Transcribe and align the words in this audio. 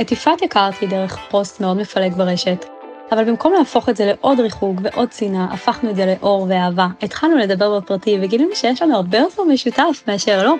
את 0.00 0.12
יפעת 0.12 0.42
הכרתי 0.42 0.86
דרך 0.86 1.18
פוסט 1.30 1.60
מאוד 1.60 1.76
מפלג 1.76 2.14
ברשת, 2.14 2.64
אבל 3.12 3.24
במקום 3.24 3.52
להפוך 3.52 3.88
את 3.88 3.96
זה 3.96 4.06
לעוד 4.06 4.40
ריחוג 4.40 4.80
ועוד 4.84 5.12
שנאה, 5.12 5.46
הפכנו 5.50 5.90
את 5.90 5.96
זה 5.96 6.06
לאור 6.06 6.46
ואהבה. 6.48 6.86
התחלנו 7.02 7.36
לדבר 7.36 7.80
בפרטי 7.80 8.18
וגילינו 8.22 8.50
שיש 8.54 8.82
לנו 8.82 8.96
הרבה 8.96 9.18
יותר 9.18 9.44
משותף 9.44 10.02
מאשר 10.08 10.44
לא. 10.44 10.54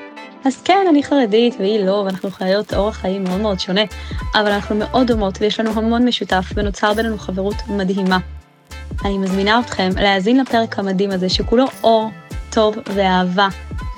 אז 0.44 0.62
כן, 0.62 0.86
אני 0.90 1.02
חרדית 1.02 1.54
והיא 1.58 1.84
לא, 1.84 1.92
ואנחנו 1.92 2.30
חיות 2.30 2.74
אורח 2.74 2.96
חיים 2.96 3.24
מאוד 3.24 3.40
מאוד 3.40 3.60
שונה, 3.60 3.80
אבל 4.34 4.50
אנחנו 4.50 4.76
מאוד 4.76 5.06
דומות 5.06 5.38
ויש 5.40 5.60
לנו 5.60 5.70
המון 5.70 6.08
משותף 6.08 6.44
ונוצר 6.54 6.94
בינינו 6.94 7.18
חברות 7.18 7.56
מדהימה. 7.68 8.18
אני 9.04 9.18
מזמינה 9.18 9.60
אתכם 9.60 9.88
להאזין 9.96 10.40
לפרק 10.40 10.78
המדהים 10.78 11.10
הזה 11.10 11.28
שכולו 11.28 11.64
אור, 11.82 12.10
טוב 12.56 12.76
ואהבה. 12.94 13.48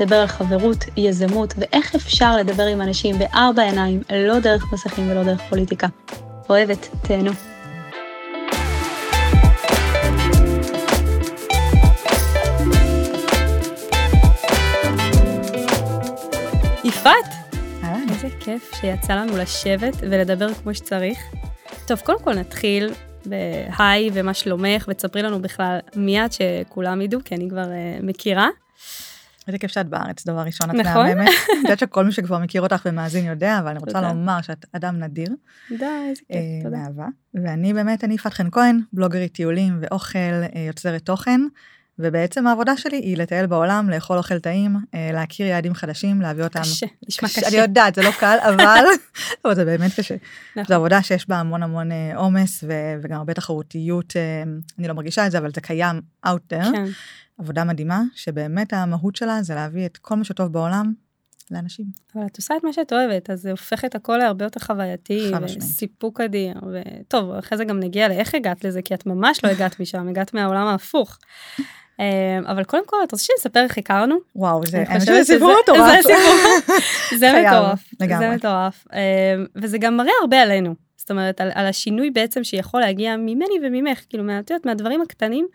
לדבר 0.01 0.17
על 0.17 0.27
חברות, 0.27 0.85
יזמות 0.97 1.55
ואיך 1.59 1.95
אפשר 1.95 2.37
לדבר 2.37 2.63
עם 2.63 2.83
אנשים 2.83 3.19
בארבע 3.19 3.63
עיניים, 3.63 4.03
לא 4.13 4.39
דרך 4.39 4.73
מסכים 4.73 5.11
ולא 5.11 5.25
דרך 5.25 5.41
פוליטיקה. 5.49 5.87
אוהבת, 6.51 6.89
תהנו. 7.03 7.31
יפעת! 16.85 17.15
אהלן. 17.85 18.07
איזה 18.11 18.29
כיף 18.41 18.71
שיצא 18.81 19.13
לנו 19.15 19.37
לשבת 19.37 19.95
ולדבר 20.01 20.55
כמו 20.55 20.75
שצריך. 20.75 21.19
טוב, 21.87 22.01
קודם 22.01 22.19
כל 22.23 22.35
נתחיל 22.35 22.91
בהיי 23.29 24.11
ומה 24.13 24.35
שלומך, 24.35 24.85
ותספרי 24.89 25.23
לנו 25.23 25.43
בכלל 25.43 25.79
מיד 25.97 26.33
שכולם 26.33 27.01
ידעו, 27.01 27.21
כי 27.25 27.35
אני 27.35 27.51
כבר 27.51 27.65
uh, 27.65 28.05
מכירה. 28.05 28.49
איזה 29.49 29.59
כיף 29.59 29.71
שאת 29.71 29.89
בארץ, 29.89 30.27
דבר 30.27 30.41
ראשון, 30.41 30.71
את 30.71 30.75
נכון. 30.75 31.07
מהממת. 31.07 31.29
אני 31.53 31.59
יודעת 31.63 31.79
שכל 31.79 32.05
מי 32.05 32.13
שכבר 32.13 32.39
מכיר 32.39 32.63
אותך 32.63 32.83
ומאזין 32.87 33.25
יודע, 33.25 33.59
אבל 33.59 33.69
אני 33.69 33.79
רוצה. 33.79 34.01
לומר 34.01 34.43
שאת 34.43 34.67
אדם 34.73 34.99
נדיר, 34.99 35.29
די, 35.71 35.85
איזה 36.11 36.23
אה, 36.33 36.39
כיף, 36.39 36.65
תודה. 36.65 36.77
מאהבה. 36.77 37.07
ואני 37.35 37.75
באמת, 37.75 38.05
אני 38.05 38.15
יפעת 38.15 38.35
חן 38.35 38.51
כהן, 38.51 38.81
בלוגרית 38.93 39.33
טיולים 39.33 39.79
ואוכל, 39.81 40.19
אה, 40.19 40.61
יוצרת 40.67 41.03
תוכן, 41.03 41.41
ובעצם 41.99 42.47
העבודה 42.47 42.77
שלי 42.77 42.97
היא 42.97 43.17
לטייל 43.17 43.47
בעולם, 43.47 43.91
לאכול 43.91 44.19
אוכל 44.19 44.39
טעים, 44.39 44.77
אה, 44.95 45.11
להכיר 45.13 45.47
יעדים 45.47 45.75
חדשים, 45.75 46.21
להביא 46.21 46.45
אותם. 46.45 46.61
קשה, 46.61 46.87
נשמע 47.09 47.29
קשה. 47.29 47.49
אני 47.49 47.57
יודעת, 47.57 47.95
זה 47.95 48.03
לא 48.03 48.11
קל, 48.21 48.37
אבל 48.49 48.85
אבל 49.45 49.55
זה 49.55 49.65
באמת 49.65 49.91
קשה. 49.97 50.15
נכון. 50.57 50.65
זו 50.69 50.75
עבודה 50.75 51.03
שיש 51.03 51.29
בה 51.29 51.37
המון 51.37 51.63
המון 51.63 51.93
אה, 51.93 52.17
עומס 52.17 52.65
ו- 52.69 52.95
וגם 53.03 53.19
הרבה 53.19 53.35
תחרותיות, 53.35 54.17
אה, 54.17 54.43
אני 54.79 54.89
לא 54.89 54.95
מרגישה 54.95 55.27
את 55.27 55.31
זה, 55.31 55.39
אבל 55.39 55.51
זה 55.55 55.61
קיים 55.61 56.01
out 56.27 56.53
there. 56.53 56.73
כן, 56.73 56.85
עבודה 57.39 57.65
מדהימה, 57.65 58.03
שבאמת 58.15 58.73
המהות 58.73 59.17
שלה 59.17 59.43
זה 59.43 59.55
להביא 59.55 59.87
את 59.87 59.97
כל 59.97 60.15
מה 60.15 60.25
שטוב 60.25 60.53
בעולם 60.53 60.93
לאנשים. 61.51 61.87
אבל 62.15 62.27
את 62.27 62.37
עושה 62.37 62.57
את 62.57 62.65
מה 62.65 62.73
שאת 62.73 62.93
אוהבת, 62.93 63.31
אז 63.31 63.41
זה 63.41 63.51
הופך 63.51 63.85
את 63.85 63.95
הכל 63.95 64.17
להרבה 64.17 64.45
יותר 64.45 64.61
חווייתי. 64.61 65.33
וסיפוק 65.43 66.21
אדיר, 66.21 66.55
וטוב, 66.73 67.31
אחרי 67.31 67.59
זה 67.59 67.65
גם 67.65 67.81
נגיע 67.81 68.09
לאיך 68.09 68.35
הגעת 68.35 68.65
לזה, 68.65 68.83
כי 68.83 68.95
את 68.95 69.07
ממש 69.07 69.45
לא 69.45 69.49
הגעת 69.49 69.81
משם, 69.81 70.09
הגעת 70.09 70.35
מהעולם 70.35 70.67
ההפוך. 70.67 71.19
אה, 72.01 72.05
אבל 72.47 72.65
קודם 72.65 72.87
כל, 72.87 72.97
את 73.05 73.13
רוצה 73.13 73.25
שנספר 73.25 73.61
איך 73.61 73.79
הכרנו? 73.79 74.17
וואו, 74.37 74.61
זה 74.67 75.25
סיפור 75.25 75.53
מטורף. 75.63 75.93
זה 76.03 76.03
סיפור, 76.03 76.77
זה 77.21 77.33
מטורף, 77.47 77.85
זה 77.99 78.05
לגמרי. 78.07 78.37
מטורף. 78.37 78.85
וזה 79.57 79.79
גם 79.79 79.97
מראה 79.97 80.13
הרבה 80.23 80.43
עלינו. 80.43 80.75
זאת 80.97 81.11
אומרת, 81.11 81.41
על, 81.41 81.51
על 81.55 81.67
השינוי 81.67 82.11
בעצם 82.11 82.45
שיכול 82.45 82.81
להגיע 82.81 83.17
ממני 83.17 83.55
וממך, 83.63 84.01
כאילו, 84.09 84.25
מה- 84.25 84.39
את 84.39 84.51
יודעת, 84.51 84.67
מהדברים 84.67 85.03
הקטנים. 85.03 85.47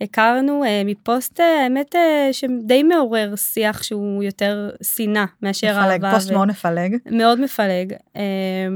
הכרנו 0.00 0.64
אה, 0.64 0.82
מפוסט, 0.84 1.40
אה, 1.40 1.62
האמת, 1.62 1.94
אה, 1.96 2.28
שדי 2.32 2.82
מעורר 2.82 3.36
שיח 3.36 3.82
שהוא 3.82 4.22
יותר 4.22 4.70
שנאה 4.82 5.24
מאשר 5.42 5.80
מפלג, 5.80 6.04
אהבה. 6.04 6.10
פוסט 6.14 6.30
ו- 6.30 6.34
מאוד 6.34 6.48
מפלג. 6.48 6.96
מאוד 7.10 7.40
מפלג, 7.40 7.92
אה, 8.16 8.22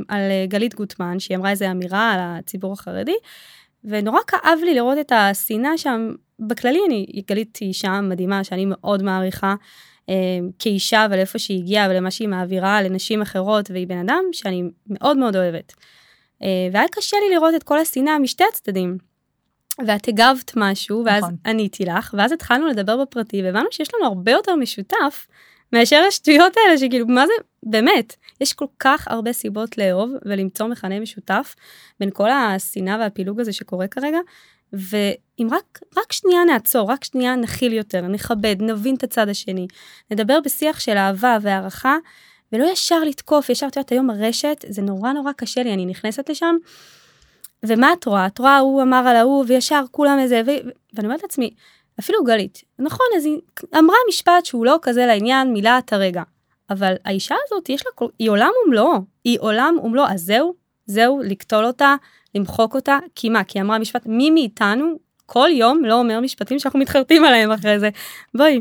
על 0.08 0.20
גלית 0.48 0.74
גוטמן, 0.74 1.18
שהיא 1.18 1.36
אמרה 1.36 1.50
איזו 1.50 1.64
אמירה 1.70 2.12
על 2.12 2.18
הציבור 2.22 2.72
החרדי, 2.72 3.14
ונורא 3.84 4.20
כאב 4.26 4.58
לי 4.64 4.74
לראות 4.74 4.98
את 5.00 5.12
השנאה 5.14 5.78
שם, 5.78 6.12
בכללי 6.40 6.80
אני, 6.86 7.06
גלית 7.26 7.56
היא 7.56 7.68
אישה 7.68 8.00
מדהימה 8.00 8.44
שאני 8.44 8.64
מאוד 8.68 9.02
מעריכה, 9.02 9.54
אה, 10.08 10.14
כאישה 10.58 11.06
ולאיפה 11.10 11.38
שהיא 11.38 11.58
הגיעה 11.58 11.88
ולמה 11.90 12.10
שהיא 12.10 12.28
מעבירה 12.28 12.82
לנשים 12.82 13.22
אחרות, 13.22 13.70
והיא 13.70 13.86
בן 13.86 13.98
אדם 13.98 14.24
שאני 14.32 14.62
מאוד 14.86 15.16
מאוד 15.16 15.36
אוהבת. 15.36 15.72
אה, 16.42 16.68
והיה 16.72 16.88
קשה 16.92 17.16
לי 17.16 17.34
לראות 17.34 17.54
את 17.54 17.62
כל 17.62 17.78
השנאה 17.78 18.18
משתי 18.18 18.44
הצדדים. 18.52 18.98
ואת 19.86 20.08
הגבת 20.08 20.52
משהו, 20.56 21.02
ואז 21.06 21.24
נכון. 21.24 21.36
עניתי 21.46 21.84
לך, 21.84 22.14
ואז 22.18 22.32
התחלנו 22.32 22.66
לדבר 22.66 22.96
בפרטי, 23.02 23.42
והבנו 23.42 23.66
שיש 23.70 23.94
לנו 23.94 24.06
הרבה 24.06 24.32
יותר 24.32 24.56
משותף 24.56 25.26
מאשר 25.72 26.04
השטויות 26.08 26.52
האלה, 26.56 26.78
שכאילו, 26.78 27.06
מה 27.06 27.26
זה, 27.26 27.32
באמת, 27.62 28.16
יש 28.40 28.52
כל 28.52 28.64
כך 28.78 29.08
הרבה 29.08 29.32
סיבות 29.32 29.78
לאהוב 29.78 30.10
ולמצוא 30.24 30.66
מכנה 30.66 31.00
משותף 31.00 31.54
בין 32.00 32.10
כל 32.12 32.30
השנאה 32.30 32.98
והפילוג 33.00 33.40
הזה 33.40 33.52
שקורה 33.52 33.86
כרגע, 33.86 34.18
ואם 35.38 35.48
רק, 35.50 35.80
רק 35.96 36.12
שנייה 36.12 36.44
נעצור, 36.44 36.90
רק 36.90 37.04
שנייה 37.04 37.36
נכיל 37.36 37.72
יותר, 37.72 38.00
נכבד, 38.00 38.56
נבין 38.60 38.94
את 38.94 39.02
הצד 39.02 39.28
השני, 39.28 39.66
נדבר 40.10 40.38
בשיח 40.44 40.80
של 40.80 40.96
אהבה 40.96 41.38
והערכה, 41.40 41.96
ולא 42.52 42.64
ישר 42.64 43.00
לתקוף, 43.00 43.48
ישר, 43.48 43.66
את 43.66 43.76
יודעת, 43.76 43.92
היום 43.92 44.10
הרשת, 44.10 44.64
זה 44.68 44.82
נורא 44.82 45.12
נורא 45.12 45.32
קשה 45.32 45.62
לי, 45.62 45.74
אני 45.74 45.86
נכנסת 45.86 46.30
לשם, 46.30 46.56
ומה 47.62 47.92
את 47.92 48.04
רואה? 48.04 48.26
את 48.26 48.38
רואה, 48.38 48.58
הוא 48.58 48.82
אמר 48.82 49.08
על 49.08 49.16
ההוא, 49.16 49.44
וישר 49.48 49.84
כולם 49.90 50.18
איזה, 50.18 50.42
ו... 50.46 50.50
ואני 50.94 51.06
אומרת 51.06 51.22
לעצמי, 51.22 51.50
אפילו 52.00 52.24
גלית, 52.24 52.62
נכון, 52.78 53.06
אז 53.16 53.24
היא 53.26 53.38
אמרה 53.78 53.96
משפט 54.08 54.44
שהוא 54.44 54.66
לא 54.66 54.78
כזה 54.82 55.06
לעניין, 55.06 55.52
מילא 55.52 55.78
את 55.78 55.92
הרגע. 55.92 56.22
אבל 56.70 56.94
האישה 57.04 57.34
הזאת, 57.46 57.68
יש 57.68 57.82
לה. 57.86 58.06
היא 58.18 58.30
עולם 58.30 58.50
ומלואו, 58.66 58.98
היא 59.24 59.38
עולם 59.40 59.76
ומלואו, 59.84 60.06
אז 60.08 60.20
זהו, 60.20 60.54
זהו, 60.86 61.20
לקטול 61.24 61.64
אותה, 61.64 61.94
למחוק 62.34 62.74
אותה, 62.74 62.98
כי 63.14 63.28
מה? 63.28 63.44
כי 63.44 63.58
היא 63.58 63.64
אמרה 63.64 63.78
משפט, 63.78 64.06
מי 64.06 64.30
מאיתנו 64.30 64.98
כל 65.30 65.48
יום 65.52 65.84
לא 65.84 65.94
אומר 65.94 66.20
משפטים 66.20 66.58
שאנחנו 66.58 66.78
מתחרטים 66.78 67.24
עליהם 67.24 67.52
אחרי 67.52 67.78
זה. 67.78 67.88
בואי. 68.34 68.60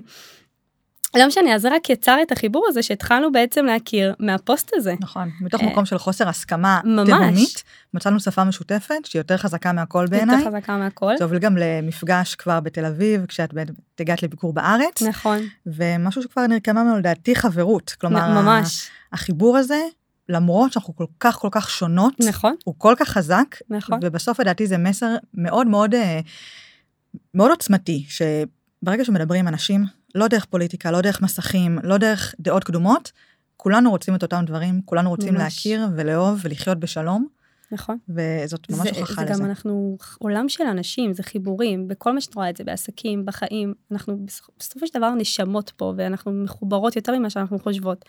לא 1.16 1.28
משנה, 1.28 1.56
אז 1.56 1.62
זה 1.62 1.70
רק 1.76 1.90
יצר 1.90 2.18
את 2.22 2.32
החיבור 2.32 2.66
הזה 2.70 2.84
שהתחלנו 2.84 3.32
בעצם 3.32 3.66
להכיר 3.66 4.14
מהפוסט 4.20 4.72
הזה. 4.74 4.94
נכון, 5.00 5.30
מתוך 5.42 5.62
אה, 5.62 5.68
מקום 5.68 5.86
של 5.86 5.98
חוסר 5.98 6.30
הסכמה. 6.30 6.80
תהומית, 7.06 7.64
מצאנו 7.94 8.20
שפה 8.20 8.44
משותפת 8.44 9.06
שהיא 9.06 9.20
יותר 9.20 9.38
חזקה 9.38 9.72
מהכל 9.72 10.06
בעיניי. 10.10 10.38
יותר 10.38 10.50
חזקה 10.50 10.78
מהכל. 10.78 11.18
זה 11.18 11.24
הוביל 11.24 11.40
גם 11.40 11.58
למפגש 11.58 12.36
כבר 12.36 12.60
בתל 12.60 12.86
אביב, 12.86 13.26
כשאת 13.26 13.54
הגעת 14.00 14.24
לביקור 14.24 14.54
בארץ, 14.54 15.02
נכון, 15.02 15.40
ומשהו 15.66 16.22
שכבר 16.22 16.48
נרקמה 16.48 16.84
ממנו 16.84 16.98
לדעתי 16.98 17.36
חברות. 17.36 17.96
כלומר, 18.02 18.42
ממש, 18.42 18.90
החיבור 19.14 19.58
הזה, 19.58 19.82
למרות 20.30 20.72
שאנחנו 20.74 20.96
כל 20.96 21.06
כך 21.20 21.36
כל 21.36 21.48
כך 21.52 21.70
שונות, 21.70 22.14
נכון, 22.20 22.56
הוא 22.66 22.76
כל 22.78 22.94
כך 23.00 23.10
חזק, 23.10 23.56
נכון. 23.70 24.00
ובסוף 24.04 24.40
לדעתי 24.40 24.68
זה 24.68 24.78
מסר 24.78 25.16
מאוד 25.34 25.68
מאוד 25.68 25.94
אה, 25.94 26.20
מאוד 27.34 27.52
עוצמתי, 27.52 28.06
שברגע 28.08 29.06
שמדברים 29.06 29.42
עם 29.42 29.48
אנשים, 29.48 29.84
לא 30.16 30.28
דרך 30.28 30.46
פוליטיקה, 30.46 30.92
לא 30.92 31.02
דרך 31.02 31.22
מסכים, 31.22 31.80
לא 31.84 31.98
דרך 31.98 32.36
דעות 32.40 32.64
קדומות, 32.64 33.12
כולנו 33.58 33.90
רוצים 33.90 34.16
את 34.16 34.24
אותם 34.24 34.44
דברים, 34.46 34.82
כולנו 34.86 35.10
רוצים 35.10 35.34
ממש. 35.34 35.44
להכיר 35.44 35.88
ולאהוב 35.96 36.40
ולחיות 36.44 36.80
בשלום, 36.80 37.28
נכון. 37.72 37.98
וזאת 38.10 38.70
ממש 38.72 38.80
זה, 38.94 39.00
הוכחה 39.00 39.22
זה 39.26 39.32
לזה. 39.32 39.34
גם 39.44 39.50
אנחנו 39.50 39.98
עולם 40.20 40.50
של 40.50 40.64
אנשים, 40.64 41.14
זה 41.14 41.24
חיבורים, 41.24 41.88
בכל 41.88 42.14
מה 42.14 42.22
שאת 42.22 42.36
רואה 42.36 42.50
את 42.50 42.58
זה, 42.58 42.64
בעסקים, 42.64 43.26
בחיים, 43.26 43.74
אנחנו 43.92 44.18
בסופ- 44.26 44.50
בסופו 44.60 44.88
של 44.88 44.94
דבר 45.00 45.10
נשמות 45.14 45.70
פה, 45.78 45.94
ואנחנו 45.98 46.32
מחוברות 46.32 46.96
יותר 46.96 47.20
ממה 47.20 47.30
שאנחנו 47.30 47.60
חושבות. 47.60 48.06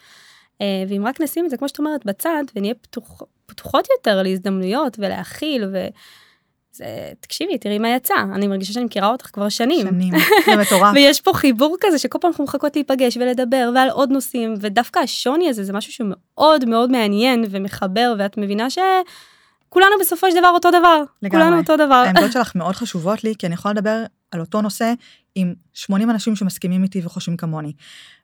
אה, 0.61 0.85
ואם 0.89 1.07
רק 1.07 1.21
נשים 1.21 1.45
את 1.45 1.51
זה, 1.51 1.57
כמו 1.57 1.69
שאת 1.69 1.79
אומרת, 1.79 2.07
בצד, 2.07 2.45
ונהיה 2.57 2.75
פתוח, 2.75 3.23
פתוחות 3.47 3.89
יותר 3.99 4.23
להזדמנויות 4.23 4.97
ולהכיל, 4.99 5.65
ו... 5.73 5.87
זה, 6.79 6.85
תקשיבי, 7.21 7.59
תראי 7.59 7.79
מה 7.79 7.89
יצא, 7.89 8.15
אני 8.35 8.47
מרגישה 8.47 8.73
שאני 8.73 8.85
מכירה 8.85 9.09
אותך 9.09 9.27
כבר 9.33 9.49
שנים. 9.49 9.87
שנים, 9.87 10.15
זה 10.47 10.57
מטורף. 10.57 10.95
ויש 10.95 11.21
פה 11.21 11.33
חיבור 11.33 11.77
כזה 11.81 11.99
שכל 11.99 12.19
פעם 12.21 12.31
אנחנו 12.31 12.45
מחכות 12.45 12.77
להיפגש 12.77 13.17
ולדבר 13.17 13.71
ועל 13.75 13.91
עוד 13.91 14.10
נושאים 14.10 14.55
ודווקא 14.60 14.99
השוני 14.99 15.49
הזה 15.49 15.65
זה 15.65 15.72
משהו 15.72 15.93
שהוא 15.93 16.09
מאוד 16.10 16.65
מאוד 16.65 16.91
מעניין 16.91 17.45
ומחבר 17.51 18.15
ואת 18.19 18.39
מבינה 18.39 18.71
שכולנו 18.71 19.91
בסופו 20.01 20.31
של 20.31 20.39
דבר 20.39 20.51
אותו 20.54 20.71
דבר. 20.71 21.03
לגמרי. 21.22 21.45
כולנו 21.45 21.61
אותו 21.61 21.77
דבר. 21.77 21.95
העמדות 21.95 22.33
שלך 22.37 22.54
מאוד 22.54 22.75
חשובות 22.75 23.25
לי, 23.25 23.34
כי 23.39 23.47
אני 23.47 23.54
יכולה 23.54 23.75
לדבר 23.75 24.04
על 24.30 24.41
אותו 24.41 24.63
נושא 24.63 24.92
עם 25.34 25.54
80 25.75 26.10
אנשים 26.10 26.36
שמסכימים 26.36 26.83
איתי 26.83 27.01
וחושבים 27.04 27.36
כמוני. 27.36 27.72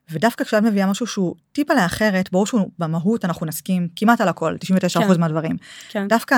ודווקא 0.09 0.43
כשאת 0.43 0.63
מביאה 0.63 0.87
משהו 0.87 1.07
שהוא 1.07 1.35
טיפה 1.51 1.73
לאחרת, 1.73 2.31
ברור 2.31 2.47
שהוא 2.47 2.69
במהות 2.79 3.25
אנחנו 3.25 3.45
נסכים 3.45 3.87
כמעט 3.95 4.21
על 4.21 4.27
הכל, 4.27 4.55
99% 4.55 5.13
כן. 5.13 5.19
מהדברים. 5.19 5.57
כן. 5.89 6.07
דווקא 6.07 6.35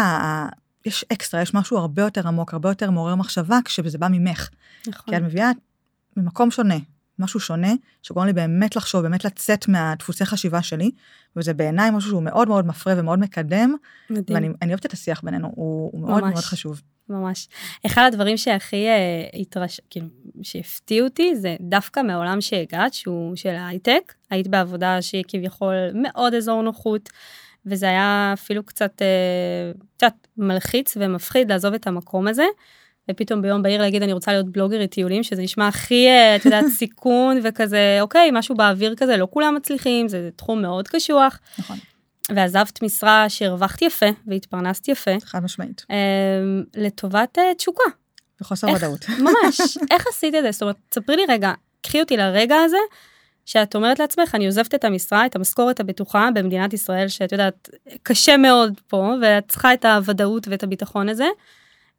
יש 0.85 1.05
אקסטרה, 1.13 1.41
יש 1.41 1.53
משהו 1.53 1.77
הרבה 1.77 2.01
יותר 2.01 2.27
עמוק, 2.27 2.53
הרבה 2.53 2.69
יותר 2.69 2.91
מעורר 2.91 3.15
מחשבה, 3.15 3.59
כשזה 3.65 3.97
בא 3.97 4.07
ממך. 4.07 4.49
נכון. 4.87 5.13
כי 5.13 5.17
את 5.17 5.21
מביאה 5.21 5.51
ממקום 6.17 6.51
שונה, 6.51 6.75
משהו 7.19 7.39
שונה, 7.39 7.73
שגורם 8.03 8.25
לי 8.25 8.33
באמת 8.33 8.75
לחשוב, 8.75 9.01
באמת 9.01 9.25
לצאת 9.25 9.67
מהדפוסי 9.67 10.25
חשיבה 10.25 10.61
שלי, 10.61 10.91
וזה 11.35 11.53
בעיניי 11.53 11.91
משהו 11.91 12.09
שהוא 12.09 12.23
מאוד 12.23 12.47
מאוד 12.47 12.67
מפרה 12.67 12.93
ומאוד 12.97 13.19
מקדם, 13.19 13.75
מדהים. 14.09 14.35
ואני 14.35 14.49
אני 14.61 14.71
אוהבת 14.71 14.85
את 14.85 14.93
השיח 14.93 15.21
בינינו, 15.23 15.47
הוא, 15.55 15.89
הוא 15.93 16.01
מאוד 16.01 16.23
ממש. 16.23 16.33
מאוד 16.33 16.43
חשוב. 16.43 16.81
ממש. 17.09 17.47
אחד 17.85 18.09
הדברים 18.13 18.37
שהכי 18.37 18.87
אה, 18.87 19.27
התרש... 19.33 19.81
כאילו, 19.89 20.07
שהפתיע 20.41 21.03
אותי 21.03 21.35
זה 21.35 21.55
דווקא 21.61 21.99
מהעולם 21.99 22.41
שהגעת, 22.41 22.93
שהוא 22.93 23.35
של 23.35 23.55
ההייטק. 23.55 24.13
היית 24.29 24.47
בעבודה 24.47 25.01
שהיא 25.01 25.23
כביכול 25.27 25.73
מאוד 25.93 26.33
אזור 26.33 26.61
נוחות, 26.61 27.09
וזה 27.65 27.89
היה 27.89 28.31
אפילו 28.33 28.63
קצת, 28.63 29.01
אה, 29.01 29.71
את 29.71 30.03
יודעת, 30.03 30.27
מלחיץ 30.37 30.97
ומפחיד 30.99 31.51
לעזוב 31.51 31.73
את 31.73 31.87
המקום 31.87 32.27
הזה. 32.27 32.45
ופתאום 33.11 33.41
ביום 33.41 33.61
בהיר 33.61 33.81
להגיד 33.81 34.03
אני 34.03 34.13
רוצה 34.13 34.31
להיות 34.31 34.49
בלוגרית 34.49 34.91
טיולים 34.91 35.23
שזה 35.23 35.41
נשמע 35.41 35.67
הכי 35.67 36.07
אה, 36.07 36.35
את 36.35 36.45
יודעת 36.45 36.65
סיכון 36.77 37.39
וכזה 37.43 37.97
אוקיי 38.01 38.29
משהו 38.33 38.55
באוויר 38.55 38.95
כזה 38.95 39.17
לא 39.17 39.27
כולם 39.31 39.55
מצליחים 39.55 40.07
זה 40.07 40.29
תחום 40.35 40.61
מאוד 40.61 40.87
קשוח. 40.87 41.39
נכון. 41.59 41.77
ועזבת 42.35 42.81
משרה 42.81 43.29
שהרווחת 43.29 43.81
יפה 43.81 44.05
והתפרנסת 44.27 44.87
יפה. 44.87 45.11
חד 45.25 45.43
משמעית. 45.43 45.85
אה, 45.91 45.95
לטובת 46.75 47.37
אה, 47.37 47.53
תשוקה. 47.57 47.83
וחוסר 48.41 48.67
ודאות. 48.67 49.05
ממש 49.25 49.61
איך 49.91 50.07
עשית 50.07 50.35
את 50.35 50.43
זה 50.43 50.51
זאת 50.51 50.61
אומרת 50.61 50.75
ספרי 50.93 51.15
לי 51.15 51.23
רגע 51.29 51.53
קחי 51.81 51.99
אותי 51.99 52.17
לרגע 52.17 52.55
הזה. 52.55 52.77
שאת 53.45 53.75
אומרת 53.75 53.99
לעצמך 53.99 54.35
אני 54.35 54.45
עוזבת 54.45 54.75
את 54.75 54.85
המשרה 54.85 55.25
את 55.25 55.35
המשכורת 55.35 55.79
הבטוחה 55.79 56.29
במדינת 56.33 56.73
ישראל 56.73 57.07
שאת 57.07 57.31
יודעת 57.31 57.69
קשה 58.03 58.37
מאוד 58.37 58.73
פה 58.87 59.13
ואת 59.21 59.43
צריכה 59.47 59.73
את 59.73 59.85
הוודאות 59.85 60.47
ואת 60.47 60.63
הביטחון 60.63 61.09
הזה. 61.09 61.27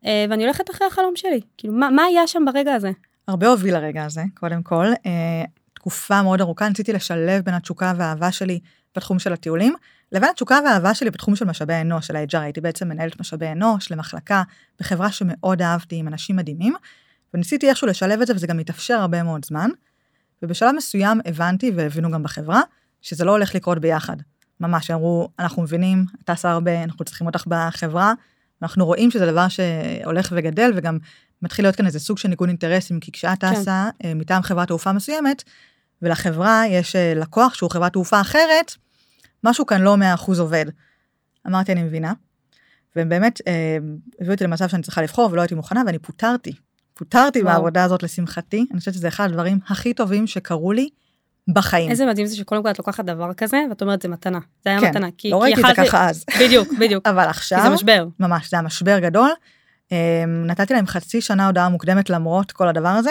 אה, 0.04 0.26
ואני 0.30 0.44
הולכת 0.44 0.70
אחרי 0.70 0.86
החלום 0.86 1.16
שלי 1.16 1.40
כאילו 1.56 1.74
מה, 1.74 1.90
מה 1.90 2.02
היה 2.02 2.26
שם 2.26 2.42
ברגע 2.52 2.74
הזה. 2.74 2.90
הרבה 3.28 3.48
הוביל 3.48 3.74
לרגע 3.74 4.04
הזה, 4.04 4.22
קודם 4.34 4.62
כל. 4.62 4.86
אה, 5.06 5.44
תקופה 5.74 6.22
מאוד 6.22 6.40
ארוכה 6.40 6.68
ניסיתי 6.68 6.92
לשלב 6.92 7.44
בין 7.44 7.54
התשוקה 7.54 7.92
והאהבה 7.96 8.32
שלי 8.32 8.60
בתחום 8.96 9.18
של 9.18 9.32
הטיולים, 9.32 9.74
לבין 10.12 10.28
התשוקה 10.30 10.58
והאהבה 10.64 10.94
שלי 10.94 11.10
בתחום 11.10 11.36
של 11.36 11.44
משאבי 11.44 11.74
אנוש, 11.74 12.06
של 12.06 12.16
ה-HR. 12.16 12.38
הייתי 12.38 12.60
בעצם 12.60 12.88
מנהלת 12.88 13.20
משאבי 13.20 13.46
אנוש 13.52 13.92
למחלקה 13.92 14.42
בחברה 14.80 15.12
שמאוד 15.12 15.62
אהבתי 15.62 15.96
עם 15.96 16.08
אנשים 16.08 16.36
מדהימים, 16.36 16.74
וניסיתי 17.34 17.68
איכשהו 17.68 17.86
לשלב 17.86 18.20
את 18.20 18.26
זה 18.26 18.34
וזה 18.34 18.46
גם 18.46 18.58
התאפשר 18.58 18.94
הרבה 18.94 19.22
מאוד 19.22 19.44
זמן. 19.44 19.70
ובשלב 20.42 20.74
מסוים 20.76 21.20
הבנתי 21.24 21.72
והבינו 21.76 22.10
גם 22.10 22.22
בחברה 22.22 22.60
שזה 23.02 23.24
לא 23.24 23.30
הולך 23.30 23.54
לקרות 23.54 23.78
ביחד. 23.78 24.16
ממש, 24.60 24.90
אמרו, 24.90 25.28
אנחנו 25.38 25.62
מבינים, 25.62 26.04
את 26.14 26.30
טסה 26.30 26.50
הרבה, 26.50 26.82
אנחנו 26.84 27.04
צריכים 27.04 27.26
אותך 27.26 27.44
בחברה, 27.46 28.12
אנחנו 28.62 28.86
רואים 28.86 29.10
שזה 29.10 29.26
דבר 29.26 29.46
שהולך 29.48 30.32
וגדל 30.36 30.70
וגם 30.76 30.98
מתחיל 31.42 31.64
להיות 31.64 31.76
כאן 31.76 31.86
איזה 31.86 32.00
סוג 32.00 32.18
של 32.18 32.28
ניגוד 32.28 32.48
אינטרסים, 32.48 33.00
כי 33.00 33.12
כשאת 33.12 33.40
כן. 33.40 33.54
טסה 33.54 33.88
אה, 34.04 34.14
מטעם 34.14 34.42
חברת 34.42 34.68
תעופה 34.68 34.92
מסוימת, 34.92 35.44
ולחברה 36.02 36.62
יש 36.66 36.96
אה, 36.96 37.12
לקוח 37.16 37.54
שהוא 37.54 37.70
חברת 37.70 37.92
תעופה 37.92 38.20
אחרת, 38.20 38.74
משהו 39.44 39.66
כאן 39.66 39.82
לא 39.82 39.96
100% 40.16 40.38
עובד. 40.38 40.66
אמרתי, 41.46 41.72
אני 41.72 41.82
מבינה. 41.82 42.12
והם 42.96 43.08
באמת 43.08 43.40
אה, 43.46 43.78
הביאו 44.20 44.34
אותי 44.34 44.44
למצב 44.44 44.68
שאני 44.68 44.82
צריכה 44.82 45.02
לבחור 45.02 45.28
ולא 45.32 45.40
הייתי 45.40 45.54
מוכנה 45.54 45.82
ואני 45.86 45.98
פוטרתי. 45.98 46.52
פוטרתי 46.94 47.42
וואו. 47.42 47.52
מהעבודה 47.52 47.84
הזאת 47.84 48.02
לשמחתי, 48.02 48.66
אני 48.70 48.78
חושבת 48.78 48.94
שזה 48.94 49.08
אחד 49.08 49.24
הדברים 49.24 49.58
הכי 49.68 49.94
טובים 49.94 50.26
שקרו 50.26 50.72
לי 50.72 50.88
בחיים. 51.48 51.90
איזה 51.90 52.06
מדהים 52.06 52.26
זה 52.26 52.36
שקודם 52.36 52.62
כל 52.62 52.70
את 52.70 52.78
לוקחת 52.78 53.04
דבר 53.04 53.34
כזה 53.34 53.62
ואת 53.68 53.82
אומרת 53.82 54.02
זה 54.02 54.08
מתנה. 54.08 54.38
זה 54.64 54.70
היה 54.70 54.80
כן, 54.80 54.88
מתנה. 54.88 55.08
כי, 55.18 55.30
לא 55.30 55.36
כי 55.36 55.42
ראיתי 55.42 55.60
את 55.60 55.76
זה 55.76 55.82
ככה 55.84 56.08
אז, 56.08 56.24
בדיוק 56.40 56.68
בדיוק. 56.78 57.06
אבל 57.10 57.22
כי 57.22 57.30
עכשיו, 57.30 57.60
זה 57.62 57.68
משבר. 57.68 58.06
ממש, 58.20 58.50
זה 58.50 58.56
היה 58.56 58.62
משבר 58.62 58.98
גדול. 58.98 59.30
אה, 59.92 60.24
נתתי 60.26 60.74
להם 60.74 60.86
חצי 60.86 61.20
שנה 61.20 61.46
הודעה 61.46 61.68
מוקדמת 61.68 62.10
למרות 62.10 62.52
כל 62.52 62.68
הדבר 62.68 62.88
הזה. 62.88 63.10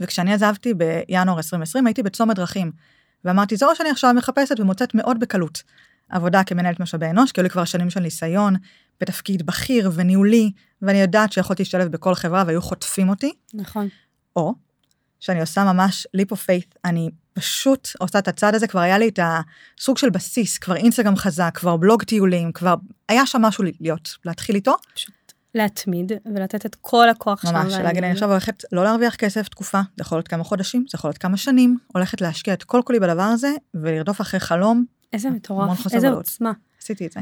וכשאני 0.00 0.32
עזבתי 0.32 0.74
בינואר 0.74 1.36
2020 1.36 1.86
הייתי 1.86 2.02
בצומת 2.02 2.36
דרכים. 2.36 2.72
ואמרתי, 3.24 3.56
זו 3.56 3.66
שאני 3.74 3.90
עכשיו 3.90 4.14
מחפשת 4.14 4.60
ומוצאת 4.60 4.94
מאוד 4.94 5.20
בקלות 5.20 5.62
עבודה 6.08 6.44
כמנהלת 6.44 6.80
משאבי 6.80 7.06
אנוש, 7.06 7.32
כי 7.32 7.40
היו 7.40 7.42
לי 7.42 7.50
כבר 7.50 7.64
שנים 7.64 7.90
של 7.90 8.00
ניסיון 8.00 8.54
בתפקיד 9.00 9.46
בכיר 9.46 9.90
וניהולי, 9.94 10.52
ואני 10.82 11.00
יודעת 11.00 11.32
שיכולתי 11.32 11.62
להשתלב 11.62 11.88
בכל 11.88 12.14
חברה 12.14 12.44
והיו 12.46 12.62
חוטפים 12.62 13.08
אותי, 13.08 13.32
נכון. 13.54 13.88
או 14.36 14.54
שאני 15.20 15.40
עושה 15.40 15.64
ממש 15.64 16.06
leap 16.16 16.32
of 16.32 16.36
faith, 16.36 16.78
אני 16.84 17.10
פשוט 17.34 17.88
עושה 17.98 18.18
את 18.18 18.28
הצעד 18.28 18.54
הזה, 18.54 18.66
כבר 18.66 18.80
היה 18.80 18.98
לי 18.98 19.08
את 19.08 19.18
הסוג 19.78 19.98
של 19.98 20.10
בסיס, 20.10 20.58
כבר 20.58 20.76
אינסטגרם 20.76 21.16
חזק, 21.16 21.50
כבר 21.54 21.76
בלוג 21.76 22.02
טיולים, 22.02 22.52
כבר 22.52 22.74
היה 23.08 23.26
שם 23.26 23.42
משהו 23.42 23.64
להיות, 23.80 24.16
להתחיל 24.24 24.54
איתו, 24.54 24.74
פשוט 24.94 25.14
להתמיד 25.54 26.12
ולתת 26.34 26.66
את 26.66 26.76
כל 26.80 27.08
הכוח 27.08 27.42
שלנו. 27.42 27.64
ממש, 27.64 27.72
להגיד, 27.72 28.04
אני. 28.04 28.12
עכשיו 28.12 28.30
הולכת 28.30 28.64
לא 28.72 28.84
להרוויח 28.84 29.14
כסף 29.14 29.48
תקופה, 29.48 29.80
זה 29.96 30.02
יכול 30.02 30.18
להיות 30.18 30.28
כמה 30.28 30.44
חודשים, 30.44 30.84
זה 30.90 30.96
יכול 30.96 31.08
להיות 31.08 31.18
כמה 31.18 31.36
שנים, 31.36 31.78
הולכת 31.86 32.20
להשקיע 32.20 32.54
את 32.54 32.64
כל 32.64 32.80
כולי 32.84 33.00
בדבר 33.00 33.22
הזה, 33.22 33.52
ולרדוף 33.74 34.20
אחרי 34.20 34.40
חלום, 34.40 34.84
איזה 35.12 35.30
מטורף, 35.30 35.86
איזה 35.94 36.08
ודאות. 36.08 36.16
עוצמה. 36.16 36.52
עשיתי 36.82 37.06
את 37.06 37.12
זה. 37.12 37.20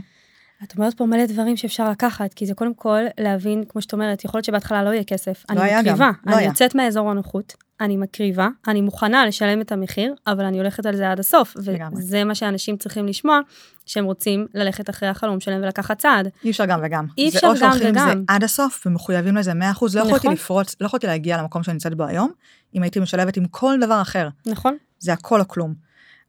את 0.65 0.75
אומרת 0.77 0.95
פה 0.95 1.07
מלא 1.07 1.27
דברים 1.27 1.57
שאפשר 1.57 1.91
לקחת, 1.91 2.35
כי 2.35 2.47
זה 2.47 2.55
קודם 2.55 2.75
כל 2.75 3.01
להבין, 3.21 3.65
כמו 3.69 3.83
שאת 3.83 3.93
אומרת, 3.93 4.25
יכול 4.25 4.39
להיות 4.39 4.45
שבהתחלה 4.45 4.85
לא 4.85 4.91
יהיה 4.91 5.05
כסף. 5.05 5.45
אני 5.51 5.63
היה 5.63 5.83
גם, 5.83 5.85
מקריבה, 5.85 6.11
לא 6.27 6.33
אני 6.33 6.41
היה. 6.41 6.49
יוצאת 6.49 6.75
מהאזור 6.75 7.11
הנוחות, 7.11 7.55
אני 7.81 7.97
מקריבה, 7.97 8.49
אני 8.69 8.81
מוכנה 8.81 9.27
לשלם 9.27 9.61
את 9.61 9.73
המחיר, 9.73 10.15
אבל 10.27 10.45
אני 10.45 10.59
הולכת 10.59 10.87
על 10.87 10.97
זה 10.97 11.11
עד 11.11 11.21
הסוף. 11.21 11.57
לגמרי. 11.57 12.03
וזה 12.03 12.25
מה 12.25 12.35
שאנשים 12.35 12.77
צריכים 12.77 13.07
לשמוע, 13.07 13.41
שהם 13.87 14.05
רוצים 14.05 14.47
ללכת 14.55 14.91
אחרי 14.91 15.09
החלום 15.09 15.41
שלהם 15.41 15.63
ולקחת 15.63 15.99
צעד. 15.99 16.29
אי 16.45 16.51
אפשר 16.51 16.65
גם 16.67 16.81
וגם. 16.83 17.07
אי 17.19 17.31
זה 17.31 17.39
אפשר 17.39 17.47
או 17.47 17.53
גם 17.53 17.59
שהולכים 17.59 17.89
עם 17.89 17.95
זה 17.95 18.01
וגם. 18.07 18.25
עד 18.29 18.45
הסוף 18.45 18.87
ומחויבים 18.87 19.37
לזה 19.37 19.53
100%, 19.53 19.55
לא 19.55 20.01
יכולתי 20.01 20.17
נכון. 20.17 20.33
לפרוץ, 20.33 20.77
לא 20.81 20.87
יכולתי 20.87 21.07
להגיע 21.07 21.39
למקום 21.39 21.63
שאני 21.63 21.73
נמצאת 21.73 21.95
בו 21.95 22.05
היום, 22.05 22.31
אם 22.75 22.83
הייתי 22.83 23.01
משלבת 23.01 23.37
עם 23.37 23.47
כל 23.47 23.79
דבר 23.81 24.03
אחר. 24.03 24.29
נכון? 24.47 24.77
זה 24.99 25.13
הכל 25.13 25.41
או 25.41 25.49
כלום. 25.49 25.75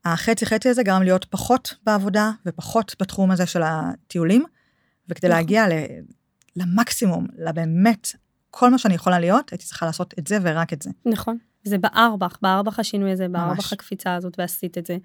החצי 0.06 0.46
חצי 0.46 0.70
הזה 0.70 0.84
גרם 0.84 1.04
להיות 1.04 1.26
פחות 1.26 1.74
בעבודה 1.84 2.32
ופחות 2.46 2.96
בתחום 3.00 3.32
הזה 3.32 3.46
של 3.46 3.62
הטיולים, 3.66 4.44
וכדי 5.10 5.28
נכון. 5.28 5.38
להגיע 5.38 5.68
ל, 5.68 5.72
למקסימום, 6.56 7.28
לבאמת, 7.38 8.12
כל 8.52 8.70
מה 8.70 8.78
שאני 8.78 8.94
יכולה 8.94 9.20
להיות, 9.20 9.52
הייתי 9.52 9.66
צריכה 9.66 9.86
לעשות 9.86 10.14
את 10.20 10.28
זה 10.28 10.38
ורק 10.42 10.74
את 10.74 10.82
זה. 10.82 10.90
נכון. 11.06 11.38
זה 11.64 11.78
בער 11.78 12.16
בך, 12.16 12.38
בער 12.42 12.62
בך 12.62 12.80
השינוי 12.80 13.12
הזה, 13.12 13.28
בער. 13.28 13.54
בך 13.54 13.74
הקפיצה 13.74 14.16
הזאת 14.16 14.34
ועשית 14.38 14.78
את 14.78 14.86
זה. 14.86 14.98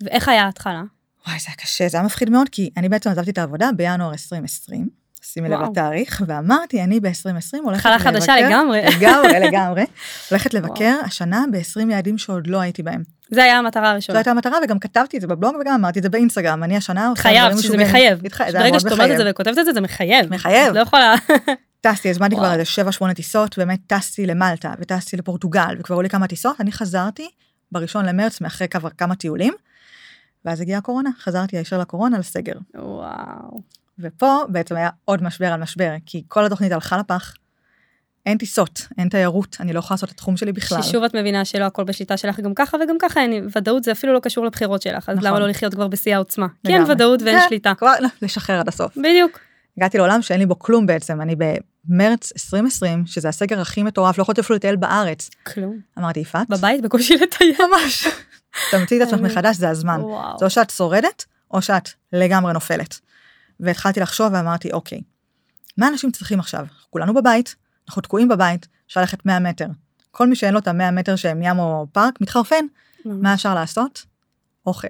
ואיך 0.00 0.28
היה 0.28 0.44
ההתחלה? 0.44 0.82
וואי, 1.26 1.38
זה 1.38 1.44
היה 1.48 1.56
קשה, 1.56 1.88
זה 1.88 1.96
היה 1.96 2.06
מפחיד 2.06 2.30
מאוד, 2.30 2.48
כי 2.48 2.70
אני 2.76 2.88
בעצם 2.88 3.10
עזבתי 3.10 3.30
את 3.30 3.38
העבודה 3.38 3.70
בינואר 3.76 4.12
2020, 4.12 4.88
שימי 5.22 5.48
לב 5.48 5.58
וואו. 5.58 5.70
לתאריך, 5.70 6.22
ואמרתי, 6.26 6.82
אני 6.82 7.00
ב-2020 7.00 7.58
הולכת 7.64 7.78
התחלה 7.86 7.98
חדשה 7.98 8.36
לגמרי. 8.36 8.82
לגמרי, 8.96 9.40
לגמרי. 9.40 9.84
הולכת 10.30 10.54
לבקר 10.54 10.96
השנה 11.04 11.44
ב-20 11.52 11.90
יעדים 11.90 12.18
שעוד 12.18 12.46
לא 12.46 12.60
הייתי 12.60 12.82
בהם. 12.82 13.02
זה 13.30 13.44
היה 13.44 13.58
המטרה 13.58 13.84
זו 13.84 13.90
הראשונה. 13.90 14.18
הייתה 14.18 14.30
המטרה, 14.30 14.58
וגם 14.64 14.78
כתבתי 14.78 15.16
את 15.16 15.20
זה 15.22 15.26
בבלוג 15.26 15.56
וגם 15.60 15.74
אמרתי 15.74 15.98
את 15.98 16.02
זה 16.02 16.08
באינסטגרם, 16.08 16.64
אני 16.64 16.76
השנה 16.76 17.12
חייב, 17.16 17.58
שזה. 17.60 17.76
מחייב. 17.76 18.18
ברגע 18.52 18.80
שאת 18.80 18.92
אומרת 18.92 19.10
את. 19.10 19.16
זה 19.16 19.30
וכותבת 19.30 19.58
את 19.58 19.64
זה, 19.64 19.72
זה 19.72 19.80
מחייב. 19.80 20.34
מחייב. 20.34 20.74
לא 20.74 20.80
יכולה... 20.80 21.14
טסתי, 21.80 22.10
הזמנתי 22.10 22.36
כבר. 22.36 22.52
איזה 22.52 22.82
7-8 23.10 23.14
טיסות, 23.14 23.58
באמת 23.58 23.80
טסתי 23.86 24.26
למלטה 24.26 24.72
וטסתי 24.78 25.16
לפורטוגל, 25.16 25.76
וכבר 25.78 25.94
היו 25.94 26.02
לי 26.02 26.08
כמה 26.08 26.26
טיסות, 26.26 26.60
אני 26.60 26.72
חזרתי 26.72 27.28
בראשון 27.72 28.04
למרץ 28.04 28.40
מאחרי 28.40 28.68
כמה- 28.68 28.90
כמה 28.90 29.14
טיולים, 29.14 29.54
ואז 30.44 30.60
הגיעה 30.60 30.78
הקורונה, 30.78 31.10
חזרתי 31.20 31.56
הישר 31.56 31.78
לקורונה 31.78 32.18
לסגר. 32.18 32.52
וואו. 32.74 33.60
ופה 33.98 34.36
בעצם 34.48 34.76
היה 34.76 34.90
עוד 35.04 35.22
משבר 35.22 35.46
על 35.46 35.60
משבר, 35.60 35.90
כי 36.06 36.22
כל 36.28 36.44
התוכנית 36.44 36.72
הלכה 36.72 36.96
לפח, 36.98 37.34
אין 38.26 38.38
טיסות, 38.38 38.86
אין 38.98 39.08
תיירות, 39.08 39.56
אני 39.60 39.72
לא 39.72 39.78
יכולה 39.78 39.94
לעשות 39.94 40.08
את 40.08 40.14
התחום 40.14 40.36
שלי 40.36 40.52
בכלל. 40.52 40.82
ששוב 40.82 41.04
את 41.04 41.14
מבינה 41.14 41.44
שלא 41.44 41.64
הכל 41.64 41.84
בשליטה 41.84 42.16
שלך 42.16 42.40
גם 42.40 42.54
ככה 42.54 42.76
וגם 42.76 42.96
ככה 43.00 43.20
אין 43.20 43.48
ודאות 43.56 43.84
זה 43.84 43.92
אפילו 43.92 44.12
לא 44.12 44.20
קשור 44.20 44.44
לבחירות 44.46 44.82
שלך 44.82 45.08
אז 45.08 45.16
נכון. 45.16 45.28
למה 45.28 45.38
לא 45.38 45.48
לחיות 45.48 45.74
כבר 45.74 45.88
בשיא 45.88 46.14
העוצמה 46.14 46.46
כי 46.48 46.72
אין 46.72 46.76
לגמרי. 46.80 46.94
ודאות 46.94 47.22
ואין 47.22 47.40
כן, 47.40 47.46
שליטה 47.48 47.72
כבר 47.74 47.92
לשחרר 48.22 48.60
עד 48.60 48.68
הסוף. 48.68 48.96
בדיוק 48.98 49.38
הגעתי 49.78 49.98
לעולם 49.98 50.22
שאין 50.22 50.40
לי 50.40 50.46
בו 50.46 50.58
כלום 50.58 50.86
בעצם, 50.86 51.20
אני 51.20 51.36
במרץ 51.36 52.32
2020, 52.32 53.06
שזה 53.06 53.28
הסגר 53.28 53.60
הכי 53.60 53.82
מטורף, 53.82 54.18
לא 54.18 54.22
יכולתי 54.22 54.40
אפילו 54.40 54.56
לטייל 54.56 54.76
בארץ. 54.76 55.30
כלום 55.46 55.78
אמרתי, 55.98 56.20
יפעת, 56.20 56.48
בבית 56.48 56.82
בקושי 56.82 57.16
לטייל 57.16 57.54
ממש, 57.58 58.06
תמציאי 58.70 59.02
את 59.02 59.06
עצמך. 59.06 59.20
מחדש, 59.20 59.56
זה 59.56 59.68
הזמן. 59.68 60.00
וואו. 60.00 60.38
זה 60.38 60.44
או 60.44 60.50
שאת 60.50 60.70
שורדת, 60.70 61.24
או 61.50 61.62
שאת 61.62 61.88
לגמרי 62.12 62.52
נופלת. 62.52 63.00
והתחלתי 63.60 64.00
לחשוב 64.00 64.32
ואמרתי, 64.32 64.72
אוקיי, 64.72 65.00
מה 65.76 65.88
אנשים 65.88 66.10
צריכים 66.10 66.40
עכשיו? 66.40 66.66
כולנו 66.90 67.14
בבית, 67.14 67.56
אנחנו 67.88 68.02
תקועים 68.02 68.28
בבית, 68.28 68.68
אפשר 68.88 69.00
ללכת 69.00 69.26
100 69.26 69.38
מטר. 69.38 69.66
כל 70.10 70.26
מי 70.26 70.36
שאין 70.36 70.54
לו 70.54 70.60
את 70.60 70.68
ה-100 70.68 70.90
מטר 70.92 71.16
שהם 71.16 71.42
ים 71.42 71.58
או 71.58 71.86
פארק, 71.92 72.20
מתחרפן. 72.20 72.64
מה 73.04 73.34
אפשר 73.34 73.54
לעשות? 73.54 74.04
אוכל. 74.66 74.88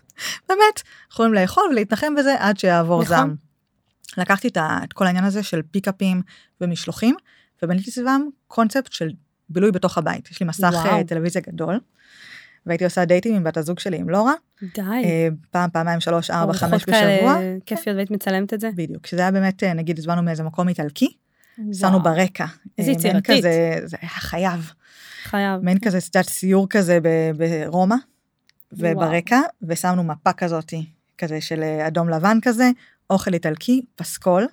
באמת, 0.48 0.82
יכולים 1.12 1.34
לאכול 1.34 1.64
ולהתנחם 1.70 2.14
בזה 2.14 2.34
עד 2.38 2.58
שיעבור 2.58 3.02
נכון. 3.02 3.16
זעם. 3.16 3.49
לקחתי 4.16 4.48
את, 4.48 4.56
ה, 4.56 4.78
את 4.84 4.92
כל 4.92 5.06
העניין 5.06 5.24
הזה 5.24 5.42
של 5.42 5.62
פיקאפים 5.70 6.22
ומשלוחים, 6.60 7.14
ובניתי 7.62 7.90
סביבם 7.90 8.22
קונספט 8.48 8.92
של 8.92 9.10
בילוי 9.48 9.72
בתוך 9.72 9.98
הבית. 9.98 10.30
יש 10.30 10.40
לי 10.40 10.46
מסך 10.46 10.70
וואו. 10.72 10.84
וואו. 10.84 11.04
טלוויזיה 11.04 11.42
גדול, 11.46 11.80
והייתי 12.66 12.84
עושה 12.84 13.04
דייטים 13.04 13.34
עם 13.34 13.44
בת 13.44 13.56
הזוג 13.56 13.78
שלי, 13.78 13.96
עם 13.96 14.10
לורה, 14.10 14.34
די 14.74 14.80
אה, 14.80 15.28
פעם, 15.50 15.70
פעמיים, 15.70 16.00
שלוש, 16.00 16.30
ארבע, 16.30 16.42
ארוחות 16.42 16.70
חמש 16.70 16.84
כאלה 16.84 17.16
בשבוע. 17.16 17.36
כיפיות 17.66 17.94
והיית 17.94 18.10
מצלמת 18.10 18.54
את 18.54 18.60
זה 18.60 18.70
בדיוק, 18.74 19.06
שזה 19.06 19.20
היה 19.20 19.30
באמת, 19.30 19.62
אה, 19.62 19.72
נגיד, 19.72 19.98
הזמנו 19.98 20.22
מאיזה 20.22 20.42
מקום 20.42 20.68
איטלקי, 20.68 21.08
שמנו 21.72 22.02
ברקע. 22.02 22.46
איזה 22.78 22.90
אה, 22.90 22.96
יצירתית. 22.96 23.38
כזה, 23.38 23.80
זה 23.84 23.96
היה 24.00 24.10
חייב. 24.10 24.72
חייב 25.24 25.60
מעין 25.62 25.78
כזה, 25.78 25.98
את 26.20 26.28
סיור 26.28 26.68
כזה 26.68 26.98
ברומא, 27.36 27.96
וברקע, 28.72 29.40
ושמנו 29.62 30.04
מפה 30.04 30.32
כזאתי, 30.32 30.86
כזה 31.18 31.40
של 31.40 31.62
אה, 31.62 31.86
אדום 31.86 32.08
לבן 32.08 32.38
כזה, 32.42 32.70
אוכל 33.10 33.34
איטלקי, 33.34 33.82
פסקול, 33.96 34.46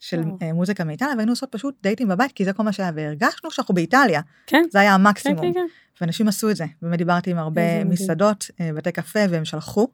של 0.00 0.20
וואו. 0.20 0.38
אה, 0.42 0.52
מוזיקה 0.52 0.84
מאיטליה, 0.84 1.12
והיינו 1.16 1.32
עושות 1.32 1.52
פשוט 1.52 1.74
דייטים 1.82 2.08
בבית, 2.08 2.32
כי 2.32 2.44
זה 2.44 2.52
כל 2.52 2.62
מה 2.62 2.72
שהיה, 2.72 2.90
והרגשנו 2.94 3.50
שאנחנו 3.50 3.74
באיטליה, 3.74 4.20
כן 4.46 4.62
זה 4.70 4.80
היה 4.80 4.90
כן 4.90 4.94
המקסימום. 4.94 5.42
כן 5.42 5.52
כן 5.52 5.66
ואנשים 6.00 6.28
עשו 6.28 6.50
את 6.50 6.56
זה, 6.56 6.64
באמת 6.82 6.98
דיברתי 6.98 7.30
עם 7.30 7.38
הרבה. 7.38 7.84
מסעדות, 7.84 8.50
אה, 8.60 8.70
בתי 8.74 8.92
קפה, 8.92 9.20
והם 9.30 9.44
שלחו, 9.44 9.88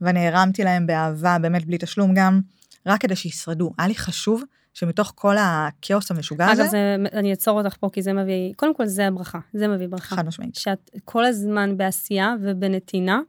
ואני 0.00 0.28
הרמתי 0.28 0.64
להם 0.64 0.86
באהבה, 0.86 1.36
באמת 1.38 1.64
בלי 1.64 1.78
תשלום 1.78 2.14
גם, 2.14 2.40
רק 2.86 3.00
כדי 3.00 3.16
שישרדו. 3.16 3.70
היה 3.78 3.88
לי 3.88 3.94
חשוב 3.94 4.42
שמתוך 4.74 5.12
כל 5.14 5.36
הכאוס 5.38 6.10
המשוגע 6.10 6.46
הזה, 6.46 6.62
אגב, 6.62 6.70
זה, 6.70 6.96
אני 7.12 7.30
אעצור 7.30 7.62
אותך 7.62 7.76
פה, 7.80 7.88
כי 7.92 8.02
זה 8.02 8.12
מביא, 8.12 8.52
קודם 8.56 8.74
כל 8.74 8.86
זה 8.86 9.06
הברכה, 9.06 9.38
זה 9.52 9.68
מביא 9.68 9.86
ברכה. 9.88 10.16
חד 10.16 10.26
משמעית. 10.26 10.54
שאת 10.54 10.90
כל 11.04 11.24
הזמן 11.24 11.76
בעשייה 11.76 12.34
ובנתינה, 12.42 13.20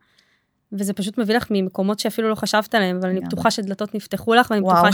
וזה 0.74 0.94
פשוט 0.94 1.18
מביא 1.18 1.36
לך 1.36 1.48
ממקומות 1.50 2.00
שאפילו 2.00 2.30
לא 2.30 2.36
חשבת 2.36 2.76
עליהם, 2.76 2.98
אבל 2.98 3.10
אני. 3.10 3.20
בטוחה 3.20 3.52
שדלתות 3.52 3.96
נפתחו 3.96 4.34
לך, 4.34 4.52
ואני. 4.52 4.62
בטוחה 4.62 4.90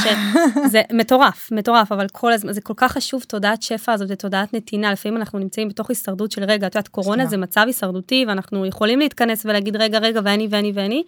שזה 0.67 0.81
מטורף, 0.91 1.51
מטורף, 1.51 1.91
אבל 1.91 2.07
כל 2.11 2.33
הזמן, 2.33 2.53
זה 2.53 2.61
כל 2.61 2.73
כך 2.77 2.91
חשוב, 2.91 3.23
תודעת 3.23 3.61
שפע 3.61 3.93
הזאת 3.93 4.07
ותודעת 4.11 4.53
נתינה, 4.53 4.91
לפעמים 4.91 5.17
אנחנו 5.17 5.39
נמצאים 5.39 5.69
בתוך 5.69 5.89
הישרדות 5.89 6.31
של 6.31 6.43
רגע, 6.43 6.67
את 6.67 6.75
יודעת, 6.75 6.87
קורונה. 6.87 7.25
זה 7.25 7.37
מצב 7.37 7.63
הישרדותי, 7.67 8.25
ואנחנו 8.27 8.65
יכולים 8.65 8.99
להתכנס 8.99 9.45
ולהגיד, 9.45 9.75
רגע, 9.75 9.99
רגע, 9.99 10.21
ואני 10.23 10.47
ואני 10.49 10.71
ואני, 10.75 11.03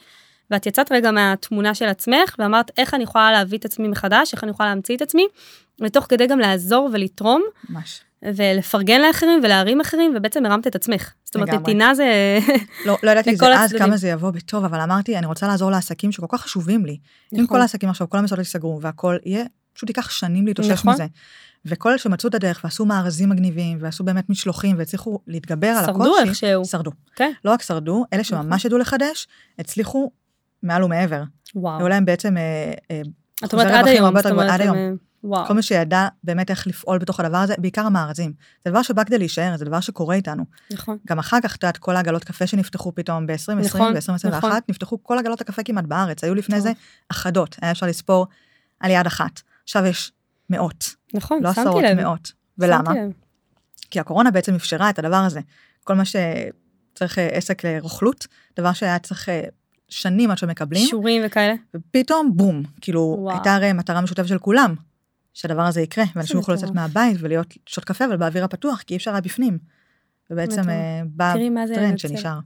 ואת 0.52 0.66
יצאת 0.66 0.92
רגע 0.92 1.12
מהתמונה 1.12 1.76
של 1.76 1.86
עצמך, 1.86 2.36
ואמרת, 2.40 2.72
איך 2.78 2.94
אני 2.94 3.04
יכולה 3.04 3.32
להביא 3.32 3.58
את 3.58 3.66
עצמי 3.66 3.88
מחדש, 3.88 4.34
איך 4.34 4.44
אני 4.44 4.52
יכולה 4.52 4.70
להמציא 4.70 4.96
את 4.96 5.02
עצמי, 5.02 5.28
ותוך 5.82 6.06
כדי 6.10 6.28
גם 6.28 6.40
לעזור 6.40 6.90
ולתרום, 6.94 7.42
ממש. 7.70 8.02
ולפרגן 8.24 9.02
לאחרים 9.02 9.40
ולהרים 9.44 9.82
אחרים, 9.82 10.14
ובעצם 10.16 10.46
הרמת 10.46 10.68
את 10.68 10.76
עצמך. 10.76 11.14
זאת 11.26 11.36
אומרת. 11.36 11.50
נתינה 11.50 11.96
זה... 11.96 12.40
לא, 12.86 12.98
לא 13.04 13.12
ידעתי 13.12 13.36
זה 13.36 13.46
אז. 13.56 13.74
כמה 13.74 13.98
זה 13.98 14.08
יבוא 14.08 14.32
בטוב, 14.32 14.66
אבל 14.66 14.80
אמרתי, 14.80 15.18
אני 15.18 15.26
רוצה 15.26 15.48
לעזור 15.48 15.72
לעסקים 15.72 16.12
שכל 16.12 16.26
כך 16.30 16.42
חשובים 16.42 16.86
לי. 16.86 16.98
אם 17.34 17.38
נכון. 17.38 17.48
כל 17.48 17.62
העסקים 17.62 17.90
עכשיו, 17.90 18.10
כל 18.10 18.18
המסעדות 18.18 18.46
ייסגרו, 18.46 18.80
והכל 18.82 19.18
יהיה, 19.26 19.46
פשוט 19.74 19.90
ייקח 19.90 20.10
שנים 20.10 20.48
להתאושש 20.48 20.72
נכון. 20.72 20.94
מזה. 20.94 21.06
וכל 21.66 21.90
אלה 21.90 21.98
שמצאו 21.98 22.30
את 22.30 22.36
הדרך 22.36 22.62
ועשו 22.64 22.86
מארזים 22.86 23.30
מגניבים, 23.30 23.78
ועשו 23.82 24.04
באמת 24.04 24.30
משלוחים, 24.30 24.78
והצליחו 24.78 25.20
להתגבר 25.28 25.68
על 25.68 25.86
שרדו 25.86 26.04
הקושי, 26.04 26.30
איכשהו. 26.30 26.66
שרדו. 26.66 26.92
כן. 27.16 27.32
לא 27.46 27.52
רק 27.52 27.62
שרדו, 27.62 28.06
אלה 28.14 28.24
שממש 28.24 28.66
ידעו 28.66 28.78
לחדש, 28.78 29.28
הצליחו 29.60 30.12
מעל 30.64 30.84
ומעבר. 30.84 31.24
וואו. 31.56 31.80
היו 31.80 31.88
להם 31.88 32.06
בעצם 32.06 32.38
אה, 32.38 32.74
אה, 32.92 33.02
את 33.46 33.54
אומרת 33.54 33.68
עד 33.68 33.88
היום, 33.88 34.18
זאת 34.18 34.32
אומרת, 34.32 34.50
עד 34.52 34.62
היום. 34.62 34.76
וואו. 35.24 35.46
כל 35.46 35.54
מי 35.54 35.62
שידע 35.62 36.08
באמת 36.24 36.50
איך 36.50 36.68
לפעול 36.68 36.98
בתוך 36.98 37.20
הדבר 37.20 37.38
הזה, 37.38 37.54
בעיקר 37.58 37.86
המארזים. 37.86 38.34
זה 38.66 38.72
דבר 38.72 38.82
שבא 38.82 39.04
כדי 39.04 39.18
להישאר, 39.18 39.58
זה 39.58 39.66
דבר 39.66 39.80
שקורה 39.80 40.16
איתנו. 40.16 40.44
נכון. 40.72 40.98
גם 41.08 41.20
אחר 41.20 41.38
כך, 41.44 41.56
את 41.56 41.64
יודעת, 41.64 41.78
כל 41.78 41.96
העגלות 41.96 42.24
קפה 42.24 42.48
שנפתחו 42.48 42.96
פתאום 42.96 43.28
ב-2020 43.28 43.54
נכון, 43.66 43.94
ו-2021, 43.94 44.28
נכון. 44.28 44.52
נפתחו 44.70 45.04
כל 45.04 45.18
עגלות 45.18 45.42
הקפה 45.42 45.64
כמעט 45.64 45.86
בארץ. 45.86 46.24
היו 46.24 46.36
לפני 46.36 46.56
טוב. 46.56 46.64
זה 46.64 46.72
אחדות, 47.10 47.56
היה 47.62 47.72
אפשר 47.72 47.86
לספור 47.86 48.28
על 48.80 48.92
יד 48.92 49.06
אחת. 49.06 49.42
עכשיו 49.64 49.86
יש 49.86 50.12
מאות, 50.50 50.96
נכון, 51.14 51.44
לא 51.44 51.54
שמתי 51.54 51.62
עשרות, 51.62 51.84
לב. 51.84 52.02
מאות. 52.02 52.32
ולמה? 52.58 52.92
כי 53.92 54.00
הקורונה 54.00 54.32
בעצם 54.32 54.56
אפשרה 54.56 54.90
את 54.90 55.00
הדבר 55.00 55.16
הזה. 55.16 55.40
כל 55.84 55.94
מה 55.94 56.04
שצריך 56.06 57.20
אה, 57.20 57.28
עסק 57.28 57.66
לרוכלות, 57.66 58.28
דבר 58.58 58.74
שהיה 58.74 59.00
צריך 59.00 59.30
אה, 59.30 59.42
שנים 59.90 60.32
עד 60.32 60.38
שמקבלים, 60.38 60.84
אישורים 60.84 61.22
וכאלה. 61.26 61.54
ופתאום 61.76 62.32
בום, 62.36 62.64
כאילו, 62.82 63.16
וואו. 63.20 63.36
הייתה 63.36 63.56
הרי 63.56 63.74
מטרה 63.74 64.02
משותפת 64.02 64.28
של 64.28 64.40
כולם, 64.40 64.76
שהדבר 65.34 65.62
הזה 65.62 65.82
יקרה, 65.82 66.04
ואנשים 66.16 66.38
יוכלו 66.38 66.56
לצאת. 66.56 66.72
מהבית 66.72 67.18
ולהיות, 67.20 67.48
לשתות 67.68 67.84
קפה, 67.84 68.06
אבל 68.06 68.18
באוויר 68.18 68.44
הפתוח, 68.44 68.82
כי 68.82 68.94
אי 68.94 68.98
אפשר 68.98 69.12
היה 69.12 69.22
בפנים. 69.22 69.58
ובעצם. 70.30 70.70
אה, 70.70 71.02
בא 71.06 71.34
טרנד. 71.74 72.00
שנשאר. 72.00 72.40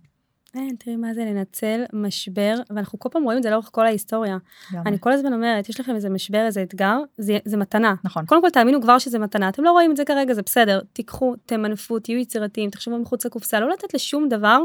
אין, 0.56 0.76
תראי 0.80 0.96
מה 0.96 1.14
זה 1.14 1.26
לנצל 1.26 1.84
משבר, 1.94 2.56
ואנחנו 2.70 3.00
כל 3.00 3.10
פעם 3.12 3.24
רואים 3.24 3.38
את 3.38 3.44
זה 3.44 3.50
לאורך 3.50 3.70
כל 3.72 3.86
ההיסטוריה. 3.86 4.38
לגמרי. 4.72 4.90
אני 4.90 4.98
כל 5.00 5.12
הזמן 5.12 5.34
אומרת, 5.34 5.70
יש 5.70 5.80
לכם 5.80 5.96
איזה 5.96 6.10
משבר, 6.10 6.46
איזה 6.46 6.64
אתגר, 6.64 6.98
זה, 7.18 7.38
זה 7.46 7.58
מתנה. 7.58 7.96
נכון. 8.04 8.26
קודם 8.26 8.42
כל 8.42 8.50
תאמינו 8.50 8.82
כבר 8.82 9.00
שזה 9.00 9.20
מתנה, 9.20 9.50
אתם 9.50 9.64
לא 9.64 9.72
רואים 9.72 9.92
את 9.92 9.98
זה 9.98 10.06
כרגע, 10.06 10.34
זה 10.34 10.42
בסדר. 10.42 10.82
תיקחו, 10.94 11.36
תמנפו, 11.46 12.00
תהיו 12.00 12.20
יצירתיים, 12.20 12.70
תחשבו 12.70 13.00
מחוץ 13.00 13.26
לקופסה, 13.26 13.60
לא 13.60 13.70
לתת 13.70 13.94
לשום 13.94 14.30
דבר 14.30 14.60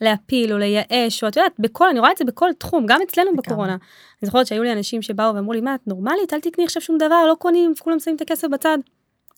להפיל 0.00 0.52
או 0.52 0.58
לייאש, 0.58 1.24
או 1.24 1.28
את 1.28 1.36
יודעת, 1.36 1.52
בכל, 1.58 1.88
אני 1.88 1.98
רואה 1.98 2.12
את 2.12 2.16
זה 2.16 2.24
בכל 2.24 2.50
תחום, 2.58 2.86
גם 2.86 3.00
אצלנו. 3.08 3.36
בקורונה. 3.36 3.72
אני 3.72 4.26
זוכרת 4.26 4.46
שהיו 4.46 4.62
לי 4.62 4.72
אנשים 4.72 5.02
שבאו 5.02 5.34
ואמרו 5.34 5.52
לי, 5.52 5.60
מה, 5.60 5.74
את 5.74 5.86
נורמלית? 5.86 6.32
אל 6.32 6.40
תקני 6.40 6.64
עכשיו 6.64 6.82
שום 6.82 6.98
דבר, 6.98 7.26
לא 7.26 7.34
קונים, 7.34 7.72
כולם 7.78 8.00
שמים 8.00 8.16
את 8.16 8.20
הכסף 8.20 8.48
בצד. 8.48 8.78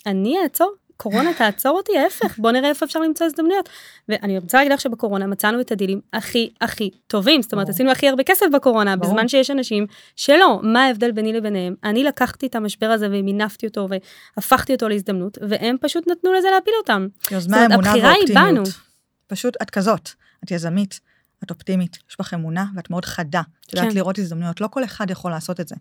אני 0.07 0.43
אעצור? 0.43 0.73
קורונה 0.97 1.35
תעצור 1.35 1.76
אותי? 1.76 1.99
ההפך, 1.99 2.38
בוא 2.38 2.50
נראה 2.50 2.69
איפה 2.69 2.87
אפשר 2.87 3.00
למצוא 3.00 3.26
הזדמנויות. 3.26 3.69
ואני 4.09 4.38
רוצה 4.38 4.59
להגיד 4.59 4.73
לך 4.73 4.81
שבקורונה 4.81 5.26
מצאנו 5.26 5.61
את 5.61 5.73
הדילים 5.73 6.00
הכי 6.12 6.50
הכי 6.61 6.90
טובים, 7.07 7.43
זאת 7.43 7.52
אומרת 7.52 7.67
ברור. 7.67 7.75
עשינו 7.75 7.90
הכי 7.90 8.09
הרבה 8.09 8.25
כסף 8.25 8.47
בקורונה, 8.52 8.97
ברור. 8.97 9.11
בזמן 9.11 9.29
שיש 9.29 9.50
אנשים 9.50 9.87
שלא, 10.17 10.61
מה 10.62 10.85
ההבדל 10.85 11.11
ביני 11.12 11.33
לביניהם? 11.33 11.75
אני 11.85 12.05
לקחתי 12.05 12.47
את 12.47 12.55
המשבר 12.55 12.87
הזה 12.87 13.09
ומינפתי 13.11 13.67
אותו 13.67 13.88
והפכתי 14.37 14.75
אותו 14.75 14.88
להזדמנות, 14.88 15.38
והם 15.49 15.76
פשוט 15.81 16.09
נתנו 16.09 16.33
לזה 16.33 16.49
להפיל 16.50 16.75
אותם. 16.81 17.07
יוזמה, 17.31 17.67
אמונה. 17.67 17.93
ואופטימיות. 18.02 18.69
פשוט 19.26 19.57
את 19.62 19.71
כזאת, 19.71 20.11
את 20.45 20.51
יזמית, 20.51 21.01
את 21.45 21.51
אופטימית, 21.51 21.99
יש 22.11 22.17
בך 22.19 22.35
אמונה 22.35 22.65
ואת 22.77 22.91
מאוד 22.91 23.05
חדה. 23.05 23.43
את 23.67 23.73
יודעת 23.73 23.91
כן. 23.91 23.97
לראות 23.97 24.19
הזדמנויות, 24.19 24.61
לא 24.61 24.67
כל 24.67 24.85
אחד 24.85 25.11
יכול 25.11 25.31
לעשות 25.31 25.61
את 25.61 25.69
זה. 25.69 25.75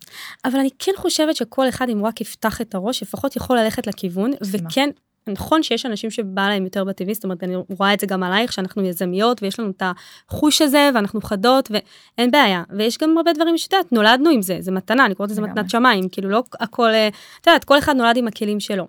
אבל 0.45 0.59
אני 0.59 0.69
כן 0.79 0.91
חושבת 0.97 1.35
שכל 1.35 1.69
אחד, 1.69 1.89
אם 1.89 1.97
הוא 1.97 2.07
רק 2.07 2.21
יפתח 2.21 2.61
את 2.61 2.75
הראש, 2.75 3.03
לפחות 3.03 3.35
יכול 3.35 3.59
ללכת 3.59 3.87
לכיוון, 3.87 4.31
מסכימה. 4.41 4.69
וכן, 4.69 4.89
נכון 5.27 5.63
שיש 5.63 5.85
אנשים 5.85 6.11
שבא 6.11 6.49
להם 6.49 6.63
יותר 6.63 6.83
בטבעי, 6.83 7.13
זאת 7.13 7.23
אומרת, 7.23 7.43
אני 7.43 7.55
רואה 7.77 7.93
את 7.93 7.99
זה 7.99 8.07
גם 8.07 8.23
עלייך, 8.23 8.53
שאנחנו 8.53 8.85
יזמיות, 8.85 9.43
ויש 9.43 9.59
לנו 9.59 9.69
את 9.69 9.83
החוש 10.29 10.61
הזה, 10.61 10.89
ואנחנו 10.95 11.21
חדות, 11.21 11.71
ואין 11.71 12.31
בעיה. 12.31 12.63
ויש 12.77 12.97
גם 12.97 13.17
הרבה 13.17 13.33
דברים 13.33 13.57
שאת 13.57 13.73
יודעת, 13.73 13.91
נולדנו 13.91 14.29
עם 14.29 14.41
זה, 14.41 14.57
זה 14.59 14.71
מתנה, 14.71 15.05
אני 15.05 15.15
קוראת 15.15 15.31
לזה. 15.31 15.41
מתנת 15.41 15.69
שמיים, 15.69 16.09
כאילו 16.09 16.29
לא 16.29 16.43
הכל, 16.59 16.89
אה, 16.89 17.07
את 17.41 17.47
יודעת, 17.47 17.63
כל 17.63 17.77
אחד 17.77 17.95
נולד 17.95 18.17
עם 18.17 18.27
הכלים 18.27 18.59
שלו. 18.59 18.87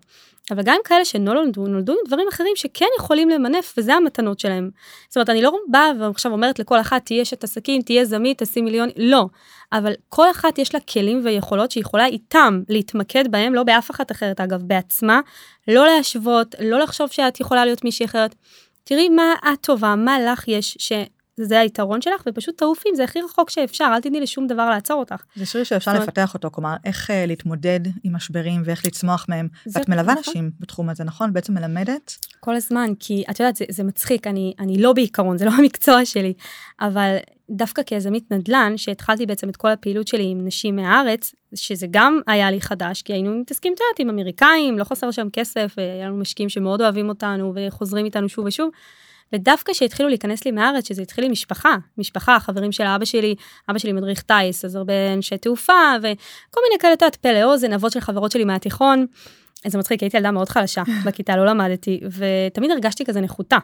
אבל 0.53 0.63
גם 0.65 0.81
כאלה 0.85 1.05
שנולדו, 1.05 1.67
נולדו 1.67 1.93
עם 1.93 1.99
דברים 2.07 2.29
אחרים 2.29 2.53
שכן 2.57 2.87
יכולים 2.99 3.29
למנף, 3.29 3.75
וזה 3.79 3.95
המתנות 3.95 4.41
שלהם. 4.41 4.71
זאת 5.09 5.17
אומרת, 5.17 5.31
אני 5.31 5.43
לא 5.43 5.53
באה 5.69 5.91
ועכשיו 6.01 6.33
אומרת 6.33 6.59
לכל 6.59 6.81
אחת, 6.81 7.05
תהיה 7.05 7.23
אשת 7.23 7.45
עסקים, 7.45 7.83
תהיה 7.83 8.03
יזמית, 8.03 8.39
תעשי 8.39 8.61
מיליון, 8.61 8.89
לא. 8.97 9.27
אבל 9.73 9.93
כל 10.09 10.31
אחת 10.31 10.59
יש 10.59 10.75
לה 10.75 10.81
כלים 10.81 11.21
ויכולות 11.25 11.71
שהיא 11.71 11.81
יכולה 11.81 12.07
איתם 12.07 12.63
להתמקד 12.69 13.31
בהם, 13.31 13.55
לא 13.55 13.63
באף 13.63 13.91
אחת 13.91 14.13
אחרת, 14.13 14.41
אגב, 14.41 14.63
בעצמה, 14.63 15.21
לא 15.69 15.87
להשוות, 15.87 16.55
לא 16.61 16.79
לחשוב 16.79 17.11
שאת 17.11 17.41
יכולה 17.41 17.65
להיות 17.65 17.85
מישהי 17.85 18.07
אחרת. 18.07 18.35
תראי 18.85 19.09
מה 19.09 19.35
את 19.53 19.59
טובה, 19.61 19.95
מה 19.95 20.21
לך 20.21 20.49
יש, 20.49 20.77
שזה 21.41 21.61
היתרון 21.61 22.01
שלך, 22.03 22.23
ופשוט 22.27 22.59
תעופי 22.59 22.89
עם 22.89 22.95
זה 22.95 23.05
הכי 23.05 23.21
רחוק 23.23 23.51
שאפשר, 23.51 23.91
אל 23.95 24.01
תתני 24.01 24.21
לשום 24.21 24.47
דבר 24.47 24.71
לעצור 24.71 25.01
אותך. 25.01 25.23
זה 25.37 25.47
שיר 25.47 25.65
שאפשר 25.65 25.91
אומרת- 25.91 26.03
לפתח 26.09 26.35
אותו, 26.35 26.51
כלומר, 26.53 26.75
איך 26.85 27.11
אה, 27.11 27.27
להתמודד 27.27 27.81
עם 28.05 28.17
משברים 28.17 28.63
ואיך 28.65 28.87
לצמוח 28.87 29.27
מהם. 29.29 29.49
זה 29.65 29.81
ואת 29.81 29.89
מלווה 29.89 30.15
נכון. 30.15 30.25
נשים 30.31 30.51
בתחום 30.61 30.89
הזה, 30.89 31.05
נכון? 31.05 31.33
בעצם 31.33 31.55
מלמדת. 31.55 32.17
כל 32.41 32.57
הזמן, 32.57 32.91
כי 32.99 33.25
את 33.31 33.41
יודעת, 33.41 33.57
זה, 33.57 33.65
זה 33.71 33.85
מצחיק, 33.85 34.27
אני, 34.27 34.55
אני 34.59 34.83
לא 34.83 34.93
בעיקרון, 34.93 35.39
זה 35.39 35.45
לא 35.45 35.51
המקצוע 35.59 36.05
שלי, 36.05 36.33
אבל 36.81 37.17
דווקא 37.51 37.83
כיזמית 37.83 38.33
נדל"ן, 38.33 38.73
שהתחלתי 38.77 39.27
בעצם 39.27 39.49
את 39.49 39.57
כל 39.57 39.69
הפעילות 39.71 40.09
שלי 40.09 40.31
עם 40.31 40.47
נשים 40.47 40.77
מהארץ, 40.77 41.35
שזה 41.55 41.87
גם 41.91 42.21
היה 42.27 42.51
לי 42.51 42.61
חדש, 42.61 43.03
כי 43.03 43.13
היינו 43.13 43.39
מתעסקים, 43.41 43.73
את 43.75 43.79
יודעת, 43.81 43.99
עם 43.99 44.19
אמריקאים, 44.19 44.79
לא 44.79 44.85
חסר 44.85 45.11
שם 45.11 45.29
כסף, 45.33 45.75
היה 45.77 46.07
לנו 46.07 46.17
משקיעים 46.17 46.49
שמאוד 46.49 46.81
אוהבים 46.81 47.09
אותנו 47.09 47.53
וחוזרים 47.57 48.05
איתנו 48.05 48.29
שוב 48.29 48.45
ושוב. 48.47 48.71
ודווקא 49.33 49.73
שהתחילו 49.73 50.09
להיכנס 50.09 50.45
לי 50.45 50.51
מהארץ, 50.51 50.89
שזה 50.89 51.03
התחיל 51.03 51.25
עם 51.25 51.33
משפחה, 51.33 51.77
משפחה, 51.99 52.41
חברים 52.41 52.73
של 52.73 52.85
אבא 52.85 53.05
שלי, 53.05 53.35
אבא 53.71 53.79
שלי 53.79 53.93
מדריך 53.93 54.23
טיס, 54.23 54.65
אז 54.65 54.77
הרבה 54.77 55.13
אנשי 55.15 55.39
תעופה, 55.39 55.93
וכל 55.99 56.61
מיני 56.69 56.79
כאלה, 56.79 56.93
את 56.93 57.03
יודעת, 57.03 57.17
פה 57.17 57.33
לאוזן, 57.33 57.73
אבות 57.73 57.93
של 57.93 58.01
חברות 58.01 58.33
שלי 58.33 58.45
מהתיכון. 58.45 59.07
זה 59.67 59.79
מצחיק, 59.79 60.03
הייתי 60.03 60.17
ילדה 60.17 60.31
מאוד 60.31 60.49
חלשה 60.49 60.83
בכיתה, 61.07 61.37
לא 61.37 61.47
למדתי, 61.47 62.01
ותמיד 62.11 62.71
הרגשתי 62.71 63.05
כזה 63.05 63.21
נחותה. 63.21 63.59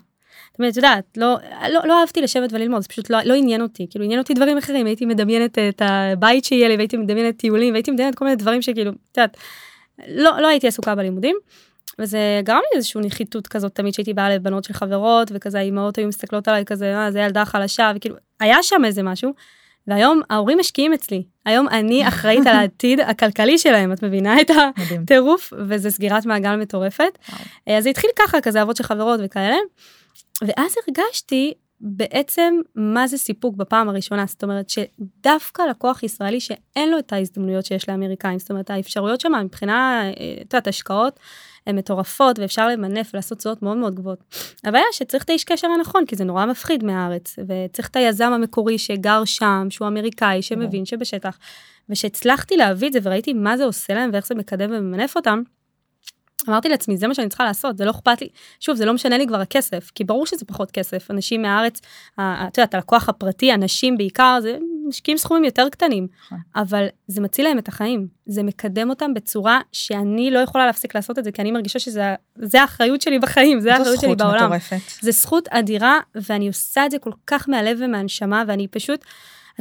תמיד, 0.52 0.70
את 0.70 0.76
יודעת, 0.76 1.04
לא, 1.16 1.36
לא, 1.70 1.80
לא 1.84 2.00
אהבתי 2.00 2.22
לשבת 2.22 2.52
וללמוד, 2.52 2.82
זה 2.82 2.88
פשוט 2.88 3.10
לא, 3.10 3.18
לא 3.24 3.34
עניין 3.34 3.62
אותי, 3.62 3.86
כאילו 3.90 4.04
עניין 4.04 4.20
אותי 4.20 4.34
דברים 4.34 4.58
אחרים, 4.58 4.86
הייתי 4.86 5.06
מדמיינת 5.06 5.58
את 5.58 5.82
הבית 5.84 6.44
שיהיה 6.44 6.68
לי, 6.68 6.76
והייתי 6.76 6.96
מדמיינת 6.96 7.36
טיולים, 7.38 7.72
והייתי 7.72 7.90
מדמיינת 7.90 8.14
כל 8.14 8.24
מיני 8.24 8.36
דברים 8.36 8.62
שכאילו, 8.62 8.90
את 8.90 9.18
יודעת, 9.18 9.36
לא, 10.08 10.40
לא 10.40 10.46
הייתי 10.46 10.68
עסוקה 10.68 10.94
בלימודים. 10.94 11.36
וזה 11.98 12.40
גרם 12.44 12.56
לי 12.56 12.76
איזושהי 12.76 13.00
נחיתות 13.00 13.46
כזאת 13.46 13.74
תמיד 13.74 13.94
שהייתי 13.94 14.14
באה 14.14 14.30
לבנות 14.30 14.64
של 14.64 14.74
חברות 14.74 15.30
וכזה 15.34 15.58
האימהות 15.58 15.98
היו 15.98 16.08
מסתכלות 16.08 16.48
עליי 16.48 16.64
כזה 16.64 16.96
אה 16.96 17.10
זה 17.10 17.20
ילדה 17.20 17.44
חלשה 17.44 17.92
וכאילו 17.96 18.16
היה 18.40 18.62
שם 18.62 18.84
איזה 18.84 19.02
משהו. 19.02 19.32
והיום 19.86 20.20
ההורים 20.30 20.58
משקיעים 20.58 20.92
אצלי 20.92 21.22
היום 21.44 21.68
אני 21.68 22.04
אחראית 22.08 22.46
על 22.46 22.56
העתיד 22.56 23.00
הכלכלי 23.00 23.58
שלהם 23.58 23.92
את 23.92 24.02
מבינה 24.02 24.40
את. 24.40 24.50
הטירוף 25.02 25.52
וזה 25.68 25.90
סגירת 25.90 26.26
מעגל 26.26 26.56
מטורפת. 26.56 27.18
אז 27.66 27.84
זה 27.84 27.90
התחיל 27.90 28.10
ככה 28.18 28.40
כזה 28.40 28.62
אבות 28.62 28.76
של 28.76 28.84
חברות 28.84 29.20
וכאלה. 29.24 29.56
ואז 30.42 30.74
הרגשתי 30.86 31.54
בעצם 31.80 32.54
מה 32.74 33.06
זה 33.06 33.18
סיפוק 33.18 33.56
בפעם 33.56 33.88
הראשונה 33.88 34.24
זאת 34.26 34.42
אומרת 34.42 34.70
שדווקא 34.70 35.62
לקוח 35.62 36.02
ישראלי 36.02 36.40
שאין 36.40 36.90
לו 36.90 36.98
את 36.98 37.12
ההזדמנויות 37.12 37.64
שיש 37.64 37.88
לאמריקאים 37.88 38.38
זאת 38.38 38.50
אומרת 38.50 38.70
האפשרויות 38.70 39.20
שם 39.20 39.32
מבחינה 39.44 40.10
את 40.10 40.54
יודעת 40.54 40.66
השקעות 40.66 41.20
הן 41.66 41.76
מטורפות 41.76 42.38
ואפשר 42.38 42.68
למנף 42.68 43.10
ולעשות 43.14 43.38
תשואות 43.38 43.62
מאוד 43.62 43.76
מאוד 43.76 43.94
גבוהות. 43.94 44.18
הבעיה 44.64 44.84
שצריך 44.92 45.24
את 45.24 45.30
האיש 45.30 45.44
קשר 45.44 45.68
הנכון 45.68 46.06
כי 46.06 46.16
זה 46.16 46.24
נורא 46.24 46.46
מפחיד 46.46 46.84
מהארץ 46.84 47.36
וצריך 47.48 47.88
את 47.88 47.96
היזם 47.96 48.32
המקורי 48.32 48.78
שגר 48.78 49.24
שם 49.24 49.66
שהוא 49.70 49.88
אמריקאי 49.88 50.42
שמבין 50.42 50.84
שבשטח. 50.84 51.38
ושהצלחתי 51.88 52.56
להביא 52.56 52.88
את 52.88 52.92
זה 52.92 52.98
וראיתי 53.02 53.32
מה 53.32 53.56
זה 53.56 53.64
עושה 53.64 53.94
להם 53.94 54.10
ואיך 54.12 54.26
זה 54.26 54.34
מקדם 54.34 54.70
וממנף 54.70 55.16
אותם. 55.16 55.42
אמרתי 56.48 56.68
לעצמי 56.68 56.96
זה 56.96 57.08
מה 57.08 57.14
שאני 57.14 57.28
צריכה 57.28 57.44
לעשות 57.44 57.78
זה 57.78 57.84
לא 57.84 57.90
אכפת 57.90 58.20
לי 58.20 58.28
שוב 58.60 58.76
זה 58.76 58.84
לא 58.84 58.94
משנה 58.94 59.18
לי 59.18 59.26
כבר 59.26 59.40
הכסף 59.40 59.90
כי 59.94 60.04
ברור 60.04 60.26
שזה 60.26 60.44
פחות 60.44 60.70
כסף 60.70 61.10
אנשים 61.10 61.42
מהארץ 61.42 61.80
את 62.14 62.58
יודעת 62.58 62.74
הלקוח 62.74 63.08
הפרטי 63.08 63.52
הנשים 63.52 63.96
בעיקר 63.96 64.38
זה 64.42 64.58
משקיעים 64.86 65.18
סכומים 65.18 65.44
יותר 65.44 65.68
קטנים, 65.68 66.06
נכון. 66.26 66.38
אבל 66.56 66.86
זה 67.06 67.20
מציל 67.20 67.44
להם 67.44 67.58
את 67.58 67.68
החיים, 67.68 68.06
זה 68.26 68.42
מקדם 68.42 68.90
אותם 68.90 69.14
בצורה 69.14 69.60
שאני 69.72 70.30
לא 70.30 70.38
יכולה 70.38 70.66
להפסיק 70.66 70.94
לעשות 70.94 71.18
את 71.18 71.24
זה, 71.24 71.32
כי 71.32 71.42
אני 71.42 71.50
מרגישה 71.50 71.78
שזה 71.78 72.14
זה 72.36 72.60
האחריות 72.60 73.00
שלי 73.00 73.18
בחיים, 73.18 73.60
זה 73.60 73.68
זו 73.68 73.70
האחריות 73.70 74.00
שלי 74.00 74.08
זכות 74.08 74.18
בעולם. 74.18 74.44
מטורפת. 74.44 74.76
זה 75.00 75.10
זכות 75.10 75.48
אדירה, 75.48 75.98
ואני 76.14 76.48
עושה 76.48 76.86
את 76.86 76.90
זה 76.90 76.98
כל 76.98 77.12
כך 77.26 77.48
מהלב 77.48 77.78
ומהנשמה, 77.80 78.44
ואני 78.46 78.68
פשוט... 78.68 79.04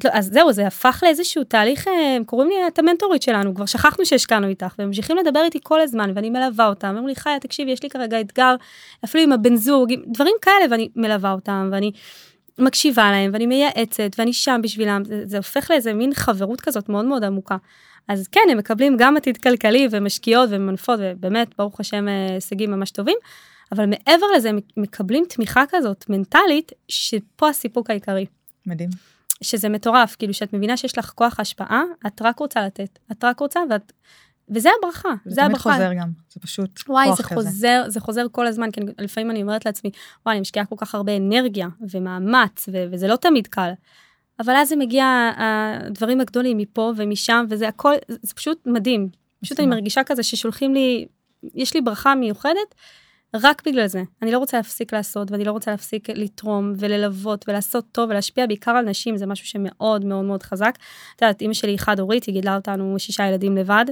לא, 0.04 0.10
אז 0.14 0.30
זהו, 0.34 0.54
זה 0.54 0.68
הפך 0.68 1.04
לאיזשהו 1.06 1.44
תהליך, 1.44 1.88
אה, 1.88 2.16
הם 2.16 2.24
קוראים 2.24 2.50
לי 2.50 2.56
את 2.68 2.80
המנטורית 2.80 3.22
שלנו, 3.22 3.56
כבר 3.56 3.66
שכחנו 3.66 4.06
שהשקענו 4.06 4.48
איתך, 4.48 4.76
והם 4.80 4.88
ממשיכים 4.88 5.18
לדבר 5.18 5.40
איתי 5.46 5.60
כל 5.64 5.82
הזמן, 5.82 6.12
ואני 6.16 6.30
מלווה 6.30 6.68
אותם, 6.68 6.88
ואומרים 6.88 7.08
לי, 7.08 7.16
חיה, 7.16 7.40
תקשיבי, 7.40 7.72
יש 7.72 7.84
לי 7.84 7.90
כרגע 7.90 8.22
אתגר, 8.22 8.56
אפילו 9.06 9.24
עם 9.24 9.32
הבן 9.32 9.56
זוג, 9.56 9.92
עם 9.92 10.02
דברים 10.08 10.36
כאלה, 10.42 10.66
ואני 10.72 10.90
מלווה 10.96 11.32
אותם, 11.32 11.70
ואני 11.72 11.92
מקשיבה 12.60 13.12
להם, 13.12 13.32
ואני 13.34 13.46
מייעצת, 13.46 14.10
ואני 14.18 14.34
שם 14.34 14.60
בשבילם, 14.64 15.04
זה, 15.06 15.22
זה 15.26 15.38
הופך 15.38 15.72
לאיזה 15.72 15.94
מין 15.94 16.14
חברות 16.14 16.62
כזאת 16.62 16.90
מאוד 16.90 17.06
מאוד 17.06 17.24
עמוקה. 17.24 17.58
אז 18.08 18.28
כן, 18.28 18.42
הם 18.52 18.58
מקבלים 18.58 18.98
גם 18.98 19.18
עתיד 19.18 19.38
כלכלי, 19.38 19.88
ומשקיעות 19.92 20.50
ומנפות, 20.52 21.00
ובאמת, 21.04 21.48
ברוך 21.58 21.80
השם, 21.80 22.08
אה, 22.08 22.34
הישגים 22.34 22.72
ממש 22.72 22.92
טובים, 22.92 23.18
אבל 23.72 23.86
מעבר 23.86 24.26
לזה, 24.36 24.50
הם 24.50 24.60
מקבלים 24.78 25.24
תמיכה 25.30 25.64
כזאת 25.70 26.06
מנטלית, 26.10 26.72
שפה 26.88 27.50
הסיפוק 27.50 27.90
העיקרי. 27.90 28.26
מדהים. 28.66 29.15
שזה 29.42 29.70
מטורף, 29.70 30.16
כאילו 30.20 30.34
שאת 30.34 30.54
מבינה 30.54 30.78
שיש 30.78 30.98
לך 30.98 31.12
כוח 31.16 31.40
השפעה, 31.40 31.84
את 32.08 32.22
רק 32.22 32.40
רוצה 32.40 32.66
לתת, 32.66 33.00
את 33.12 33.24
רק 33.24 33.40
רוצה, 33.40 33.60
ואת... 33.70 33.92
וזה 34.50 34.70
הברכה, 34.80 35.10
זה 35.26 35.36
זה 35.36 35.42
תמיד 35.42 35.52
הברכה. 35.52 35.72
חוזר 35.74 35.94
גם, 35.94 36.10
זה 36.34 36.40
פשוט 36.40 36.80
וואי, 36.88 37.08
כוח 37.08 37.18
זה 37.18 37.24
כזה. 37.24 37.36
חוזר, 37.36 37.84
זה 37.88 38.00
חוזר 38.00 38.26
כל 38.32 38.48
הזמן, 38.48 38.72
כי 38.72 38.82
אני- 38.82 38.92
לפעמים 38.98 39.32
אני 39.32 39.42
אומרת 39.42 39.66
לעצמי, 39.66 39.92
וואי, 40.26 40.34
אני 40.36 40.42
משקיעה 40.42 40.66
כל 40.66 40.76
כך 40.78 40.96
הרבה 40.96 41.18
אנרגיה 41.18 41.68
ומאמץ, 41.94 42.70
ו- 42.72 42.86
וזה 42.92 43.08
לא 43.08 43.16
תמיד 43.16 43.48
קל. 43.48 43.72
אבל 44.40 44.54
אז 44.56 44.70
זה 44.70 44.76
מגיע 44.76 45.32
הדברים 45.38 46.22
הגדולים 46.22 46.58
מפה 46.58 46.94
ומשם, 46.98 47.46
וזה 47.50 47.68
הכל, 47.68 47.94
זה 48.08 48.34
פשוט 48.34 48.58
מדהים. 48.66 49.10
פשוט 49.44 49.60
אני. 49.60 49.68
מרגישה 49.68 50.04
כזה 50.04 50.24
ששולחים 50.24 50.74
לי, 50.74 51.06
יש 51.56 51.74
לי 51.74 51.82
ברכה 51.82 52.16
מיוחדת, 52.16 52.76
רק 53.42 53.68
בגלל 53.68 53.88
זה. 53.88 54.04
אני 54.22 54.32
לא 54.32 54.38
רוצה 54.38 54.58
להפסיק 54.58 54.94
לעשות, 54.94 55.32
ואני 55.32 55.44
לא 55.44 55.52
רוצה 55.52 55.72
להפסיק 55.72 56.10
לתרום 56.10 56.74
וללוות 56.78 57.46
ולעשות 57.48 57.86
טוב 57.92 58.10
ולהשפיע 58.10 58.48
בעיקר 58.48 58.72
על 58.72 58.86
נשים, 58.86 59.18
זה 59.18 59.26
משהו 59.26 59.48
שמאוד 59.48 60.06
מאוד 60.06 60.26
מאוד 60.26 60.44
חזק. 60.44 60.78
את 61.16 61.22
יודעת, 61.22 61.42
אימא 61.42 61.54
שלי 61.54 61.72
היא 61.72 61.80
חד 61.80 62.00
הורית, 62.00 62.24
היא 62.24 62.34
גידלה 62.34 62.56
אותנו 62.56 63.00
שישה 63.00 63.28
ילדים 63.28 63.58
לבד. 63.58 63.86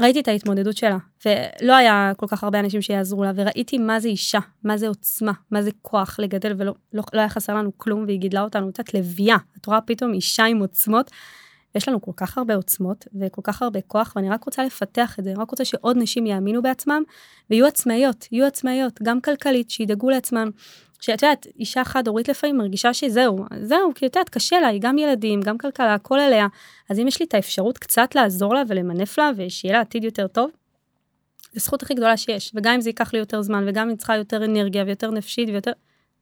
ראיתי 0.00 0.20
את 0.20 0.28
ההתמודדות 0.28 0.76
שלה, 0.76 0.96
ולא 1.26 1.76
היה 1.76 2.12
כל 2.16 2.26
כך 2.26 2.44
הרבה 2.44 2.60
אנשים 2.60 2.82
שיעזרו 2.82 3.24
לה, 3.24 3.32
וראיתי 3.34 3.78
מה 3.78 4.00
זה 4.00 4.08
אישה, 4.08 4.38
מה 4.64 4.76
זה 4.76 4.88
עוצמה, 4.88 5.32
מה 5.50 5.62
זה 5.62 5.70
כוח 5.82 6.16
לגדל, 6.18 6.54
ולא 6.58 6.74
לא, 6.92 7.02
לא 7.12 7.20
היה 7.20 7.28
חסר 7.28 7.54
לנו 7.54 7.70
כלום, 7.76 8.04
והיא 8.06 8.18
גידלה 8.18 8.42
אותנו, 8.42 8.66
יודעת, 8.66 8.94
לביאה. 8.94 9.36
את 9.60 9.66
רואה 9.66 9.80
פתאום 9.80 10.12
אישה 10.12 10.44
עם 10.44 10.58
עוצמות, 10.58 11.10
יש 11.74 11.88
לנו 11.88 12.02
כל 12.02 12.12
כך 12.16 12.38
הרבה 12.38 12.54
עוצמות, 12.54 13.06
וכל 13.20 13.42
כך 13.44 13.62
הרבה 13.62 13.80
כוח, 13.80 14.12
ואני 14.16 14.30
רק 14.30 14.44
רוצה 14.44 14.64
לפתח 14.64 15.18
את 15.18 15.24
זה, 15.24 15.30
אני 15.30 15.38
רק 15.38 15.50
רוצה 15.50 15.64
שעוד 15.64 15.96
נשים 15.96 16.26
יאמינו 16.26 16.62
בעצמם, 16.62 17.02
ויהיו 17.50 17.66
עצמאיות, 17.66 18.28
יהיו 18.32 18.46
עצמאיות, 18.46 19.02
גם 19.02 19.20
כלכלית, 19.20 19.70
שידאגו 19.70 20.10
לעצמם. 20.10 20.50
שאת 21.00 21.22
יודעת, 21.22 21.46
אישה 21.58 21.84
חד 21.84 22.08
הורית 22.08 22.28
לפעמים 22.28 22.58
מרגישה 22.58 22.94
שזהו, 22.94 23.44
זהו, 23.62 23.94
כי 23.94 24.06
את 24.06 24.16
יודעת, 24.16 24.28
קשה 24.28 24.60
לה, 24.60 24.68
היא 24.68 24.80
גם 24.82 24.98
ילדים, 24.98 25.40
גם 25.40 25.58
כלכלה, 25.58 25.94
הכל 25.94 26.18
עליה. 26.18 26.46
אז 26.90 26.98
אם 26.98 27.08
יש 27.08 27.20
לי 27.20 27.26
את 27.26 27.34
האפשרות 27.34 27.78
קצת 27.78 28.14
לעזור 28.14 28.54
לה 28.54 28.62
ולמנף 28.68 29.18
לה, 29.18 29.30
ושיהיה 29.36 29.74
לה 29.74 29.80
עתיד 29.80 30.04
יותר 30.04 30.26
טוב, 30.26 30.50
זו 31.52 31.56
הזכות 31.56 31.82
הכי 31.82 31.94
גדולה 31.94 32.16
שיש. 32.16 32.52
וגם 32.54 32.74
אם 32.74 32.80
זה 32.80 32.88
ייקח 32.88 33.12
לי 33.12 33.18
יותר 33.18 33.42
זמן, 33.42 33.64
וגם 33.68 33.82
אם 33.82 33.88
אני 33.88 33.96
צריכה 33.96 34.16
יותר 34.16 34.44
אנרגיה 34.44 34.84
ויותר 34.86 35.10
נפשית 35.10 35.48
ויותר... 35.48 35.72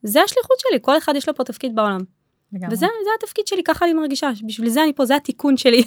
זה 0.02 0.22
השליחות 0.22 0.56
שלי, 0.60 0.78
כל 0.82 0.98
אחד 0.98 1.16
יש 1.16 1.28
לו 1.28 1.34
פה 1.34 1.44
תפקיד 1.44 1.74
בעולם. 1.74 2.00
לגמרי. 2.52 2.74
וזה 2.74 2.86
זה 3.04 3.10
התפקיד 3.18 3.46
שלי, 3.46 3.62
ככה 3.62 3.84
אני 3.84 3.94
מרגישה, 3.94 4.30
בשביל 4.46 4.68
זה 4.68 4.82
אני 4.82 4.92
פה, 4.92 5.04
זה 5.04 5.16
התיקון 5.16 5.56
שלי. 5.56 5.82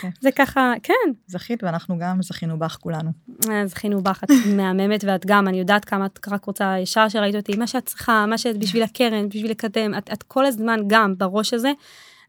כיף. 0.00 0.14
זה 0.24 0.32
ככה, 0.32 0.72
כן. 0.82 0.94
זכית 1.26 1.64
ואנחנו 1.64 1.98
גם 1.98 2.22
זכינו 2.22 2.58
בך 2.58 2.76
כולנו. 2.80 3.10
אז 3.52 3.70
זכינו 3.70 4.02
בך, 4.02 4.24
את 4.24 4.30
מהממת 4.56 5.04
ואת 5.04 5.26
גם, 5.26 5.48
אני 5.48 5.58
יודעת 5.58 5.84
כמה 5.84 6.06
את 6.06 6.28
רק 6.28 6.44
רוצה, 6.44 6.78
ישר 6.78 7.08
שראית 7.08 7.34
אותי, 7.34 7.56
מה 7.56 7.66
שאת 7.66 7.86
צריכה, 7.86 8.26
מה 8.26 8.38
שאת 8.38 8.58
בשביל 8.58 8.82
הקרן, 8.82 9.28
בשביל 9.28 9.50
לקדם, 9.50 9.94
את, 9.98 10.10
את 10.12 10.22
כל 10.22 10.46
הזמן 10.46 10.80
גם 10.86 11.14
בראש 11.18 11.54
הזה, 11.54 11.72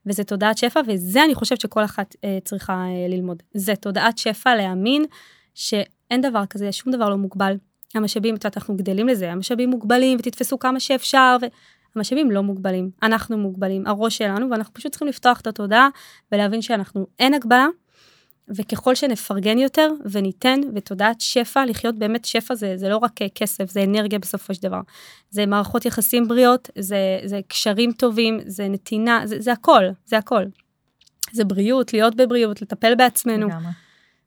וזה 0.06 0.24
תודעת 0.24 0.58
שפע, 0.58 0.82
וזה 0.88 1.24
אני 1.24 1.36
חושבת 1.36 1.62
שכל 1.62 1.84
אחת 1.84 2.16
אה, 2.24 2.38
צריכה 2.44 2.74
אה, 2.74 3.08
ללמוד. 3.10 3.44
זה 3.54 3.76
תודעת 3.76 4.18
שפע, 4.18 4.56
להאמין 4.56 5.06
שאין 5.54 6.22
דבר 6.22 6.46
כזה, 6.46 6.72
שום 6.72 6.94
דבר 6.94 7.10
לא 7.10 7.18
מוגבל. 7.18 7.58
המשאבים, 7.96 8.36
את 8.36 8.44
יודעת, 8.44 8.58
אנחנו 8.58 8.76
גדלים 8.76 9.08
לזה, 9.08 9.32
המשאבים 9.32 9.70
מוגבלים, 9.70 10.18
ותתפסו 10.20 10.60
כמה 10.60 10.80
שאפשר, 10.80 11.38
ו... 11.42 11.46
המשאבים 11.96 12.32
לא 12.32 12.44
מוגבלים, 12.44 12.90
אנחנו 13.04 13.38
מוגבלים, 13.38 13.88
הראש 13.88 14.18
שלנו, 14.18 14.52
ואנחנו 14.52 14.74
פשוט 14.74 14.92
צריכים 14.92 15.08
לפתוח 15.08 15.42
את 15.42 15.48
התודעה 15.48 15.90
ולהבין 16.32 16.62
שאנחנו, 16.62 17.08
אין 17.20 17.34
הגבלה, 17.34 17.68
וככל 18.56 18.96
שנפרגן 18.96 19.58
יותר 19.58 19.92
וניתן 20.12 20.60
ותודעת 20.76 21.22
שפע, 21.22 21.66
לחיות 21.66 21.96
באמת 21.96 22.26
שפע 22.26 22.56
זה, 22.56 22.78
זה 22.78 22.90
לא 22.90 22.98
רק 22.98 23.22
אה, 23.22 23.28
כסף, 23.36 23.72
זה 23.72 23.84
אנרגיה 23.84 24.20
בסופו 24.20 24.54
של 24.54 24.62
דבר. 24.62 24.82
זה 25.30 25.46
מערכות 25.46 25.86
יחסים 25.86 26.28
בריאות, 26.28 26.70
זה, 26.78 27.20
זה 27.26 27.40
קשרים 27.48 27.92
טובים, 27.92 28.40
זה 28.46 28.68
נתינה, 28.68 29.22
זה, 29.26 29.36
זה 29.40 29.52
הכל, 29.52 29.84
זה 30.06 30.18
הכל. 30.18 30.44
זה 31.32 31.46
בריאות, 31.46 31.94
להיות 31.94 32.16
בבריאות, 32.16 32.62
לטפל 32.62 32.96
בעצמנו, 32.96 33.48
לגמרי. 33.48 33.72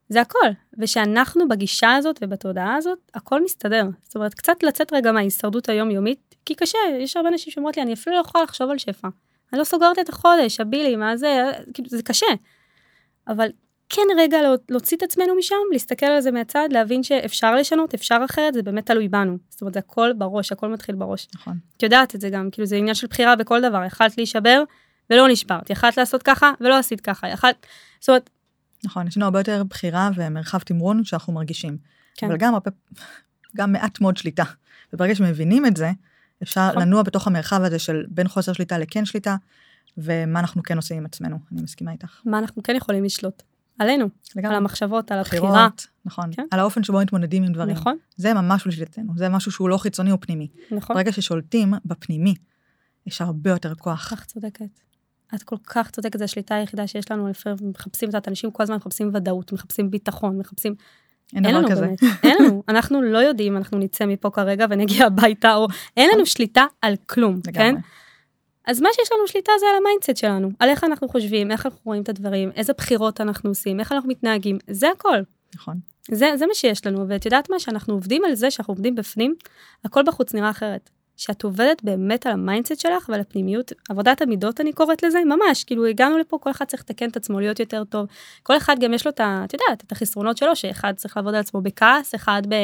זה 0.08 0.20
הכל. 0.20 0.48
ושאנחנו 0.78 1.48
בגישה 1.48 1.94
הזאת 1.94 2.18
ובתודעה 2.22 2.74
הזאת, 2.74 2.98
הכל 3.14 3.44
מסתדר. 3.44 3.84
זאת 4.02 4.16
אומרת, 4.16 4.34
קצת 4.34 4.62
לצאת 4.62 4.92
רגע 4.92 5.12
מההישרדות 5.12 5.68
היומיומית, 5.68 6.33
כי 6.46 6.54
קשה, 6.54 6.78
יש 7.00 7.16
הרבה 7.16 7.30
נשים 7.30 7.52
שאומרות 7.52 7.76
לי, 7.76 7.82
אני 7.82 7.92
אפילו 7.92 8.16
לא 8.16 8.20
יכולה 8.20 8.44
לחשוב 8.44 8.70
על 8.70 8.78
שפע. 8.78 9.08
אני 9.52 9.58
לא 9.58 9.64
סוגרת 9.64 9.98
את 9.98 10.08
החודש, 10.08 10.60
הבילי, 10.60 10.96
מה 10.96 11.16
זה, 11.16 11.52
כאילו, 11.74 11.88
זה 11.88 12.02
קשה. 12.02 12.26
אבל 13.28 13.48
כן 13.88 14.02
רגע 14.18 14.42
לה- 14.42 14.54
להוציא 14.68 14.96
את 14.96 15.02
עצמנו 15.02 15.36
משם, 15.38 15.54
להסתכל 15.72 16.06
על 16.06 16.20
זה 16.20 16.30
מהצד, 16.30 16.68
להבין 16.70 17.02
שאפשר 17.02 17.54
לשנות, 17.54 17.94
אפשר 17.94 18.18
אחרת, 18.24 18.54
זה 18.54 18.62
באמת 18.62 18.86
תלוי 18.86 19.08
בנו. 19.08 19.38
זאת 19.48 19.60
אומרת, 19.60 19.74
זה 19.74 19.78
הכל 19.78 20.12
בראש, 20.18 20.52
הכל 20.52 20.68
מתחיל 20.68 20.94
בראש. 20.94 21.28
נכון. 21.34 21.58
את 21.76 21.82
יודעת 21.82 22.14
את 22.14 22.20
זה 22.20 22.30
גם, 22.30 22.50
כאילו 22.50 22.66
זה 22.66 22.76
עניין 22.76 22.94
של 22.94 23.06
בחירה 23.06 23.36
בכל 23.36 23.60
דבר, 23.60 23.84
יכלת 23.84 24.16
להישבר 24.16 24.62
ולא 25.10 25.28
נשברת, 25.28 25.70
יכלת 25.70 25.96
לעשות 25.96 26.22
ככה 26.22 26.52
ולא 26.60 26.78
עשית 26.78 27.00
ככה, 27.00 27.28
יכלת, 27.28 27.66
זאת 28.00 28.08
אומרת, 28.08 28.30
נכון, 28.84 29.06
יש 29.06 29.16
לנו 29.16 29.24
הרבה 29.26 29.40
יותר 29.40 29.62
בחירה 29.64 30.10
ומרחב 30.16 30.58
תמרון 30.58 31.04
שאנחנו 31.04 31.32
מרגישים. 31.32 31.78
כן. 32.16 32.26
אבל 32.26 32.36
גם 32.36 32.54
הרבה, 32.54 32.70
גם 33.56 33.72
מעט 33.72 34.00
מאוד 34.00 34.16
שליטה. 34.16 34.44
וברגע 34.92 35.14
שמבינים 35.14 35.66
את 35.66 35.76
זה, 35.76 35.90
אפשר 36.42 36.68
נכון. 36.68 36.82
לנוע 36.82 37.02
בתוך 37.02 37.26
המרחב 37.26 37.62
הזה 37.62 37.78
של 37.78 38.04
בין 38.08 38.28
חוסר 38.28 38.52
שליטה 38.52 38.78
לכן 38.78 39.04
שליטה, 39.04 39.36
ומה 39.98 40.40
אנחנו 40.40 40.62
כן 40.62 40.76
עושים 40.76 40.96
עם 40.96 41.06
עצמנו. 41.06 41.38
אני 41.52 41.62
מסכימה 41.62 41.92
איתך. 41.92 42.20
מה 42.24 42.38
אנחנו 42.38 42.62
כן 42.62 42.76
יכולים 42.76 43.04
לשלוט? 43.04 43.42
עלינו, 43.78 44.04
על 44.04 44.10
לגמרי. 44.36 44.56
המחשבות, 44.56 45.12
על 45.12 45.18
הבחירה, 45.18 45.50
בחירות, 45.50 45.86
נכון. 46.04 46.30
כן. 46.32 46.46
על 46.50 46.60
האופן 46.60 46.82
שבו 46.82 46.98
מתמודדים 46.98 47.44
עם 47.44 47.52
דברים. 47.52 47.76
נכון, 47.76 47.96
זה 48.16 48.34
ממש 48.34 48.66
בשליטתנו, 48.66 49.12
זה 49.16 49.28
משהו 49.28 49.52
שהוא 49.52 49.68
לא 49.68 49.76
חיצוני, 49.76 50.10
הוא 50.10 50.18
פנימי. 50.20 50.48
נכון, 50.70 50.96
ברגע 50.96 51.12
ששולטים 51.12 51.74
בפנימי, 51.84 52.34
יש 53.06 53.20
הרבה 53.20 53.50
יותר 53.50 53.74
כוח. 53.74 54.08
כך 54.10 54.24
צודקת. 54.24 54.80
את 55.34 55.42
כל 55.42 55.56
כך 55.64 55.90
צודקת, 55.90 56.18
זו 56.18 56.24
השליטה 56.24 56.54
היחידה 56.54 56.86
שיש 56.86 57.10
לנו, 57.10 57.28
לפעמים 57.28 57.58
מחפשים 57.62 58.08
את 58.08 58.26
האנשים 58.28 58.50
כל 58.50 58.62
הזמן 58.62 58.76
מחפשים 58.76 59.10
ודאות, 59.14 59.52
מחפשים 59.52 59.90
ביטחון, 59.90 60.38
מחפשים, 60.38 60.74
אין 61.36 61.46
אין 61.46 61.54
דבר 61.54 61.60
לנו 61.60 61.70
כזה. 61.70 61.86
באמת, 61.86 61.98
אין 62.22 62.36
לנו, 62.40 62.62
אנחנו 62.68 63.02
לא 63.02 63.18
יודעים, 63.18 63.56
אנחנו 63.56 63.78
נצא 63.78 64.06
מפה 64.06 64.30
כרגע 64.30 64.66
ונגיע 64.70 65.06
הביתה, 65.10 65.54
או 65.54 65.66
אין 65.96 66.10
לנו 66.14 66.26
שליטה 66.26 66.64
על 66.82 66.94
כלום, 67.06 67.40
כן? 67.52 67.64
לגמרי. 67.66 67.82
אז 68.66 68.80
מה 68.80 68.88
שיש 68.92 69.12
לנו 69.12 69.28
שליטה 69.28 69.52
זה 69.60 69.66
על 69.70 69.76
ה 69.76 69.81
mindset 69.81 70.16
שלנו, 70.16 70.50
על 70.58 70.68
איך 70.68 70.84
אנחנו 70.84 71.08
חושבים, 71.08 71.50
איך 71.50 71.66
אנחנו 71.66 71.80
רואים 71.84 72.02
את 72.02 72.08
הדברים, 72.08 72.50
איזה 72.56 72.72
בחירות 72.78 73.20
אנחנו 73.20 73.50
עושים, 73.50 73.80
איך 73.80 73.92
אנחנו 73.92 74.08
מתנהגים, 74.08 74.58
זה 74.70 74.90
הכל. 74.90 75.18
נכון. 75.54 75.78
זה, 76.10 76.30
זה 76.36 76.46
מה 76.46 76.54
שיש 76.54 76.86
לנו, 76.86 77.08
ואת 77.08 77.24
יודעת 77.24 77.50
מה? 77.50 77.60
שאנחנו 77.60 77.94
עובדים 77.94 78.24
על 78.24 78.34
זה, 78.34 78.50
שאנחנו 78.50 78.72
עובדים 78.72 78.94
בפנים, 78.94 79.34
הכל 79.84 80.02
בחוץ 80.06 80.34
נראה 80.34 80.50
אחרת. 80.50 80.90
שאת 81.16 81.42
עובדת 81.42 81.82
באמת 81.82 82.26
על 82.26 82.32
ה 82.32 82.38
mindset 82.38 82.80
שלך 82.80 83.08
ועל 83.08 83.20
הפנימיות, 83.20 83.72
עבודת 83.90 84.22
המידות 84.22 84.60
אני 84.60 84.72
קוראת 84.72 85.02
לזה, 85.02 85.18
ממש, 85.24 85.64
כאילו 85.64 85.86
הגענו 85.86 86.18
לפה, 86.18 86.38
כל 86.38 86.50
אחד 86.50 86.64
צריך 86.64 86.82
לתקן 86.82 87.08
את 87.08 87.16
עצמו, 87.16 87.40
להיות 87.40 87.60
יותר 87.60 87.84
טוב. 87.84 88.06
כל 88.42 88.56
אחד 88.56 88.76
גם 88.80 88.94
יש 88.94 89.06
לו 89.06 89.10
את 89.10 89.20
ה... 89.20 89.42
את 89.44 89.52
יודעת, 89.52 89.84
את 89.86 89.92
החסרונות 89.92 90.36
שלו, 90.36 90.56
שאחד 90.56 90.92
צריך 90.96 91.16
לעבוד 91.16 91.34
על 91.34 91.40
עצמו 91.40 91.60
בכעס, 91.60 92.14
אחד 92.14 92.42
ב... 92.48 92.54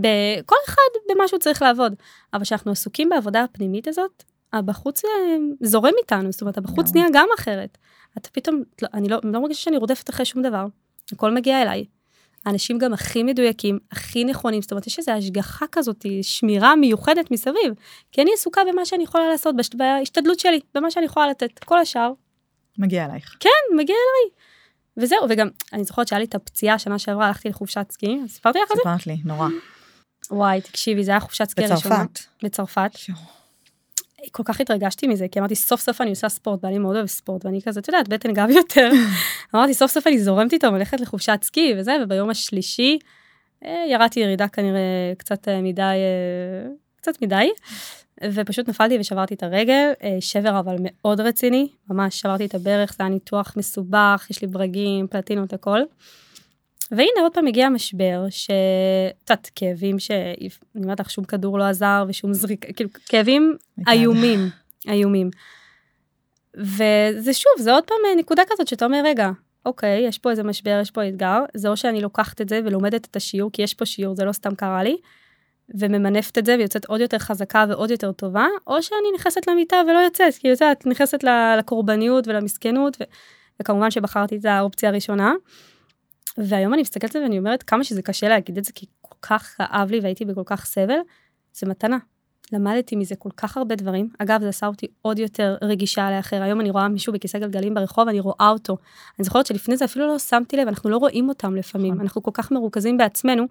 ב... 0.00 0.06
כל 0.46 0.56
אחד 0.66 1.12
במה 1.14 1.28
שהוא 1.28 1.40
צריך 1.40 1.62
לעבוד. 1.62 1.94
אבל 2.34 2.42
כשאנחנו 2.42 2.72
עסוקים 2.72 3.08
בעבודה 3.08 3.42
הפנימית 3.42 3.88
הזאת, 3.88 4.22
הבחוץ 4.52 5.04
אה, 5.04 5.10
זורם 5.60 5.92
איתנו, 6.02 6.32
זאת 6.32 6.40
אומרת, 6.40 6.58
הבחוץ 6.58 6.88
לגמרי. 6.88 7.00
נהיה 7.00 7.22
גם 7.22 7.28
אחרת. 7.38 7.78
אתה 8.18 8.28
פתאום, 8.32 8.62
לא- 8.82 8.88
אני 8.94 9.08
לא, 9.08 9.18
לא 9.24 9.40
מרגישה 9.40 9.60
שאני 9.62 9.76
רודפת 9.76 10.10
אחרי 10.10 10.24
שום 10.24 10.42
דבר, 10.42 10.66
הכל 11.12 11.30
מגיע 11.30 11.62
אליי. 11.62 11.84
האנשים 12.46 12.78
גם 12.78 12.92
הכי 12.92 13.22
מדויקים, 13.22 13.78
הכי 13.92 14.24
נכונים, 14.24 14.62
זאת 14.62 14.70
אומרת, 14.70 14.86
יש 14.86 14.98
איזו 14.98 15.12
השגחה 15.12 15.66
כזאת, 15.72 16.06
שמירה 16.22 16.76
מיוחדת 16.76 17.30
מסביב, 17.30 17.74
כי 18.12 18.22
אני 18.22 18.30
עסוקה 18.34 18.60
במה 18.72 18.86
שאני 18.86 19.04
יכולה 19.04 19.28
לעשות, 19.28 19.56
בש- 19.56 19.74
בהשתדלות 19.74 20.40
שלי, 20.40 20.60
במה 20.74 20.90
שאני 20.90 21.06
יכולה 21.06 21.28
לתת. 21.28 21.58
כל 21.64 21.78
השאר, 21.78 22.12
מגיע 22.78 23.04
אלייך. 23.04 23.36
כן, 23.40 23.76
מגיע 23.76 23.96
אליי. 23.96 24.30
וזהו, 24.96 25.18
וגם, 25.30 25.48
אני 25.72 25.84
זוכרת 25.84 26.08
שהיה 26.08 26.18
לי 26.20 26.24
את 26.24 26.34
הפציעה 26.34 26.78
שנה 26.78 26.98
שעברה, 26.98 27.26
הלכתי 27.26 27.48
לחופשת 27.48 27.86
סקי, 27.90 28.18
סיפרתי 28.28 28.58
לך 28.58 28.70
על 28.70 28.76
זה? 28.76 28.82
סיפרת 28.82 29.06
לי, 29.06 29.16
נורא. 29.24 29.48
וואי, 30.30 30.60
תקשיבי, 30.60 31.04
זה 31.04 31.10
היה 31.10 31.20
חופשת 31.20 31.48
סקי 31.48 31.62
ראשונה. 31.62 32.04
בצרפת. 32.04 32.20
בצרפת. 32.42 32.90
כל 34.32 34.42
כך 34.46 34.60
התרגשתי 34.60 35.06
מזה, 35.06 35.26
כי 35.28 35.38
אמרתי, 35.38 35.54
סוף 35.54 35.80
סוף 35.80 36.00
אני 36.00 36.10
עושה 36.10 36.28
ספורט, 36.28 36.64
ואני 36.64 36.78
מאוד 36.78 36.96
אוהב 36.96 37.06
ספורט, 37.06 37.44
ואני 37.44 37.62
כזה, 37.62 37.80
את 37.80 37.88
יודעת, 37.88 38.08
בטן 38.08 38.32
גב 38.32 38.50
יותר. 38.50 38.90
אמרתי, 39.54 39.74
סוף 39.74 39.90
סוף 39.90 40.06
אני 40.06 40.18
זורמת 40.18 40.52
איתו, 40.52 40.66
הולכת 40.66 41.00
לחופשת 41.00 41.38
סקי 41.42 41.74
וזה, 41.78 41.96
וביום 42.02 42.30
השלישי 42.30 42.98
אה, 43.64 43.84
ירדתי 43.88 44.20
ירידה 44.20 44.48
כנראה 44.48 45.12
קצת 45.18 45.48
אה, 45.48 45.62
מדי, 45.62 45.82
אה, 45.82 46.70
קצת 46.96 47.22
מדי, 47.22 47.50
ופשוט 48.24 48.68
נפלתי 48.68 48.98
ושברתי 49.00 49.34
את 49.34 49.42
הרגל, 49.42 49.92
שבר 50.20 50.58
אבל 50.60 50.76
מאוד 50.80 51.20
רציני, 51.20 51.68
ממש 51.90 52.20
שברתי 52.20 52.44
את 52.44 52.54
הברך, 52.54 52.94
זה 52.98 53.04
היה 53.04 53.08
ניתוח 53.08 53.54
מסובך, 53.56 54.26
יש 54.30 54.42
לי 54.42 54.48
ברגים, 54.48 55.06
פלטינות, 55.06 55.52
הכל. 55.52 55.80
והנה 56.90 57.20
עוד 57.22 57.34
פעם 57.34 57.46
הגיע 57.46 57.66
המשבר, 57.66 58.24
שאת 58.30 59.50
כאבים 59.54 59.98
ש... 59.98 60.10
אני 60.10 60.82
אומרת 60.84 61.00
לך, 61.00 61.10
שום 61.10 61.24
כדור 61.24 61.58
לא 61.58 61.64
עזר 61.64 62.04
ושום 62.08 62.32
זריקה, 62.32 62.72
כאילו, 62.72 62.90
כאבים 63.08 63.56
איומים, 63.88 64.48
איומים. 64.88 65.30
וזה 66.56 67.32
שוב, 67.32 67.52
זה 67.58 67.72
עוד 67.72 67.84
פעם 67.84 67.96
אה, 68.06 68.14
נקודה 68.14 68.42
כזאת 68.48 68.68
שאתה 68.68 68.84
אומר, 68.84 69.02
רגע, 69.04 69.30
אוקיי, 69.66 70.00
יש 70.08 70.18
פה 70.18 70.30
איזה 70.30 70.42
משבר, 70.42 70.78
יש 70.82 70.90
פה 70.90 71.08
אתגר, 71.08 71.40
זה 71.54 71.68
או 71.68 71.76
שאני 71.76 72.00
לוקחת 72.00 72.40
את 72.40 72.48
זה 72.48 72.60
ולומדת 72.64 73.06
את 73.10 73.16
השיעור, 73.16 73.50
כי 73.52 73.62
יש 73.62 73.74
פה 73.74 73.86
שיעור, 73.86 74.14
זה 74.14 74.24
לא 74.24 74.32
סתם 74.32 74.54
קרה 74.54 74.82
לי, 74.82 74.96
וממנפת 75.74 76.38
את 76.38 76.46
זה 76.46 76.56
ויוצאת 76.58 76.84
עוד 76.84 77.00
יותר 77.00 77.18
חזקה 77.18 77.64
ועוד 77.68 77.90
יותר 77.90 78.12
טובה, 78.12 78.46
או 78.66 78.82
שאני 78.82 79.08
נכנסת 79.14 79.46
למיטה 79.46 79.76
ולא 79.88 79.98
יוצאת, 79.98 80.34
כי 80.34 80.52
את 80.52 80.86
נכנסת 80.86 81.24
לקורבניות 81.58 82.28
ולמסכנות, 82.28 82.96
ו... 83.00 83.04
וכמובן 83.60 83.90
שבחרתי 83.90 84.36
את 84.36 84.44
האופציה 84.44 84.88
הראשונה. 84.88 85.34
והיום 86.38 86.74
אני 86.74 86.82
מסתכלת 86.82 87.16
על 87.16 87.20
זה 87.20 87.24
ואני 87.24 87.38
אומרת 87.38 87.62
כמה 87.62 87.84
שזה 87.84 88.02
קשה 88.02 88.28
להגיד 88.28 88.58
את 88.58 88.64
זה, 88.64 88.72
כי 88.72 88.86
כל 89.00 89.14
כך 89.22 89.54
כאב 89.58 89.90
לי 89.90 90.00
והייתי 90.00 90.24
בכל 90.24 90.42
כך 90.46 90.64
סבל, 90.64 90.98
זה 91.52 91.66
מתנה. 91.66 91.98
למדתי 92.52 92.96
מזה 92.96 93.16
כל 93.16 93.30
כך 93.36 93.56
הרבה 93.56 93.74
דברים. 93.74 94.08
אגב, 94.18 94.40
זה 94.40 94.48
עשה 94.48 94.66
אותי 94.66 94.86
עוד 95.02 95.18
יותר 95.18 95.56
רגישה 95.62 96.10
לאחר. 96.10 96.42
היום 96.42 96.60
אני 96.60 96.70
רואה 96.70 96.88
מישהו 96.88 97.12
בכיסא 97.12 97.38
גלגלים 97.38 97.74
ברחוב, 97.74 98.08
אני 98.08 98.20
רואה 98.20 98.48
אותו. 98.50 98.76
אני 99.18 99.24
זוכרת 99.24 99.46
שלפני 99.46 99.76
זה 99.76 99.84
אפילו 99.84 100.06
לא 100.06 100.18
שמתי 100.18 100.56
לב, 100.56 100.68
אנחנו 100.68 100.90
לא 100.90 100.96
רואים 100.96 101.28
אותם 101.28 101.56
לפעמים. 101.56 101.92
נכון. 101.92 102.00
אנחנו 102.00 102.22
כל 102.22 102.30
כך 102.34 102.52
מרוכזים 102.52 102.96
בעצמנו. 102.96 103.44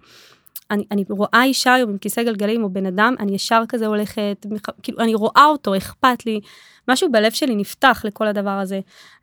אני, 0.70 0.84
אני 0.90 1.04
רואה 1.08 1.44
אישה 1.44 1.74
היום 1.74 1.90
עם 1.90 1.98
כיסא 1.98 2.22
גלגלים 2.22 2.64
או 2.64 2.70
בן 2.70 2.86
אדם, 2.86 3.14
אני 3.20 3.32
ישר 3.32 3.62
כזה 3.68 3.86
הולכת, 3.86 4.46
כאילו, 4.82 5.00
אני 5.00 5.14
רואה 5.14 5.44
אותו, 5.46 5.76
אכפת 5.76 6.26
לי. 6.26 6.40
משהו 6.88 7.12
בלב 7.12 7.32
שלי 7.32 7.56
נפתח 7.56 8.02
לכל 8.04 8.26
הדבר 8.26 8.50
הזה. 8.50 8.80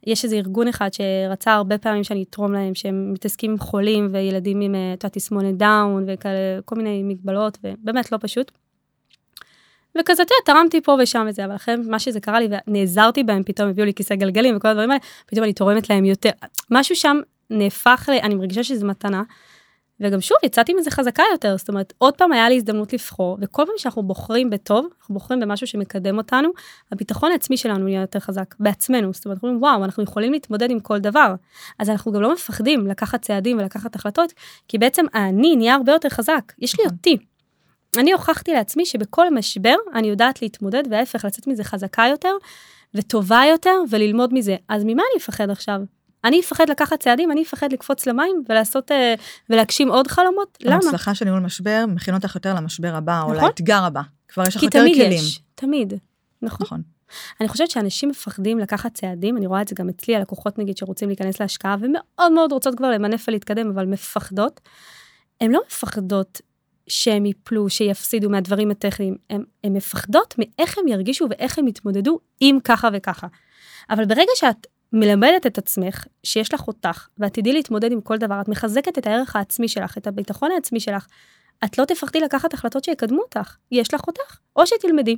יש 0.08 0.24
איזה 0.24 0.36
ארגון 0.36 0.68
אחד 0.68 0.90
שרצה 0.94 1.54
הרבה 1.54 1.78
פעמים 1.78 2.04
שאני 2.04 2.24
אתרום 2.30 2.54
להם, 2.54 2.76
שהם 2.76 3.14
מתעסקים 3.14 3.52
עם 3.52 3.58
חולים 3.58 4.08
וילדים 4.12 4.62
עם, 4.62 4.76
אה, 4.76 4.94
את 4.94 5.06
תסמונת 5.06 5.58
דאון 5.58 6.06
וכאלה, 6.08 6.62
כל 6.66 6.76
מיני 6.76 7.04
מגבלות, 7.04 7.58
ובאמת 7.64 8.12
לא 8.12 8.18
פשוט. 8.22 8.52
וכזה, 10.00 10.26
תראה, 10.26 10.40
תרמתי 10.46 10.82
פה 10.82 10.98
ושם 11.00 11.26
וזה, 11.30 11.46
אבל 11.46 11.56
אחרי 11.56 11.76
מה 11.76 12.00
שזה 12.00 12.20
קרה 12.20 12.40
לי, 12.40 12.48
ונעזרתי 12.68 13.24
בהם, 13.24 13.44
פתאום 13.44 13.70
הביאו 13.70 13.86
לי 13.86 13.94
כיסא 13.94 14.16
גלגלים 14.16 14.58
וכל 14.58 14.68
הדברים 14.68 14.92
האלה, 14.92 15.02
פתאום 15.26 15.44
אני 15.44 15.54
תורמת 15.54 15.90
להם 15.90 16.06
יותר. 16.06 16.30
משהו 16.72 16.96
שם 16.96 17.18
נהפך, 17.50 18.10
ל... 18.12 18.12
אני 18.24 18.36
מרגישה 18.36 18.64
שזו 18.64 18.88
מתנה. 18.88 19.24
וגם 20.02 20.22
שוב, 20.22 20.38
יצאתי 20.44 20.74
מזה 20.74 20.92
חזקה 20.92 21.24
יותר, 21.32 21.58
זאת 21.58 21.70
אומרת, 21.70 21.94
עוד 21.98 22.14
פעם 22.14 22.32
היה 22.32 22.50
לי 22.50 22.56
הזדמנות 22.56 22.94
לבחור, 22.94 23.38
וכל 23.42 23.64
פעם 23.66 23.76
שאנחנו 23.78 24.04
בוחרים 24.04 24.50
בטוב, 24.50 24.88
אנחנו 25.00 25.14
בוחרים 25.14 25.40
במשהו 25.40 25.68
שמקדם 25.68 26.18
אותנו, 26.18 26.50
הביטחון 26.92 27.32
העצמי 27.32 27.58
שלנו 27.58 27.88
יהיה 27.88 28.02
יותר 28.02 28.20
חזק, 28.20 28.56
בעצמנו, 28.60 29.14
זאת 29.14 29.26
אומרת, 29.26 29.36
אנחנו 29.36 29.48
אומרים, 29.48 29.64
וואו, 29.64 29.84
אנחנו 29.84 30.04
יכולים 30.04 30.32
להתמודד 30.32 30.72
עם 30.72 30.80
כל 30.80 31.00
דבר. 31.00 31.36
אז 31.80 31.90
אנחנו 31.90 32.12
גם 32.12 32.22
לא 32.22 32.34
מפחדים 32.34 32.88
לקחת 32.88 33.22
צעדים 33.22 33.58
ולקחת 33.58 33.96
החלטות, 33.96 34.34
כי 34.68 34.78
בעצם 34.78 35.06
אני 35.16 35.56
נהיה 35.56 35.76
הרבה 35.76 35.92
יותר 35.92 36.10
חזק, 36.10 36.54
יש 36.60 36.80
לי 36.80 36.86
נכון. 36.86 36.98
אותי. 36.98 37.18
אני 37.98 38.12
הוכחתי 38.14 38.54
לעצמי 38.54 38.86
שבכל 38.86 39.34
משבר 39.34 39.76
אני 39.94 40.08
יודעת 40.08 40.42
להתמודד, 40.42 40.84
וההפך, 40.90 41.26
לצאת 41.26 41.48
מזה 41.48 41.64
חזקה 41.64 42.04
יותר, 42.10 42.34
וטובה 42.96 43.42
יותר, 43.52 43.76
וללמוד 43.90 44.34
מזה. 44.34 44.56
אז 44.70 44.84
ממה 44.84 45.04
אני 45.12 45.18
אפחד 45.18 45.50
עכשיו? 45.50 45.82
אני 46.24 46.40
אפחד 46.40 46.70
לקחת 46.70 47.00
צעדים, 47.00 47.32
אני 47.32 47.44
אפחד 47.44 47.74
לקפוץ 47.74 48.08
למים 48.08 48.44
ולעשות, 48.50 48.92
אה, 48.92 49.14
ולהגשים 49.50 49.90
עוד 49.90 50.08
חלומות, 50.08 50.58
למה? 50.62 50.76
ההצלחה 50.76 51.16
של 51.16 51.26
ניהול 51.26 51.40
משבר 51.40 51.86
מכין 51.88 52.14
אותך 52.14 52.36
יותר 52.36 52.54
למשבר 52.54 52.96
הבא, 52.96 53.20
נכון? 53.20 53.36
או 53.36 53.42
לאתגר 53.42 53.84
הבא. 53.84 54.02
כבר 54.28 54.48
יש 54.48 54.56
לך 54.56 54.64
יותר 54.64 54.80
כלים. 54.80 54.94
כי 54.94 55.00
תמיד 55.00 55.14
יש, 55.14 55.40
תמיד. 55.56 55.94
נכון. 56.42 56.66
נכון. 56.66 56.82
אני 57.42 57.48
חושבת 57.50 57.72
שאנשים 57.72 58.10
מפחדים 58.10 58.60
לקחת 58.60 58.94
צעדים, 58.94 59.38
אני 59.38 59.48
רואה 59.48 59.62
את 59.62 59.68
זה 59.68 59.76
גם 59.76 59.90
אצלי, 59.90 60.16
הלקוחות 60.16 60.58
נגיד 60.60 60.78
שרוצים 60.78 61.08
להיכנס 61.08 61.40
להשקעה 61.40 61.76
ומאוד 61.82 62.32
מאוד 62.32 62.52
רוצות 62.52 62.76
כבר 62.76 62.90
למנף 62.90 63.26
ולהתקדם, 63.28 63.70
אבל 63.70 63.86
מפחדות. 63.86 64.62
הן 65.42 65.52
לא 65.52 65.62
מפחדות 65.68 66.42
שהם 66.88 67.26
יפלו, 67.26 67.70
שיפסידו 67.70 68.30
מהדברים 68.30 68.72
הטכניים, 68.72 69.16
הן 69.30 69.74
מפחדות 69.74 70.36
מאיך 70.38 70.78
הם 70.78 70.88
ירגישו 70.88 71.28
ואיך 71.30 71.60
הם 71.60 71.68
יתמודדו 71.68 72.20
עם 72.40 72.60
ככה 72.64 72.90
וככה. 72.94 73.28
אבל 73.90 74.06
ברגע 74.06 74.32
שאת 74.36 74.68
מלמדת 74.94 75.48
את 75.48 75.58
עצמך 75.58 76.06
שיש 76.24 76.54
לך 76.54 76.68
אותך 76.68 77.08
ואת 77.18 77.34
תדעי 77.34 77.54
להתמודד 77.54 77.92
עם 77.92 78.02
כל 78.02 78.18
דבר, 78.18 78.42
את 78.42 78.48
מחזקת 78.48 78.98
את 78.98 79.08
הערך 79.08 79.36
העצמי 79.36 79.68
שלך, 79.68 79.98
את 79.98 80.08
הביטחון 80.08 80.52
העצמי 80.52 80.80
שלך, 80.80 81.08
את 81.66 81.78
לא 81.78 81.86
תפחדי 81.86 82.20
לקחת 82.20 82.54
החלטות 82.54 82.84
שיקדמו 82.84 83.22
אותך, 83.22 83.56
יש 83.72 83.94
לך 83.94 84.02
אותך, 84.08 84.38
או 84.56 84.68
שתלמדי. 84.68 85.16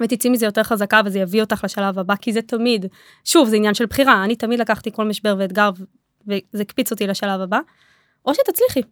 ותצאי 0.00 0.30
מזה 0.30 0.46
יותר 0.46 0.62
חזקה 0.62 1.00
וזה 1.04 1.18
יביא 1.18 1.40
אותך 1.40 1.64
לשלב 1.64 1.98
הבא, 1.98 2.16
כי 2.16 2.32
זה 2.32 2.42
תמיד, 2.42 2.86
שוב, 3.24 3.48
זה 3.48 3.56
עניין 3.56 3.74
של 3.74 3.86
בחירה, 3.86 4.24
אני 4.24 4.36
תמיד 4.36 4.60
לקחתי 4.60 4.92
כל 4.92 5.04
משבר 5.04 5.34
ואתגר 5.38 5.70
וזה 6.26 6.62
הקפיץ 6.62 6.90
אותי 6.90 7.06
לשלב 7.06 7.40
הבא, 7.40 7.58
או 8.26 8.32
שתצליחי. 8.34 8.82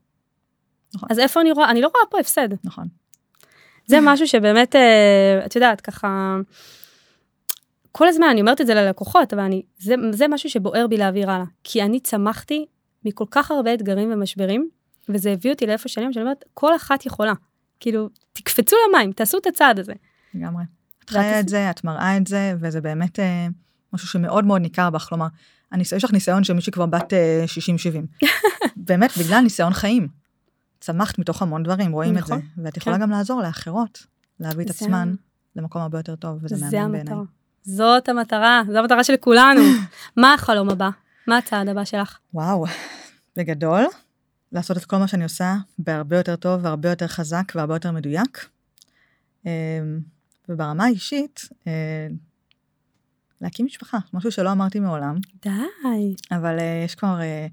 נכון. 0.94 1.08
אז 1.12 1.18
איפה 1.18 1.40
אני 1.40 1.52
רואה, 1.52 1.70
אני 1.70 1.80
לא 1.80 1.90
רואה 1.94 2.06
פה 2.10 2.20
הפסד. 2.20 2.48
נכון. 2.64 2.84
זה 3.86 3.98
משהו 4.02 4.26
שבאמת, 4.26 4.76
אה, 4.76 5.42
את 5.46 5.56
יודעת, 5.56 5.80
ככה, 5.80 6.36
כל 7.92 8.08
הזמן 8.08 8.26
אני 8.30 8.40
אומרת 8.40 8.60
את 8.60 8.66
זה 8.66 8.74
ללקוחות, 8.74 9.32
אבל 9.32 9.42
אני, 9.42 9.62
זה, 9.78 9.94
זה 10.12 10.28
משהו 10.28 10.50
שבוער 10.50 10.86
בי 10.86 10.96
להעביר 10.96 11.30
הלאה. 11.30 11.44
כי 11.64 11.82
אני 11.82 12.00
צמחתי 12.00 12.66
מכל 13.04 13.24
כך 13.30 13.50
הרבה 13.50 13.74
אתגרים 13.74 14.12
ומשברים, 14.12 14.68
וזה 15.08 15.32
הביא 15.32 15.52
אותי 15.52 15.66
לאיפה 15.66 15.88
שאני, 15.88 16.06
אומרת, 16.16 16.44
כל 16.54 16.76
אחת 16.76 17.06
יכולה. 17.06 17.32
כאילו, 17.80 18.08
תקפצו 18.32 18.76
למים, 18.88 19.12
תעשו 19.12 19.38
את 19.38 19.46
הצעד 19.46 19.78
הזה. 19.78 19.92
לגמרי. 20.34 20.64
את 21.04 21.10
חיה 21.10 21.40
את 21.40 21.48
זה, 21.48 21.70
את 21.70 21.84
מראה 21.84 22.16
את 22.16 22.26
זה, 22.26 22.54
וזה 22.60 22.80
באמת 22.80 23.20
אה, 23.20 23.46
משהו 23.92 24.08
שמאוד 24.08 24.44
מאוד 24.44 24.60
ניכר 24.60 24.90
בך. 24.90 25.02
כלומר, 25.08 25.26
אני, 25.72 25.82
יש 25.96 26.04
לך 26.04 26.12
ניסיון 26.12 26.44
של 26.44 26.52
מישהי 26.52 26.72
כבר 26.72 26.86
בת 26.86 27.12
אה, 27.12 27.44
60-70. 28.22 28.26
באמת, 28.76 29.10
בגלל 29.18 29.40
ניסיון 29.40 29.72
חיים. 29.72 30.08
צמחת 30.80 31.18
מתוך 31.18 31.42
המון 31.42 31.62
דברים, 31.62 31.92
רואים 31.92 32.14
נכון, 32.14 32.38
את 32.38 32.42
זה. 32.56 32.62
ואת 32.64 32.76
יכולה 32.76 32.96
כן. 32.96 33.02
גם 33.02 33.10
לעזור 33.10 33.42
לאחרות, 33.42 34.06
להביא 34.40 34.64
את 34.64 34.70
עצמן 34.70 35.14
למקום 35.56 35.82
הרבה 35.82 35.98
יותר 35.98 36.16
טוב, 36.16 36.38
וזה 36.42 36.56
מהמם 36.56 36.92
בעיניי. 36.92 37.14
זאת 37.62 38.08
המטרה, 38.08 38.62
זו 38.72 38.78
המטרה 38.78 39.04
של 39.04 39.16
כולנו. 39.16 39.60
מה 40.16 40.34
החלום 40.34 40.70
הבא? 40.70 40.90
מה 41.26 41.38
הצעד 41.38 41.68
הבא 41.68 41.84
שלך? 41.84 42.18
וואו, 42.34 42.64
בגדול, 43.36 43.84
לעשות 44.52 44.76
את 44.76 44.84
כל 44.84 44.96
מה 44.96 45.08
שאני 45.08 45.24
עושה 45.24 45.54
בהרבה 45.78 46.16
יותר 46.16 46.36
טוב 46.36 46.64
והרבה 46.64 46.88
יותר 46.88 47.06
חזק 47.06 47.52
והרבה 47.54 47.74
יותר 47.74 47.92
מדויק. 47.92 48.48
אמ, 49.46 49.50
וברמה 50.48 50.84
האישית, 50.84 51.48
אה, 51.66 52.06
להקים 53.40 53.66
משפחה, 53.66 53.98
משהו 54.12 54.32
שלא 54.32 54.52
אמרתי 54.52 54.80
מעולם. 54.80 55.16
די. 55.42 56.14
אבל 56.30 56.58
אה, 56.58 56.82
יש 56.84 56.94
כבר, 56.94 57.20
אה, 57.20 57.46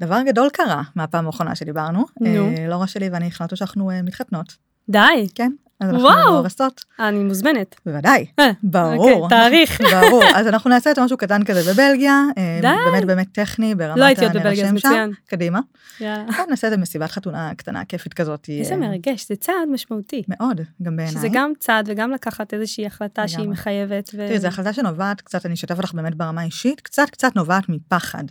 דבר 0.00 0.22
גדול 0.26 0.48
קרה 0.52 0.82
מהפעם 0.94 1.26
האחרונה 1.26 1.54
שדיברנו. 1.54 2.04
נו. 2.20 2.50
לא 2.68 2.76
רע 2.76 2.86
שלי 2.86 3.08
ואני 3.08 3.26
החלטנו 3.26 3.56
שאנחנו 3.56 3.90
מתחתנות. 4.04 4.56
די. 4.88 5.26
כן, 5.34 5.52
אז 5.80 5.90
אנחנו 5.90 6.08
וואו, 6.08 6.44
רסות. 6.44 6.84
אני 6.98 7.24
מוזמנת. 7.24 7.76
בוודאי, 7.86 8.26
אה, 8.38 8.50
ברור. 8.62 9.22
אוקיי, 9.22 9.38
תאריך. 9.38 9.80
ברור, 10.00 10.22
אז 10.34 10.46
אנחנו 10.46 10.70
נעשה 10.70 10.90
את 10.90 10.98
משהו 10.98 11.16
קטן 11.16 11.44
כזה 11.44 11.72
בבלגיה, 11.72 12.22
אה, 12.38 12.58
די. 12.62 12.90
באמת 12.90 13.04
באמת 13.04 13.28
טכני, 13.32 13.74
ברמת 13.74 13.98
לא 13.98 14.04
הייתי 14.04 14.24
עוד 14.24 14.36
בבלגיה, 14.36 14.66
זה 14.66 14.72
מצוין. 14.72 15.12
קדימה. 15.26 15.60
יאללה. 16.00 16.24
נעשה 16.50 16.66
איזה 16.66 16.76
מסיבת 16.76 17.10
חתונה 17.10 17.54
קטנה, 17.54 17.84
כיפית 17.84 18.14
כזאת. 18.14 18.48
איזה 18.48 18.74
אה, 18.74 18.78
מרגש, 18.78 19.28
זה 19.28 19.36
צעד 19.36 19.68
משמעותי. 19.72 20.22
מאוד, 20.28 20.60
גם 20.82 20.96
בעיניי. 20.96 21.14
שזה 21.14 21.28
גם 21.32 21.52
צעד 21.58 21.88
וגם 21.90 22.10
לקחת 22.10 22.54
איזושהי 22.54 22.86
החלטה 22.86 23.28
שהיא 23.28 23.48
מחייבת. 23.48 24.10
תראי, 24.10 24.38
זו 24.38 24.48
החלטה 24.48 24.72
שנובעת 24.72 25.20
קצת, 25.20 25.46
אני 25.46 25.54
אשתף 25.54 25.76
אותך 25.76 25.92
באמת 25.94 26.14
ברמה 26.14 26.42
אישית, 26.42 26.80
קצת 26.80 27.10
קצת 27.10 27.36
נובעת 27.36 27.68
מפחד. 27.68 28.24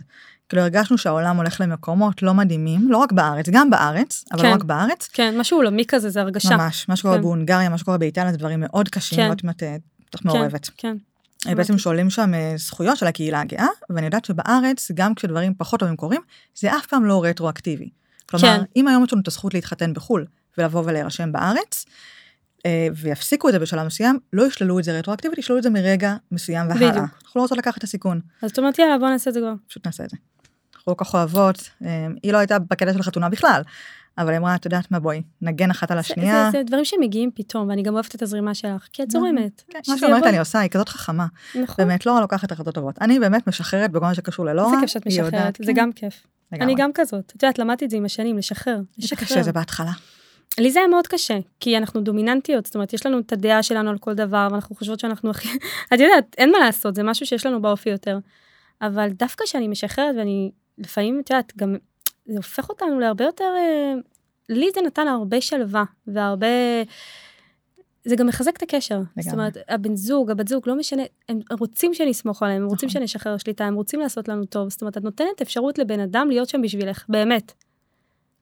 כאילו 0.48 0.62
הרגשנו 0.62 0.98
שהעולם 0.98 1.36
הולך 1.36 1.60
למקומות 1.60 2.22
לא 2.22 2.34
מדהימים, 2.34 2.90
לא 2.90 2.96
רק 2.96 3.12
בארץ, 3.12 3.48
גם 3.50 3.70
בארץ, 3.70 4.24
אבל 4.32 4.38
לא 4.38 4.42
כן, 4.42 4.50
לא 4.50 4.54
רק 4.54 4.64
בארץ. 4.64 5.08
כן, 5.12 5.38
משהו 5.38 5.56
עולמי 5.56 5.84
כזה, 5.88 6.10
זה 6.10 6.20
הרגשה. 6.20 6.56
ממש, 6.56 6.88
מה 6.88 6.96
שקורה 6.96 7.16
כן. 7.16 7.22
בהונגריה, 7.22 7.68
מה 7.68 7.78
שקורה 7.78 7.98
באיטליה, 7.98 8.32
זה 8.32 8.38
דברים 8.38 8.60
מאוד 8.60 8.88
קשים, 8.88 9.18
כן. 9.18 9.26
מאוד 9.26 9.42
בטח 10.08 10.24
מעורבת. 10.24 10.70
כן, 10.76 10.96
כן. 11.40 11.54
בעצם 11.54 11.78
שואלים 11.78 12.10
שם 12.10 12.34
אה, 12.34 12.54
זכויות 12.56 12.96
של 12.96 13.06
הקהילה 13.06 13.40
הגאה, 13.40 13.66
ואני 13.90 14.06
יודעת 14.06 14.24
שבארץ, 14.24 14.90
גם 14.94 15.14
כשדברים 15.14 15.54
פחות 15.58 15.80
טובים 15.80 15.96
קורים, 15.96 16.20
זה 16.54 16.76
אף 16.76 16.86
פעם 16.86 17.04
לא 17.04 17.24
רטרואקטיבי. 17.24 17.88
כלומר, 18.26 18.58
כן. 18.58 18.64
אם 18.76 18.88
היום 18.88 19.04
יש 19.04 19.12
לנו 19.12 19.22
את 19.22 19.28
הזכות 19.28 19.54
להתחתן 19.54 19.92
בחו"ל 19.94 20.26
ולבוא 20.58 20.82
ולהירשם 20.86 21.32
בארץ, 21.32 21.84
אה, 22.66 22.88
ויפסיקו 22.96 23.48
את 23.48 23.52
זה 23.52 23.58
בשלב 23.58 23.86
מסוים, 23.86 24.18
לא 24.32 24.46
ישללו 24.46 24.78
את 24.78 24.84
זה 24.84 24.98
רטרואקטיבית, 24.98 25.38
ישללו 25.38 25.58
את 25.58 25.62
זה 25.62 25.70
מרגע 25.70 26.16
מסוים 26.32 26.68
והלאה. 26.68 26.90
בדיוק. 26.90 27.04
אנחנו 27.24 27.38
לא 27.38 27.42
רוצות 27.42 27.58
לקחת 27.58 27.78
את 27.78 27.84
הסיכון. 27.84 28.20
אז 28.42 28.48
זאת 28.50 28.58
אומרת, 28.58 28.78
יאללה, 28.78 28.98
בוא 28.98 29.08
נעשה 29.08 29.30
את 29.30 29.34
זה 29.34 29.40
כבר. 29.40 29.54
פשוט 29.68 29.86
נעשה 29.86 30.04
את 30.04 30.10
זה. 30.10 30.16
כל 30.94 31.04
כך 31.04 31.14
אוהבות, 31.14 31.70
אה, 31.84 32.06
היא 32.22 32.32
לא 32.32 32.38
הייתה 32.38 32.58
בקטע 32.58 32.92
של 32.92 33.02
חתונה 33.02 33.28
בכלל, 33.28 33.62
אבל 34.18 34.30
היא 34.30 34.38
אמרה, 34.38 34.54
את 34.54 34.64
יודעת 34.64 34.90
מה, 34.90 34.98
בואי, 35.00 35.22
נגן 35.42 35.70
אחת 35.70 35.90
על 35.90 35.96
זה- 35.96 36.00
השנייה. 36.00 36.48
זה, 36.52 36.58
זה 36.58 36.62
דברים 36.64 36.84
שמגיעים 36.84 37.30
פתאום, 37.34 37.68
ואני 37.68 37.82
גם 37.82 37.94
אוהבת 37.94 38.14
את 38.14 38.22
הזרימה 38.22 38.54
שלך, 38.54 38.88
כי 38.92 39.02
את 39.02 39.10
זורמת. 39.10 39.62
כן, 39.70 39.78
מה 39.88 39.98
שאומרת 39.98 40.16
יבוא- 40.18 40.28
אני 40.28 40.38
עושה, 40.38 40.58
היא 40.60 40.70
כזאת 40.70 40.88
חכמה. 40.88 41.26
נכון. 41.54 41.74
באמת, 41.78 42.06
לורה 42.06 42.20
לוקחת 42.20 42.52
החלטות 42.52 42.74
טובות. 42.74 42.94
אני 43.00 43.18
באמת 43.18 43.46
משחררת 43.46 43.90
בכל 43.90 44.04
מה 44.06 44.14
שקשור 44.14 44.44
ללורה. 44.46 44.68
איזה 44.68 44.80
כיף 44.80 44.90
שאת 44.90 45.06
משחררת, 45.06 45.32
יודעת, 45.32 45.56
זה 45.64 45.72
כן, 45.72 45.80
גם 45.80 45.92
כיף. 45.92 46.26
לגמרי. 46.52 46.64
אני 46.72 46.82
גם 46.82 46.90
כזאת. 46.94 47.32
את 47.36 47.42
יודעת, 47.42 47.58
למדתי 47.58 47.84
את 47.84 47.90
זה 47.90 47.96
עם 47.96 48.04
השנים, 48.04 48.38
לשחרר. 48.38 48.78
זה. 48.96 49.16
קשה, 49.16 49.42
זה 49.42 49.52
בהתחלה. 49.52 49.90
לי 50.58 50.70
זה 50.70 50.78
היה 50.78 50.88
מאוד 50.88 51.06
קשה, 51.06 51.38
כי 51.60 51.76
אנחנו 51.78 52.00
דומיננטיות, 52.00 52.66
זאת 52.66 52.74
אומרת, 52.74 52.92
יש 52.92 53.06
לנו 53.06 53.18
את 53.18 53.32
הדעה 53.32 53.62
שלנו 53.62 53.90
על 53.90 53.98
כל 53.98 54.14
דבר, 54.14 54.48
ואנחנו 54.52 54.76
חושבות 54.76 55.00
שאנחנו 55.00 55.30
הכי... 55.30 55.48
את 55.94 56.00
יודעת, 56.00 56.34
אין 56.38 56.52
מה 56.52 56.58
לעשות, 56.58 56.94
זה 56.94 57.02
משהו 57.02 57.26
שיש 57.26 57.46
לנו 57.46 57.62
באופי 57.62 57.90
יותר. 57.90 58.18
אבל 58.82 59.08
דווקא 59.08 59.44
כשאני 59.44 59.68
משחררת, 59.68 60.14
ואני 60.18 60.50
לפעמים, 60.78 61.20
את 61.20 61.30
יודעת, 61.30 61.52
גם 61.56 61.76
זה 62.26 62.36
הופך 62.36 62.68
אותנו 62.68 63.00
להרבה 63.00 63.24
יותר... 63.24 63.54
אה, 63.56 63.94
לי 64.48 64.66
זה 64.74 64.80
נתן 64.86 65.08
הרבה 65.08 65.40
שלווה, 65.40 65.84
והרבה... 66.06 66.46
זה 68.04 68.16
גם 68.16 68.26
מחזק 68.26 68.56
את 68.56 68.62
הקשר. 68.62 69.00
זאת 69.00 69.16
לגמרי. 69.16 69.32
אומרת, 69.32 69.56
הבן 69.68 69.96
זוג, 69.96 70.30
הבת 70.30 70.48
זוג, 70.48 70.62
לא 70.66 70.76
משנה, 70.76 71.02
הם 71.28 71.40
רוצים 71.50 71.94
שנסמוך 71.94 72.42
עליהם, 72.42 72.62
הם 72.62 72.68
רוצים 72.68 72.88
נכון. 72.88 73.00
שנשחרר 73.00 73.36
שליטה, 73.36 73.64
הם 73.64 73.74
רוצים 73.74 74.00
לעשות 74.00 74.28
לנו 74.28 74.44
טוב. 74.44 74.68
זאת 74.68 74.80
אומרת, 74.80 74.96
את 74.96 75.02
נותנת 75.02 75.42
אפשרות 75.42 75.78
לבן 75.78 76.00
אדם 76.00 76.28
להיות 76.30 76.48
שם 76.48 76.62
בשבילך, 76.62 77.04
באמת. 77.08 77.52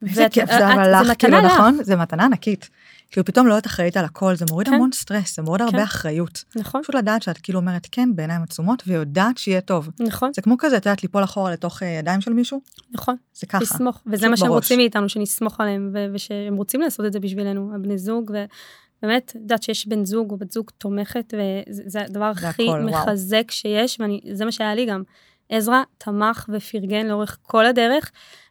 איזה 0.08 0.26
כיף 0.30 0.48
זה 0.50 0.72
אבל 0.72 0.92
זה 1.04 1.10
לך, 1.10 1.16
כאילו. 1.18 1.40
נכון? 1.40 1.78
זה 1.82 1.96
מתנה 1.96 2.24
ענקית. 2.24 2.70
כאילו 3.10 3.24
פתאום 3.24 3.46
לא 3.46 3.52
להיות 3.52 3.66
אחראית 3.66 3.96
על 3.96 4.04
הכל, 4.04 4.34
זה 4.34 4.44
מוריד 4.50 4.68
כן. 4.68 4.74
המון 4.74 4.92
סטרס, 4.92 5.36
זה 5.36 5.42
מוריד 5.42 5.62
הרבה 5.62 5.76
כן. 5.76 5.82
אחריות. 5.82 6.44
נכון, 6.56 6.82
פשוט 6.82 6.94
לדעת 6.94 7.22
שאת 7.22 7.38
כאילו 7.38 7.58
אומרת 7.58 7.86
כן 7.92 8.08
בעיניים 8.16 8.42
עצומות, 8.42 8.82
ויודעת 8.86 9.38
שיהיה 9.38 9.60
טוב. 9.60 9.90
נכון, 10.00 10.30
זה 10.34 10.42
כמו 10.42 10.56
כזה, 10.58 10.76
את 10.76 10.86
יודעת, 10.86 11.02
ליפול 11.02 11.24
אחורה 11.24 11.52
לתוך 11.52 11.82
אה, 11.82 11.88
ידיים 11.88 12.20
של 12.20 12.32
מישהו, 12.32 12.60
נכון. 12.92 13.16
זה 13.34 13.46
ככה. 13.46 13.58
לסמוך, 13.62 14.02
וזה 14.06 14.28
מה 14.28 14.36
שהם 14.36 14.48
בראש. 14.48 14.64
רוצים 14.64 14.78
מאיתנו, 14.78 15.08
שנסמוך 15.08 15.60
עליהם, 15.60 15.90
ו- 15.94 16.06
ושהם 16.14 16.56
רוצים 16.56 16.80
לעשות 16.80 17.06
את 17.06 17.12
זה 17.12 17.20
בשבילנו, 17.20 17.74
הבני 17.74 17.98
זוג, 17.98 18.32
ובאמת, 19.02 19.30
את 19.30 19.34
יודעת 19.34 19.62
שיש 19.62 19.88
בן 19.88 20.04
זוג 20.04 20.30
או 20.30 20.36
בת 20.36 20.50
זוג 20.50 20.70
תומכת, 20.78 21.34
וזה 21.34 21.82
זה 21.86 22.02
הדבר 22.02 22.32
זה 22.34 22.48
הכי 22.48 22.62
הכל, 22.62 22.88
וואו. 22.90 23.02
מחזק 23.02 23.50
שיש, 23.50 23.98
וזה 24.30 24.44
מה 24.44 24.52
שהיה 24.52 24.74
לי 24.74 24.86
גם. 24.86 25.02
עזרא 25.48 25.82
תמך 25.98 26.46
ופרגן 26.52 27.06
לאורך 27.06 27.38
כל 27.42 27.66
הדרך, 27.66 28.10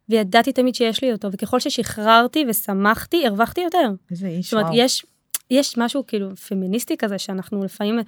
וידעתי 0.09 0.51
תמיד 0.51 0.75
שיש 0.75 1.03
לי 1.03 1.11
אותו, 1.11 1.31
וככל 1.31 1.59
ששחררתי 1.59 2.45
ושמחתי, 2.49 3.27
הרווחתי 3.27 3.61
יותר. 3.61 3.89
איזה 4.11 4.27
איש, 4.27 4.45
זאת 4.45 4.53
אומרת, 4.53 4.65
וואו. 4.65 4.77
יש, 4.77 5.05
יש 5.51 5.77
משהו 5.77 6.07
כאילו 6.07 6.35
פמיניסטי 6.35 6.97
כזה 6.97 7.17
שאנחנו 7.17 7.63
לפעמים, 7.63 7.99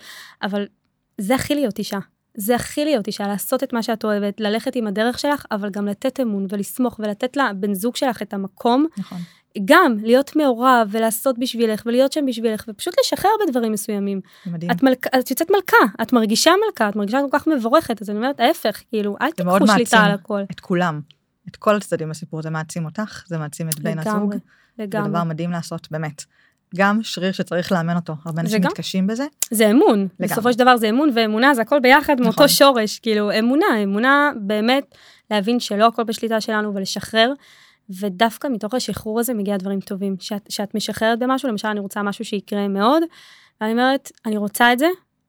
אבל 0.44 0.68
זה 1.18 1.36
הכי 1.36 1.56
להיות 1.56 1.80
אישה. 1.80 2.00
זה 2.38 2.56
הכי 2.56 2.86
להיות 2.86 3.08
אישה, 3.08 3.28
לעשות 3.28 3.64
את 3.64 3.74
מה 3.74 3.84
שאת 3.84 4.04
אוהבת, 4.04 4.40
ללכת 4.40 4.76
עם 4.76 4.88
הדרך 4.88 5.20
שלך, 5.20 5.46
אבל 5.52 5.70
גם 5.70 5.86
לתת 5.86 6.20
אמון 6.20 6.48
ולסמוך 6.50 7.00
ולתת 7.00 7.38
לבן 7.38 7.74
זוג 7.74 7.96
שלך 7.96 8.22
את 8.22 8.34
המקום, 8.34 8.88
נכון. 8.98 9.18
גם 9.66 9.96
להיות 10.04 10.36
מעורב 10.36 10.88
ולעשות 10.92 11.40
בשבילך 11.40 11.84
ולהיות 11.86 12.12
שם 12.12 12.26
בשבילך, 12.26 12.66
ופשוט 12.68 12.94
לשחרר 13.00 13.32
בדברים 13.48 13.72
מסוימים. 13.72 14.22
מדהים. 14.46 14.72
את, 14.72 14.84
מלכה, 14.84 15.10
את 15.20 15.32
יוצאת 15.32 15.52
מלכה, 15.52 16.02
את 16.02 16.14
מרגישה 16.14 16.52
מלכה, 16.66 16.90
את 16.90 16.96
מרגישה 16.96 17.20
כל 17.32 17.38
כך 17.40 17.48
מבורכת, 17.48 18.02
אז 18.02 18.10
אני 18.10 18.18
אומרת, 18.18 18.40
ההפך, 18.40 18.82
כאילו, 18.90 19.16
אל 19.22 19.32
תיקחו 19.32 19.68
שליטה 19.68 20.00
על 20.00 20.12
הכל. 20.12 20.42
את 20.52 20.60
כולם. 20.60 21.02
את 21.50 21.56
כל 21.56 21.76
הצדדים 21.76 22.10
בסיפור, 22.10 22.42
זה 22.42 22.50
מעצים 22.50 22.86
אותך, 22.86 23.24
זה 23.28 23.38
מעצים 23.38 23.70
את 23.70 23.80
בן 23.80 24.00
הזוג. 24.00 24.34
לגמרי, 24.80 25.04
זה. 25.06 25.10
דבר 25.10 25.24
מדהים 25.24 25.52
לעשות, 25.52 25.88
באמת. 25.92 26.24
גם 26.76 27.00
שריר 27.04 27.32
שצריך 27.32 27.72
לאמן 27.72 27.96
אותו, 27.96 28.16
הרבה 28.26 28.42
אנשים 28.42 28.62
גם- 28.62 28.70
מתקשים 28.72 29.08
בזה. 29.08 29.26
זה 29.52 29.72
אמון, 29.72 30.00
לגמרי. 30.00 30.08
בסופו 30.20 30.54
של 30.54 30.60
דבר 30.60 30.78
זה 30.78 30.90
אמון 30.90 31.10
ואמונה, 31.16 31.54
זה 31.54 31.62
הכל 31.62 31.80
ביחד 31.80 32.14
נכון. 32.14 32.26
מאותו 32.26 32.50
שורש, 32.50 33.00
כאילו 33.00 33.40
אמונה, 33.40 33.66
אמונה 33.84 34.32
באמת 34.42 34.96
להבין 35.32 35.60
שלא 35.60 35.88
הכל 35.88 36.04
בשליטה 36.04 36.42
שלנו 36.42 36.76
ולשחרר, 36.76 37.34
ודווקא 38.00 38.48
מתוך 38.48 38.74
השחרור 38.74 39.20
הזה 39.20 39.34
מגיע 39.34 39.58
דברים 39.58 39.80
טובים, 39.80 40.16
שאת, 40.20 40.52
שאת 40.52 40.76
משחררת 40.76 41.20
במשהו, 41.20 41.50
למשל 41.50 41.68
אני 41.68 41.80
רוצה 41.80 42.04
משהו 42.04 42.26
שיקרה 42.26 42.68
מאוד, 42.68 43.04
ואני 43.62 43.72
אומרת, 43.72 44.12
אני 44.26 44.38
רוצה 44.38 44.74
את 44.74 44.80
זה, 44.80 44.88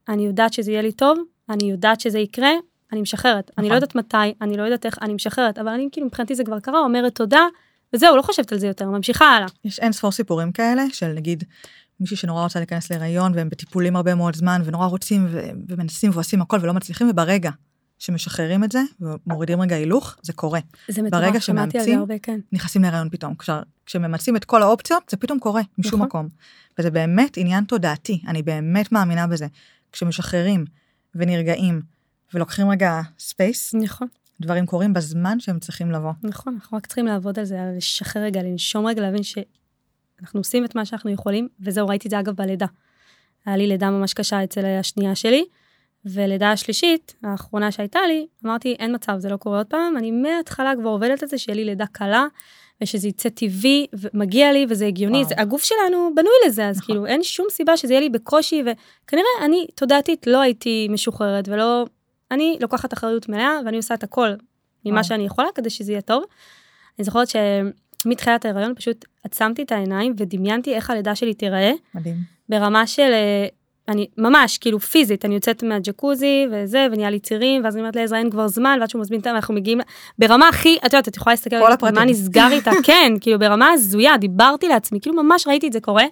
אני 0.08 0.26
יודעת 0.26 0.52
שזה 0.52 0.70
יהיה 0.70 0.82
לי 0.82 0.92
טוב, 0.92 1.18
אני 1.50 1.70
יודעת 1.70 2.00
שזה 2.00 2.18
יקרה, 2.18 2.50
אני 2.92 3.00
משחררת, 3.02 3.50
אני 3.58 3.68
לא 3.68 3.74
נכון. 3.74 3.74
יודעת 3.74 3.94
מתי, 3.94 4.34
אני 4.42 4.56
לא 4.56 4.62
יודעת 4.62 4.86
איך, 4.86 4.98
אני 5.02 5.14
משחררת, 5.14 5.58
אבל 5.58 5.68
אני 5.68 5.88
כאילו 5.92 6.06
מבחינתי 6.06 6.34
זה 6.34 6.44
כבר 6.44 6.60
קרה, 6.60 6.80
אומרת 6.80 7.14
תודה, 7.14 7.40
וזהו, 7.92 8.16
לא 8.16 8.22
חושבת 8.22 8.52
על 8.52 8.58
זה 8.58 8.66
יותר, 8.66 8.90
ממשיכה 8.90 9.24
הלאה. 9.24 9.48
יש 9.64 9.78
אין 9.78 9.92
ספור 9.92 10.12
סיפורים 10.12 10.52
כאלה, 10.52 10.84
של 10.92 11.12
נגיד 11.12 11.44
מישהי 12.00 12.16
שנורא 12.16 12.42
רוצה 12.42 12.58
להיכנס 12.58 12.90
להיריון, 12.90 13.32
והם 13.34 13.48
בטיפולים 13.48 13.96
הרבה 13.96 14.14
מאוד 14.14 14.36
זמן, 14.36 14.62
ונורא 14.64 14.86
רוצים, 14.86 15.26
ו- 15.30 15.48
ומנסים 15.68 16.10
ועושים 16.14 16.42
הכל 16.42 16.58
ולא 16.62 16.74
מצליחים, 16.74 17.10
וברגע 17.10 17.50
שמשחררים 17.98 18.64
את 18.64 18.72
זה, 18.72 18.82
ומורידים 19.00 19.60
רגע 19.60 19.76
הילוך, 19.76 20.16
זה 20.22 20.32
קורה. 20.32 20.60
זה 20.88 21.02
ברגע 21.02 21.28
מטורף, 21.28 21.42
שמעתי 21.42 21.78
על 21.78 21.84
זה 21.84 21.90
שמאמצים, 21.90 21.98
הרבה, 21.98 22.18
כן. 22.18 22.40
נכנסים 22.52 22.82
להיריון 22.82 23.08
פתאום. 23.10 23.34
כשר, 23.34 23.62
כשממצים 23.86 24.36
את 24.36 24.44
כל 24.44 24.62
האופציות, 24.62 25.02
זה 25.10 25.16
פתאום 25.16 25.38
קורה, 25.38 25.62
משום 25.78 25.94
נכון. 25.94 26.06
מקום. 26.06 26.28
וזה 26.78 26.90
באמת 26.90 27.36
עניין 27.36 27.64
תודעתי, 27.64 28.22
אני 28.26 28.42
באמת 28.42 28.92
מאמינה 28.92 29.26
בזה. 29.26 29.46
כשמשחררים 29.92 30.64
ונרגעים, 31.14 31.82
ולוקחים 32.34 32.70
רגע 32.70 33.00
space, 33.18 33.74
נכון. 33.74 34.08
דברים 34.40 34.66
קורים 34.66 34.92
בזמן 34.92 35.40
שהם 35.40 35.58
צריכים 35.58 35.90
לבוא. 35.90 36.12
נכון, 36.22 36.54
אנחנו 36.54 36.78
רק 36.78 36.86
צריכים 36.86 37.06
לעבוד 37.06 37.38
על 37.38 37.44
זה, 37.44 37.58
לשחרר 37.76 38.22
רגע, 38.22 38.42
לנשום 38.42 38.86
רגע, 38.86 39.02
להבין 39.02 39.22
שאנחנו 39.22 40.40
עושים 40.40 40.64
את 40.64 40.74
מה 40.74 40.84
שאנחנו 40.84 41.10
יכולים, 41.10 41.48
וזהו, 41.60 41.88
ראיתי 41.88 42.08
את 42.08 42.10
זה 42.10 42.20
אגב 42.20 42.34
בלידה. 42.34 42.66
היה 43.46 43.56
לי 43.56 43.66
לידה 43.66 43.90
ממש 43.90 44.14
קשה 44.14 44.44
אצל 44.44 44.64
השנייה 44.66 45.14
שלי, 45.14 45.44
ולידה 46.04 46.52
השלישית, 46.52 47.14
האחרונה 47.22 47.72
שהייתה 47.72 48.00
לי, 48.08 48.26
אמרתי, 48.44 48.76
אין 48.78 48.94
מצב, 48.94 49.18
זה 49.18 49.28
לא 49.28 49.36
קורה 49.36 49.58
עוד 49.58 49.66
פעם, 49.66 49.96
אני 49.96 50.10
מההתחלה 50.10 50.72
כבר 50.80 50.90
עובדת 50.90 51.22
על 51.22 51.28
זה, 51.28 51.38
שיהיה 51.38 51.56
לי 51.56 51.64
לידה 51.64 51.86
קלה, 51.92 52.26
ושזה 52.82 53.08
יצא 53.08 53.28
טבעי, 53.28 53.86
ומגיע 53.92 54.52
לי, 54.52 54.66
וזה 54.68 54.86
הגיוני, 54.86 55.18
וואו. 55.18 55.28
זה, 55.28 55.34
הגוף 55.38 55.64
שלנו 55.64 56.10
בנוי 56.14 56.32
לזה, 56.46 56.68
אז 56.68 56.76
נכון. 56.76 56.86
כאילו, 56.86 57.06
אין 57.06 57.22
שום 57.22 57.46
סיבה 57.50 57.76
שזה 57.76 57.92
יהיה 57.92 58.00
לי 58.00 58.08
בקושי, 58.08 58.62
וכנראה 58.62 59.26
אני, 59.44 59.66
תודעתית, 59.74 60.26
לא 60.26 60.40
הייתי 60.40 60.88
משוחררת, 60.90 61.48
ולא, 61.48 61.86
אני 62.30 62.56
לוקחת 62.60 62.92
אחריות 62.92 63.28
מלאה, 63.28 63.52
ואני 63.64 63.76
עושה 63.76 63.94
את 63.94 64.02
הכל 64.02 64.28
ממה. 64.84 65.04
שאני 65.04 65.24
יכולה, 65.24 65.48
כדי 65.54 65.70
שזה 65.70 65.92
יהיה 65.92 66.00
טוב. 66.00 66.24
אני 66.98 67.04
זוכרת 67.04 67.28
שמתחילת 67.28 68.44
ההיריון 68.44 68.74
פשוט 68.74 69.04
עצמתי 69.24 69.62
את 69.62 69.72
העיניים 69.72 70.14
ודמיינתי 70.16 70.74
איך 70.74 70.90
הלידה 70.90 71.14
שלי 71.14 71.34
תיראה, 71.34 71.72
מדהים. 71.94 72.16
ברמה 72.48 72.86
של, 72.86 73.10
אה, 73.12 73.46
אני 73.88 74.06
ממש, 74.18 74.58
כאילו 74.58 74.80
פיזית, 74.80 75.24
אני 75.24 75.34
יוצאת 75.34 75.62
מהג'קוזי 75.62 76.46
וזה, 76.52 76.86
ונהיה 76.92 77.10
לי 77.10 77.18
צירים, 77.18 77.64
ואז 77.64 77.74
אני 77.74 77.80
אומרת 77.80 77.96
לעזרא 77.96 78.18
אין 78.18 78.30
כבר 78.30 78.48
זמן, 78.48 78.78
ועד 78.80 78.90
שהוא 78.90 79.00
מזמין 79.00 79.20
אותם, 79.20 79.30
אנחנו 79.30 79.54
מגיעים, 79.54 79.80
ברמה 80.18 80.48
הכי, 80.48 80.76
את 80.76 80.84
יודעת, 80.84 81.08
את 81.08 81.16
יכולה 81.16 81.32
להסתכל, 81.32 81.56
כל 81.60 81.86
על. 81.86 81.94
מה 81.94 82.04
נסגר 82.04 82.48
איתה, 82.52 82.70
כן, 82.86 83.12
כאילו 83.20 83.38
ברמה 83.38 83.70
הזויה, 83.70 84.16
דיברתי 84.16 84.68
לעצמי, 84.68 85.00
כאילו 85.00 85.22
ממש 85.22 85.46
ראיתי 85.46 85.66
את 85.66 85.72
זה 85.72 85.80
קורה. 85.80 86.04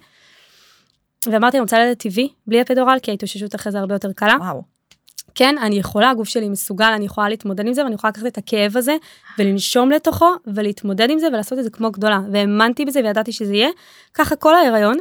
ואמרתי, 1.31 1.57
אני 1.57 1.61
רוצה 1.61 1.79
ללדת 1.79 1.99
טבעי, 1.99 2.29
בלי 2.47 2.61
אפדורל, 2.61 2.97
כי 3.01 3.11
ההתאוששות 3.11 3.55
אחרי 3.55 3.71
זה 3.71 3.79
הרבה 3.79 3.95
יותר 3.95 4.11
קלה. 4.15 4.35
וואו. 4.39 4.76
כן, 5.37 5.57
אני 5.57 5.75
יכולה, 5.75 6.09
הגוף 6.09 6.27
שלי 6.27 6.49
מסוגל, 6.49 6.91
אני 6.95 7.05
יכולה 7.05 7.29
להתמודד 7.29 7.67
עם 7.67 7.73
זה, 7.73 7.83
ואני 7.83 7.95
יכולה 7.95 8.11
לקחת 8.11 8.25
את 8.25 8.37
הכאב 8.37 8.77
הזה, 8.77 8.95
ולנשום 9.39 9.91
לתוכו, 9.91 10.29
ולהתמודד 10.47 11.09
עם 11.09 11.19
זה, 11.19 11.27
ולעשות 11.27 11.59
את 11.59 11.63
זה 11.63 11.69
כמו 11.69 11.91
גדולה. 11.91 12.19
והאמנתי 12.31 12.85
בזה, 12.85 12.99
וידעתי 12.99 13.31
שזה 13.31 13.53
יהיה. 13.53 13.69
ככה 14.13 14.35
כל 14.35 14.55
ההיריון. 14.55 14.97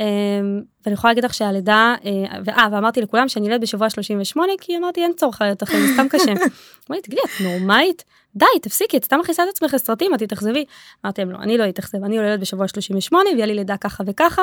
אמ, 0.00 0.62
ואני 0.86 0.94
יכולה 0.94 1.10
להגיד 1.10 1.24
לך 1.24 1.34
שהלידה, 1.34 1.94
אה, 2.04 2.38
ואמרתי 2.70 3.00
לכולם 3.00 3.28
שאני 3.28 3.48
אלד 3.48 3.60
בשבוע 3.60 3.90
38, 3.90 4.52
כי 4.60 4.76
אמרתי, 4.76 5.02
אין 5.02 5.12
צורך 5.16 5.42
ללדת 5.42 5.62
אחרי 5.62 5.80
זה, 5.80 5.92
סתם 5.92 6.08
קשה. 6.08 6.32
אמרו 6.32 6.90
לי, 6.90 7.00
תגידי, 7.00 7.22
את 7.24 7.40
נורמלית? 7.40 8.04
די, 8.36 8.46
תפסיקי, 8.62 8.96
את 8.96 9.04
סתם 9.04 9.20
מכניסה 9.20 9.42
את 9.42 9.48
עצמך 9.48 9.74
לסרטים, 9.74 10.14
את 10.14 10.18
תתאכזבי. 10.18 10.64
אמרתי 11.04 11.20
להם, 11.20 11.30
לא, 11.30 11.38
אני 11.38 11.58
לא 11.58 11.68
אתאכזב, 11.68 12.04
אני 12.04 12.16
יולדת 12.16 12.40
בשבוע 12.40 12.68
38, 12.68 13.30
ויהיה 13.30 13.46
לי 13.46 13.54
לידה 13.54 13.76
ככה 13.76 14.04
וככה, 14.06 14.42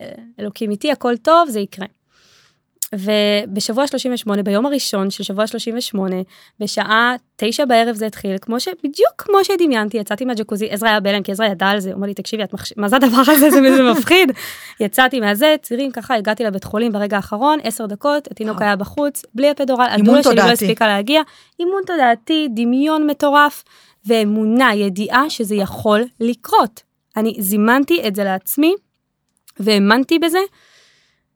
אה, 0.00 0.12
אלוקים 0.40 0.70
איתי, 0.70 0.92
הכל 0.92 1.16
טוב, 1.16 1.48
זה 1.48 1.60
יקרה. 1.60 1.86
ובשבוע 2.98 3.86
38, 3.86 4.42
ביום 4.42 4.66
הראשון 4.66 5.10
של 5.10 5.22
שבוע 5.22 5.46
38, 5.46 6.16
בשעה 6.60 7.14
תשע 7.36 7.64
בערב 7.64 7.94
זה 7.94 8.06
התחיל, 8.06 8.36
כמו 8.40 8.60
ש... 8.60 8.68
בדיוק 8.68 9.12
כמו 9.18 9.44
שדמיינתי, 9.44 9.96
יצאתי 9.96 10.24
מהג'קוזי, 10.24 10.70
עזרא 10.70 10.88
היה 10.88 11.00
בהלם, 11.00 11.22
כי 11.22 11.32
עזרא 11.32 11.46
ידע 11.46 11.66
על 11.66 11.80
זה, 11.80 11.88
הוא 11.88 11.96
אומר 11.96 12.06
לי, 12.06 12.14
תקשיבי, 12.14 12.42
מחש... 12.52 12.72
מה 12.76 12.88
זה 12.88 12.96
הדבר 12.96 13.22
הזה, 13.26 13.50
זה, 13.50 13.76
זה 13.76 13.82
מפחיד. 13.82 14.32
יצאתי 14.80 15.20
מהזה, 15.20 15.56
צירים 15.62 15.90
ככה, 15.90 16.14
הגעתי 16.14 16.44
לבית 16.44 16.64
חולים 16.64 16.92
ברגע 16.92 17.16
האחרון, 17.16 17.58
עשר 17.62 17.86
דקות, 17.86 18.28
התינוק 18.30 18.56
וואו. 18.56 18.66
היה 18.66 18.76
בחוץ, 18.76 19.22
בלי 19.34 19.52
אימון 19.70 20.18
הדולה 20.18 20.22
שלי 20.22 20.36
לא. 20.36 20.42
הספיקה 20.42 20.86
להגיע, 20.86 21.22
אימון 21.60 21.82
תודעתי, 21.86 22.48
דמיון 22.54 23.06
מטורף, 23.06 23.64
ואמונה, 24.06 24.74
ידיעה 24.74 25.30
שזה 25.30 25.54
יכול 25.54 26.04
לקרות. 26.20 26.82
אני 27.16 27.34
זימנתי 27.38 28.08
את 28.08 28.14
זה 28.14 28.24
לעצמי, 28.24 28.74
והאמנתי 29.60 30.18
בזה, 30.18 30.38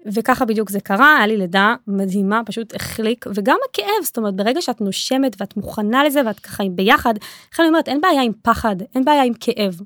וככה 0.06 0.44
בדיוק 0.44 0.70
זה 0.70 0.80
קרה, 0.80 1.16
היה 1.16 1.26
לי 1.26 1.36
לידה 1.36 1.74
מדהימה, 1.86 2.40
פשוט 2.46 2.74
החליק, 2.74 3.26
וגם 3.34 3.56
הכאב, 3.70 4.04
זאת 4.04 4.18
אומרת, 4.18 4.34
ברגע 4.34 4.62
שאת 4.62 4.80
נושמת 4.80 5.36
ואת 5.40 5.56
מוכנה 5.56 6.04
לזה 6.04 6.20
ואת 6.26 6.40
ככה 6.40 6.64
ביחד, 6.70 7.14
לכן 7.52 7.62
אני 7.62 7.68
אומרת, 7.68 7.88
אין 7.88 8.00
בעיה 8.00 8.22
עם 8.22 8.32
פחד, 8.42 8.76
אין 8.94 9.04
בעיה 9.04 9.22
עם 9.22 9.32
כאב. 9.40 9.80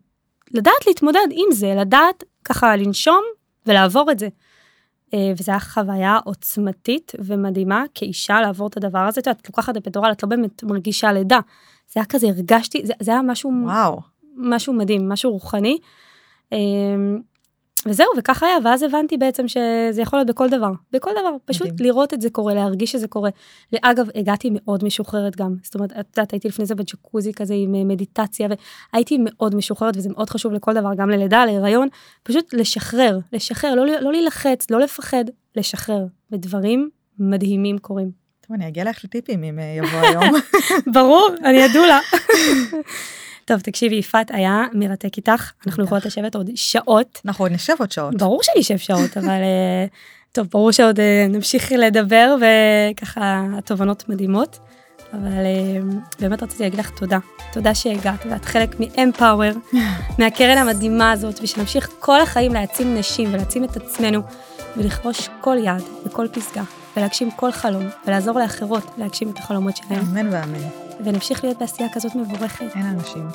לדעת 0.50 0.86
להתמודד 0.86 1.26
עם 1.30 1.52
זה, 1.52 1.74
לדעת 1.74 2.24
ככה 2.44 2.76
לנשום 2.76 3.22
ולעבור 3.66 4.10
את 4.10 4.18
זה. 4.18 4.28
אה, 5.14 5.32
וזו 5.38 5.52
הייתה 5.52 5.64
חוויה 5.64 6.18
עוצמתית 6.24 7.12
ומדהימה 7.18 7.84
כאישה 7.94 8.40
לעבור 8.40 8.68
את 8.68 8.76
הדבר 8.76 8.98
הזה, 8.98 9.20
את 9.20 9.26
יודעת, 9.26 9.40
את 9.40 9.46
לוקחת 9.46 9.76
אפדורל, 9.76 10.12
את 10.12 10.22
לא 10.22 10.28
באמת 10.28 10.62
מרגישה 10.62 11.12
לידה. 11.12 11.40
זה 11.88 12.00
היה 12.00 12.04
כזה, 12.04 12.26
הרגשתי, 12.26 12.86
זה, 12.86 12.92
זה 13.00 13.10
היה 13.10 13.22
משהו 13.22 13.52
וואו. 13.64 14.00
משהו 14.36 14.72
מדהים, 14.72 15.08
משהו 15.08 15.30
רוחני. 15.30 15.78
וזהו, 17.86 18.06
וכך 18.18 18.42
היה, 18.42 18.56
ואז 18.64 18.82
הבנתי 18.82 19.16
בעצם 19.16 19.48
שזה 19.48 20.02
יכול 20.02 20.18
להיות 20.18 20.28
בכל 20.28 20.48
דבר, 20.48 20.72
בכל 20.92 21.10
דבר, 21.10 21.36
פשוט 21.44 21.66
מדהים. 21.66 21.86
לראות 21.86 22.14
את 22.14 22.20
זה 22.20 22.30
קורה, 22.30 22.54
להרגיש 22.54 22.92
שזה 22.92 23.08
קורה. 23.08 23.30
אגב, 23.82 24.06
הגעתי 24.14 24.50
מאוד 24.52 24.84
משוחררת 24.84 25.36
גם, 25.36 25.54
זאת 25.62 25.74
אומרת, 25.74 25.92
את 25.92 26.06
יודעת, 26.16 26.32
הייתי 26.32 26.48
לפני 26.48 26.66
זה 26.66 26.74
בג'קוזי 26.74 27.32
כזה 27.32 27.54
עם 27.54 27.74
אה, 27.74 27.84
מדיטציה, 27.84 28.48
והייתי 28.92 29.18
מאוד 29.20 29.54
משוחררת, 29.54 29.96
וזה 29.96 30.08
מאוד 30.12 30.30
חשוב 30.30 30.52
לכל 30.52 30.74
דבר, 30.74 30.94
גם 30.96 31.10
ללידה, 31.10 31.44
להיריון, 31.44 31.88
פשוט 32.22 32.54
לשחרר, 32.54 33.18
לשחרר, 33.32 33.74
לא, 33.74 33.86
לא 33.86 34.12
להילחץ, 34.12 34.70
לא 34.70 34.80
לפחד, 34.80 35.24
לשחרר, 35.56 36.06
ודברים 36.32 36.90
מדהימים 37.18 37.78
קורים. 37.78 38.10
טוב, 38.46 38.56
אני 38.56 38.68
אגיע 38.68 38.84
לך 38.84 39.04
לטיפים 39.04 39.44
אם 39.44 39.58
אה, 39.58 39.74
יבוא 39.78 39.98
היום. 39.98 40.34
ברור, 40.94 41.28
אני 41.44 41.66
אדולה. 41.66 42.00
טוב, 43.52 43.60
תקשיבי, 43.60 43.94
יפעת, 43.96 44.30
היה 44.30 44.64
מרתק 44.72 45.16
איתך, 45.16 45.52
אנחנו 45.66 45.84
יכולות 45.84 46.06
לשבת 46.06 46.34
עוד 46.34 46.50
שעות. 46.54 47.20
אנחנו 47.24 47.44
עוד 47.44 47.52
נשב 47.52 47.72
עוד 47.78 47.92
שעות. 47.92 48.14
ברור 48.14 48.40
שנשב 48.42 48.78
שעות, 48.78 49.16
אבל 49.16 49.28
אה, 49.28 49.86
טוב, 50.32 50.46
ברור 50.52 50.72
שעוד 50.72 51.00
אה, 51.00 51.26
נמשיך 51.28 51.72
לדבר, 51.78 52.36
וככה 52.40 53.44
התובנות 53.58 54.08
מדהימות. 54.08 54.58
אבל 55.12 55.28
אה, 55.44 55.80
באמת 56.20 56.42
רציתי 56.42 56.62
להגיד 56.62 56.78
לך 56.78 56.90
תודה. 56.90 57.18
תודה 57.52 57.74
שהגעת, 57.74 58.26
ואת 58.30 58.44
חלק 58.44 58.80
מ-Empower, 58.80 59.76
מהקרן 60.18 60.58
המדהימה 60.58 61.12
הזאת, 61.12 61.40
ושנמשיך 61.42 61.90
כל 62.00 62.20
החיים 62.20 62.52
להעצים 62.52 62.94
נשים 62.94 63.28
ולהעצים 63.32 63.64
את 63.64 63.76
עצמנו, 63.76 64.20
ולכבוש 64.76 65.28
כל 65.40 65.56
יעד 65.64 65.82
וכל 66.06 66.26
פסגה, 66.32 66.62
ולהגשים 66.96 67.30
כל 67.30 67.52
חלום, 67.52 67.84
ולעזור 68.06 68.38
לאחרות 68.38 68.90
להגשים 68.98 69.30
את 69.30 69.38
החלומות 69.38 69.76
שלהם. 69.76 70.00
אמן 70.00 70.28
ואמן. 70.32 70.81
ונמשיך 71.04 71.44
להיות 71.44 71.58
בעשייה 71.58 71.88
כזאת 71.92 72.14
מבורכת. 72.14 72.66
אין 72.74 72.86
אנשים. 72.86 73.28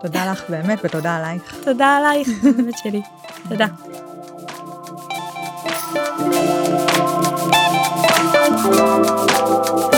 תודה 0.00 0.32
לך 0.32 0.50
באמת, 0.50 0.78
ותודה 0.84 1.16
עלייך. 1.16 1.56
תודה 1.64 1.96
עלייך, 1.96 2.28
באמת 2.56 2.78
שלי. 2.78 3.02
תודה. 3.48 3.66
thank 8.48 9.92
you 9.92 9.95